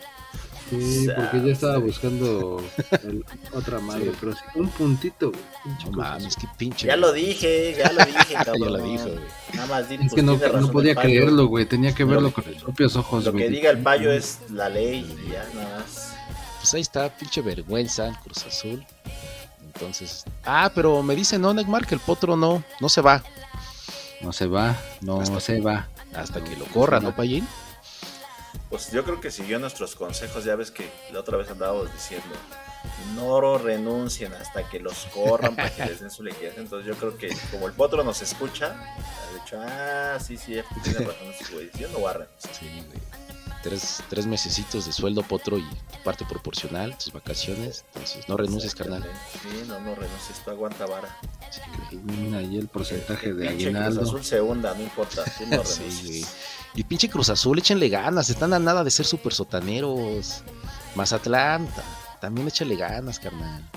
Sí, 0.67 1.07
porque 1.15 1.43
ya 1.45 1.53
estaba 1.53 1.77
buscando 1.77 2.59
el- 3.03 3.23
otra 3.53 3.79
madre, 3.81 4.11
pero 4.19 4.33
sí, 4.33 4.39
un 4.55 4.67
puntito, 4.69 5.29
güey. 5.29 5.43
Pinche 5.63 5.85
No 5.85 5.91
Cruz 5.91 6.03
mames, 6.05 6.35
qué 6.35 6.47
pinche. 6.57 6.87
Ya 6.87 6.95
lo 6.97 7.11
dije, 7.13 7.75
ya 7.77 7.91
lo 7.91 8.03
dije, 8.03 8.25
Ya 8.33 8.43
cabrón. 8.45 8.73
lo 8.73 8.77
dijo, 8.83 9.03
güey. 9.03 9.19
Nada 9.53 9.67
más 9.67 9.89
di, 9.89 9.95
Es 10.03 10.13
que 10.13 10.23
no, 10.23 10.35
no 10.37 10.71
podía 10.71 10.95
creerlo, 10.95 11.45
güey. 11.45 11.67
Tenía 11.67 11.93
que 11.93 12.03
Lo 12.03 12.09
verlo 12.09 12.33
con 12.33 12.43
sus 12.45 12.55
propios 12.63 12.95
ojos, 12.95 13.23
Lo 13.25 13.31
güey. 13.31 13.43
que 13.43 13.49
diga 13.51 13.69
el 13.69 13.77
payo 13.77 14.11
es 14.11 14.39
la 14.49 14.67
ley 14.69 15.05
y 15.27 15.31
ya 15.33 15.45
nada 15.53 15.79
más. 15.81 16.15
Pues 16.61 16.73
ahí 16.73 16.81
está, 16.81 17.15
pinche 17.15 17.41
vergüenza, 17.41 18.07
el 18.07 18.15
Cruz 18.17 18.43
Azul. 18.47 18.83
Entonces. 19.61 20.23
Ah, 20.45 20.71
pero 20.73 21.03
me 21.03 21.15
dice 21.15 21.37
no, 21.37 21.53
Neymar, 21.53 21.85
que 21.85 21.93
el 21.93 22.01
potro 22.01 22.35
no, 22.35 22.63
no 22.79 22.89
se 22.89 23.01
va. 23.01 23.21
No 24.25 24.33
se 24.33 24.47
va, 24.47 24.75
no 25.01 25.21
Hasta 25.21 25.39
se 25.39 25.61
va. 25.61 25.87
Hasta 26.15 26.43
que 26.43 26.55
lo 26.55 26.65
corra, 26.65 26.99
¿no, 26.99 27.15
Payín? 27.15 27.47
Pues 28.71 28.91
yo 28.91 29.03
creo 29.03 29.21
que 29.21 29.29
siguió 29.29 29.59
nuestros 29.59 29.95
consejos, 29.95 30.43
ya 30.43 30.55
ves 30.55 30.71
que 30.71 30.89
la 31.13 31.19
otra 31.19 31.37
vez 31.37 31.47
andábamos 31.51 31.93
diciendo, 31.93 32.33
no 33.15 33.59
renuncien 33.59 34.33
hasta 34.33 34.67
que 34.67 34.79
los 34.79 35.05
corran 35.13 35.55
para 35.55 35.69
que 35.69 35.85
les 35.85 35.99
den 35.99 36.09
su 36.09 36.23
liquidación. 36.23 36.63
Entonces 36.63 36.87
yo 36.87 36.95
creo 36.95 37.15
que 37.19 37.37
como 37.51 37.67
el 37.67 37.73
potro 37.73 38.03
nos 38.03 38.23
escucha, 38.23 38.75
ha 38.97 39.43
dicho, 39.43 39.61
ah, 39.61 40.17
sí, 40.19 40.37
sí, 40.43 40.59
tiene 40.83 40.99
razón 40.99 41.27
güey, 41.53 41.69
yo 41.77 41.87
no 41.89 41.99
voy 41.99 42.09
a 42.09 42.13
renunciar. 42.13 42.55
Sí, 42.55 42.83
güey. 42.87 43.04
Tres, 43.65 44.03
tres 44.09 44.27
mesecitos 44.27 44.85
de 44.85 44.91
sueldo, 44.93 45.23
potro, 45.23 45.57
y 45.57 45.63
tu 45.63 46.03
parte 46.03 46.23
proporcional, 46.23 46.95
tus 46.99 47.11
vacaciones. 47.11 47.83
Entonces, 47.95 48.29
no 48.29 48.37
renuncies, 48.37 48.75
carnal. 48.75 49.03
Sí, 49.41 49.63
no, 49.67 49.79
no 49.79 49.95
renuncies, 49.95 50.37
tú 50.45 50.51
aguanta 50.51 50.85
vara. 50.85 51.17
Sí. 51.89 51.95
Mm, 51.97 52.35
Ahí 52.35 52.57
el 52.59 52.67
porcentaje 52.67 53.33
de 53.33 53.47
Pinche 53.47 53.63
Cruz 53.63 53.75
aguinaldo. 53.75 54.01
Azul 54.03 54.23
se 54.23 54.39
hunda, 54.39 54.75
no 54.75 54.83
importa, 54.83 55.23
tú 55.37 55.45
no 55.47 55.63
Sí, 55.65 55.79
renuncies. 55.81 56.03
güey. 56.07 56.25
Y 56.75 56.83
pinche 56.83 57.09
Cruz 57.09 57.29
Azul, 57.29 57.57
échenle 57.57 57.89
ganas, 57.89 58.29
están 58.29 58.53
a 58.53 58.59
nada 58.59 58.83
de 58.83 58.91
ser 58.91 59.07
super 59.07 59.33
sotaneros. 59.33 60.43
Mazatlán, 60.93 61.65
ta- 61.67 62.17
también 62.21 62.47
échale 62.47 62.75
ganas, 62.75 63.17
carnal. 63.19 63.67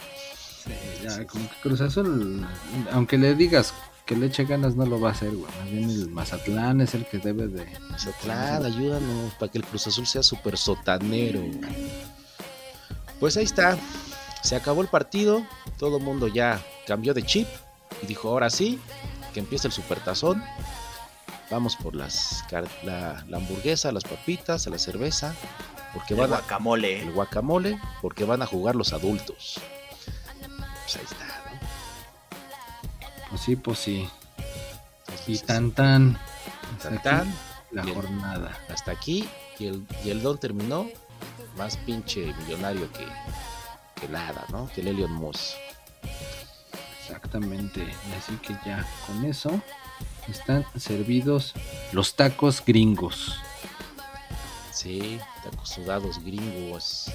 Sí, 0.65 0.73
ya, 1.03 1.27
como 1.27 1.49
que 1.49 1.57
Cruz 1.63 1.81
Azul, 1.81 2.47
aunque 2.93 3.17
le 3.17 3.35
digas 3.35 3.73
que 4.09 4.17
le 4.17 4.27
eche 4.27 4.47
ganas, 4.47 4.75
no 4.75 4.87
lo 4.87 4.99
va 4.99 5.11
a 5.11 5.13
hacer, 5.13 5.29
güey. 5.37 5.53
Más 5.59 5.71
bien 5.71 5.91
el 5.91 6.09
Mazatlán 6.09 6.81
es 6.81 6.95
el 6.95 7.05
que 7.05 7.19
debe 7.19 7.47
de. 7.47 7.67
Mazatlán, 7.91 8.65
ayúdanos 8.65 9.35
para 9.35 9.53
que 9.53 9.59
el 9.59 9.65
Cruz 9.67 9.87
Azul 9.87 10.07
sea 10.07 10.23
super 10.23 10.57
sotanero. 10.57 11.43
Pues 13.21 13.37
ahí 13.37 13.45
está. 13.45 13.77
Se 14.43 14.57
acabó 14.57 14.81
el 14.81 14.89
partido. 14.89 15.47
Todo 15.77 15.99
el 15.99 16.03
mundo 16.05 16.27
ya 16.27 16.59
cambió 16.87 17.13
de 17.13 17.23
chip. 17.23 17.47
Y 18.03 18.07
dijo, 18.07 18.31
ahora 18.31 18.49
sí, 18.49 18.81
que 19.35 19.41
empiece 19.41 19.69
el 19.69 19.75
supertazón. 19.75 20.43
Vamos 21.51 21.77
por 21.77 21.95
las 21.95 22.45
la, 22.85 23.23
la 23.29 23.37
hamburguesa, 23.37 23.93
las 23.93 24.05
papitas, 24.05 24.67
la 24.69 24.79
cerveza. 24.79 25.35
Porque 25.93 26.15
El 26.15 26.21
van 26.21 26.33
a, 26.33 26.37
guacamole. 26.39 27.03
el 27.03 27.13
guacamole. 27.13 27.79
Porque 28.01 28.25
van 28.25 28.41
a 28.41 28.47
jugar 28.47 28.75
los 28.75 28.95
adultos. 28.95 29.61
Pues 30.85 30.97
ahí 30.97 31.05
está. 31.05 31.38
Pues 33.31 33.43
sí, 33.43 33.57
pues 33.57 33.79
sí. 33.79 34.09
Y 35.27 35.39
tan 35.39 35.73
tan. 35.73 36.19
Hasta 36.77 36.91
tan, 36.91 37.03
tan, 37.03 37.35
La 37.71 37.85
jornada. 37.85 38.59
hasta 38.73 38.93
aquí 38.93 39.29
y 39.59 39.67
el, 39.67 39.87
y 40.05 40.11
el 40.11 40.23
don 40.23 40.39
terminó 40.39 40.87
más 41.57 41.77
pinche 41.79 42.33
millonario 42.35 42.91
que, 42.93 43.07
que 44.01 44.09
nada, 44.09 44.45
¿no? 44.51 44.71
Que 44.75 44.81
el 44.81 44.89
Elion 44.89 45.13
Moss. 45.13 45.55
Exactamente. 47.03 47.83
Así 48.17 48.35
que 48.37 48.57
ya 48.65 48.87
con 49.07 49.25
eso 49.25 49.61
están 50.29 50.65
servidos 50.77 51.55
los 51.93 52.15
tacos 52.15 52.63
gringos. 52.65 53.35
Sí, 54.73 55.19
tacos 55.43 55.71
sudados 55.71 56.23
gringos. 56.23 57.11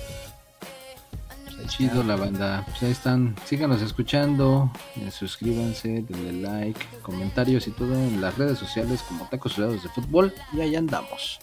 Ahí 1.59 1.65
Chido 1.67 2.01
está. 2.01 2.03
la 2.03 2.15
banda. 2.15 2.63
Pues 2.67 2.83
ahí 2.83 2.91
están. 2.91 3.35
Síganos 3.45 3.81
escuchando. 3.81 4.71
eh, 4.95 5.11
suscríbanse, 5.11 6.03
denle 6.07 6.33
like, 6.33 6.79
comentarios 7.01 7.67
y 7.67 7.71
todo 7.71 7.93
en 7.93 8.21
las 8.21 8.37
redes 8.37 8.57
sociales 8.59 9.01
como 9.07 9.27
Tacos 9.29 9.53
Sudados 9.53 9.83
de 9.83 9.89
Fútbol. 9.89 10.33
Y 10.53 10.61
ahí 10.61 10.75
andamos. 10.75 11.39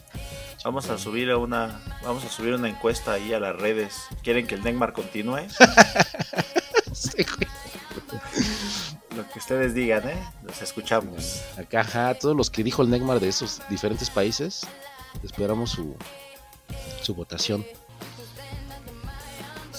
Vamos 0.64 0.90
a 0.90 0.98
subir 0.98 1.34
una, 1.34 1.80
vamos 2.04 2.22
a 2.24 2.28
subir 2.28 2.52
una 2.54 2.68
encuesta 2.68 3.12
ahí 3.12 3.32
a 3.32 3.40
las 3.40 3.56
redes. 3.56 3.94
¿Quieren 4.22 4.46
que 4.46 4.56
el 4.56 4.62
Neymar 4.64 4.92
continúe? 4.92 5.40
Sí, 6.92 7.24
güey. 7.24 7.48
Lo 9.16 9.28
que 9.30 9.38
ustedes 9.38 9.74
digan, 9.74 10.08
¿eh? 10.08 10.18
Los 10.42 10.60
escuchamos. 10.60 11.42
Acá, 11.56 11.80
ajá, 11.80 12.14
todos 12.14 12.36
los 12.36 12.50
que 12.50 12.64
dijo 12.64 12.82
el 12.82 12.90
Neymar 12.90 13.20
de 13.20 13.28
esos 13.28 13.62
diferentes 13.70 14.10
países, 14.10 14.66
esperamos 15.22 15.70
su, 15.70 15.96
su 17.00 17.14
votación. 17.14 17.64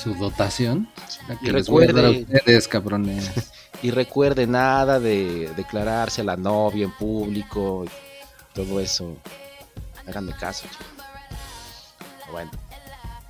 Su 0.02 0.14
dotación. 0.15 0.90
La 1.28 1.36
Y 1.36 1.38
que 1.38 1.52
les 1.53 1.68
voy 1.69 1.84
a 1.86 1.94
dar 1.94 2.06
a 2.06 2.10
recuerde- 2.10 2.38
ustedes, 2.38 2.68
cabrones. 2.68 3.32
Y 3.84 3.90
recuerde 3.90 4.45
nada 4.45 4.99
de 4.99 5.52
declararse 5.56 6.22
a 6.22 6.23
la 6.23 6.38
novia 6.38 6.86
en 6.86 6.91
público, 6.91 7.84
y 7.86 7.90
todo 8.53 8.80
eso. 8.80 9.18
Háganme 10.07 10.34
caso. 10.34 10.68
chicos. 10.69 10.86
Bueno, 12.32 12.52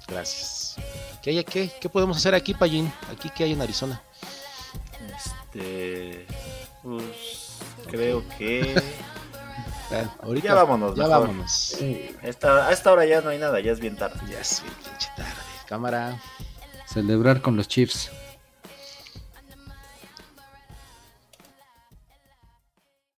gracias. 0.10 0.76
¿Qué, 1.24 1.30
hay, 1.30 1.44
qué, 1.46 1.72
¿Qué 1.80 1.88
podemos 1.88 2.18
hacer 2.18 2.36
aquí, 2.36 2.54
Payín? 2.54 2.92
¿Aquí 3.10 3.30
qué 3.30 3.46
hay 3.46 3.54
en 3.54 3.62
Arizona? 3.62 4.02
Este. 5.16 6.26
Pues. 6.84 7.04
Creo 7.90 8.24
que. 8.38 8.76
Bueno, 9.90 10.10
ahorita 10.24 10.48
Ya 10.48 10.54
vámonos, 10.54 10.96
Ya 10.96 11.04
mejor. 11.04 11.22
vámonos. 11.28 11.78
Esta, 12.24 12.68
a 12.68 12.72
esta 12.72 12.94
hora 12.94 13.06
ya 13.06 13.20
no 13.20 13.30
hay 13.30 13.38
nada, 13.38 13.60
ya 13.60 13.74
es 13.74 13.80
bien 13.82 13.98
tarde. 13.98 14.18
Ya 14.30 14.40
es 14.40 14.62
bien 14.64 14.74
pinche 14.86 15.10
tarde. 15.18 15.32
Cámara. 15.68 16.18
Celebrar 16.94 17.42
con 17.42 17.56
los 17.56 17.70
Chiefs. 17.70 18.12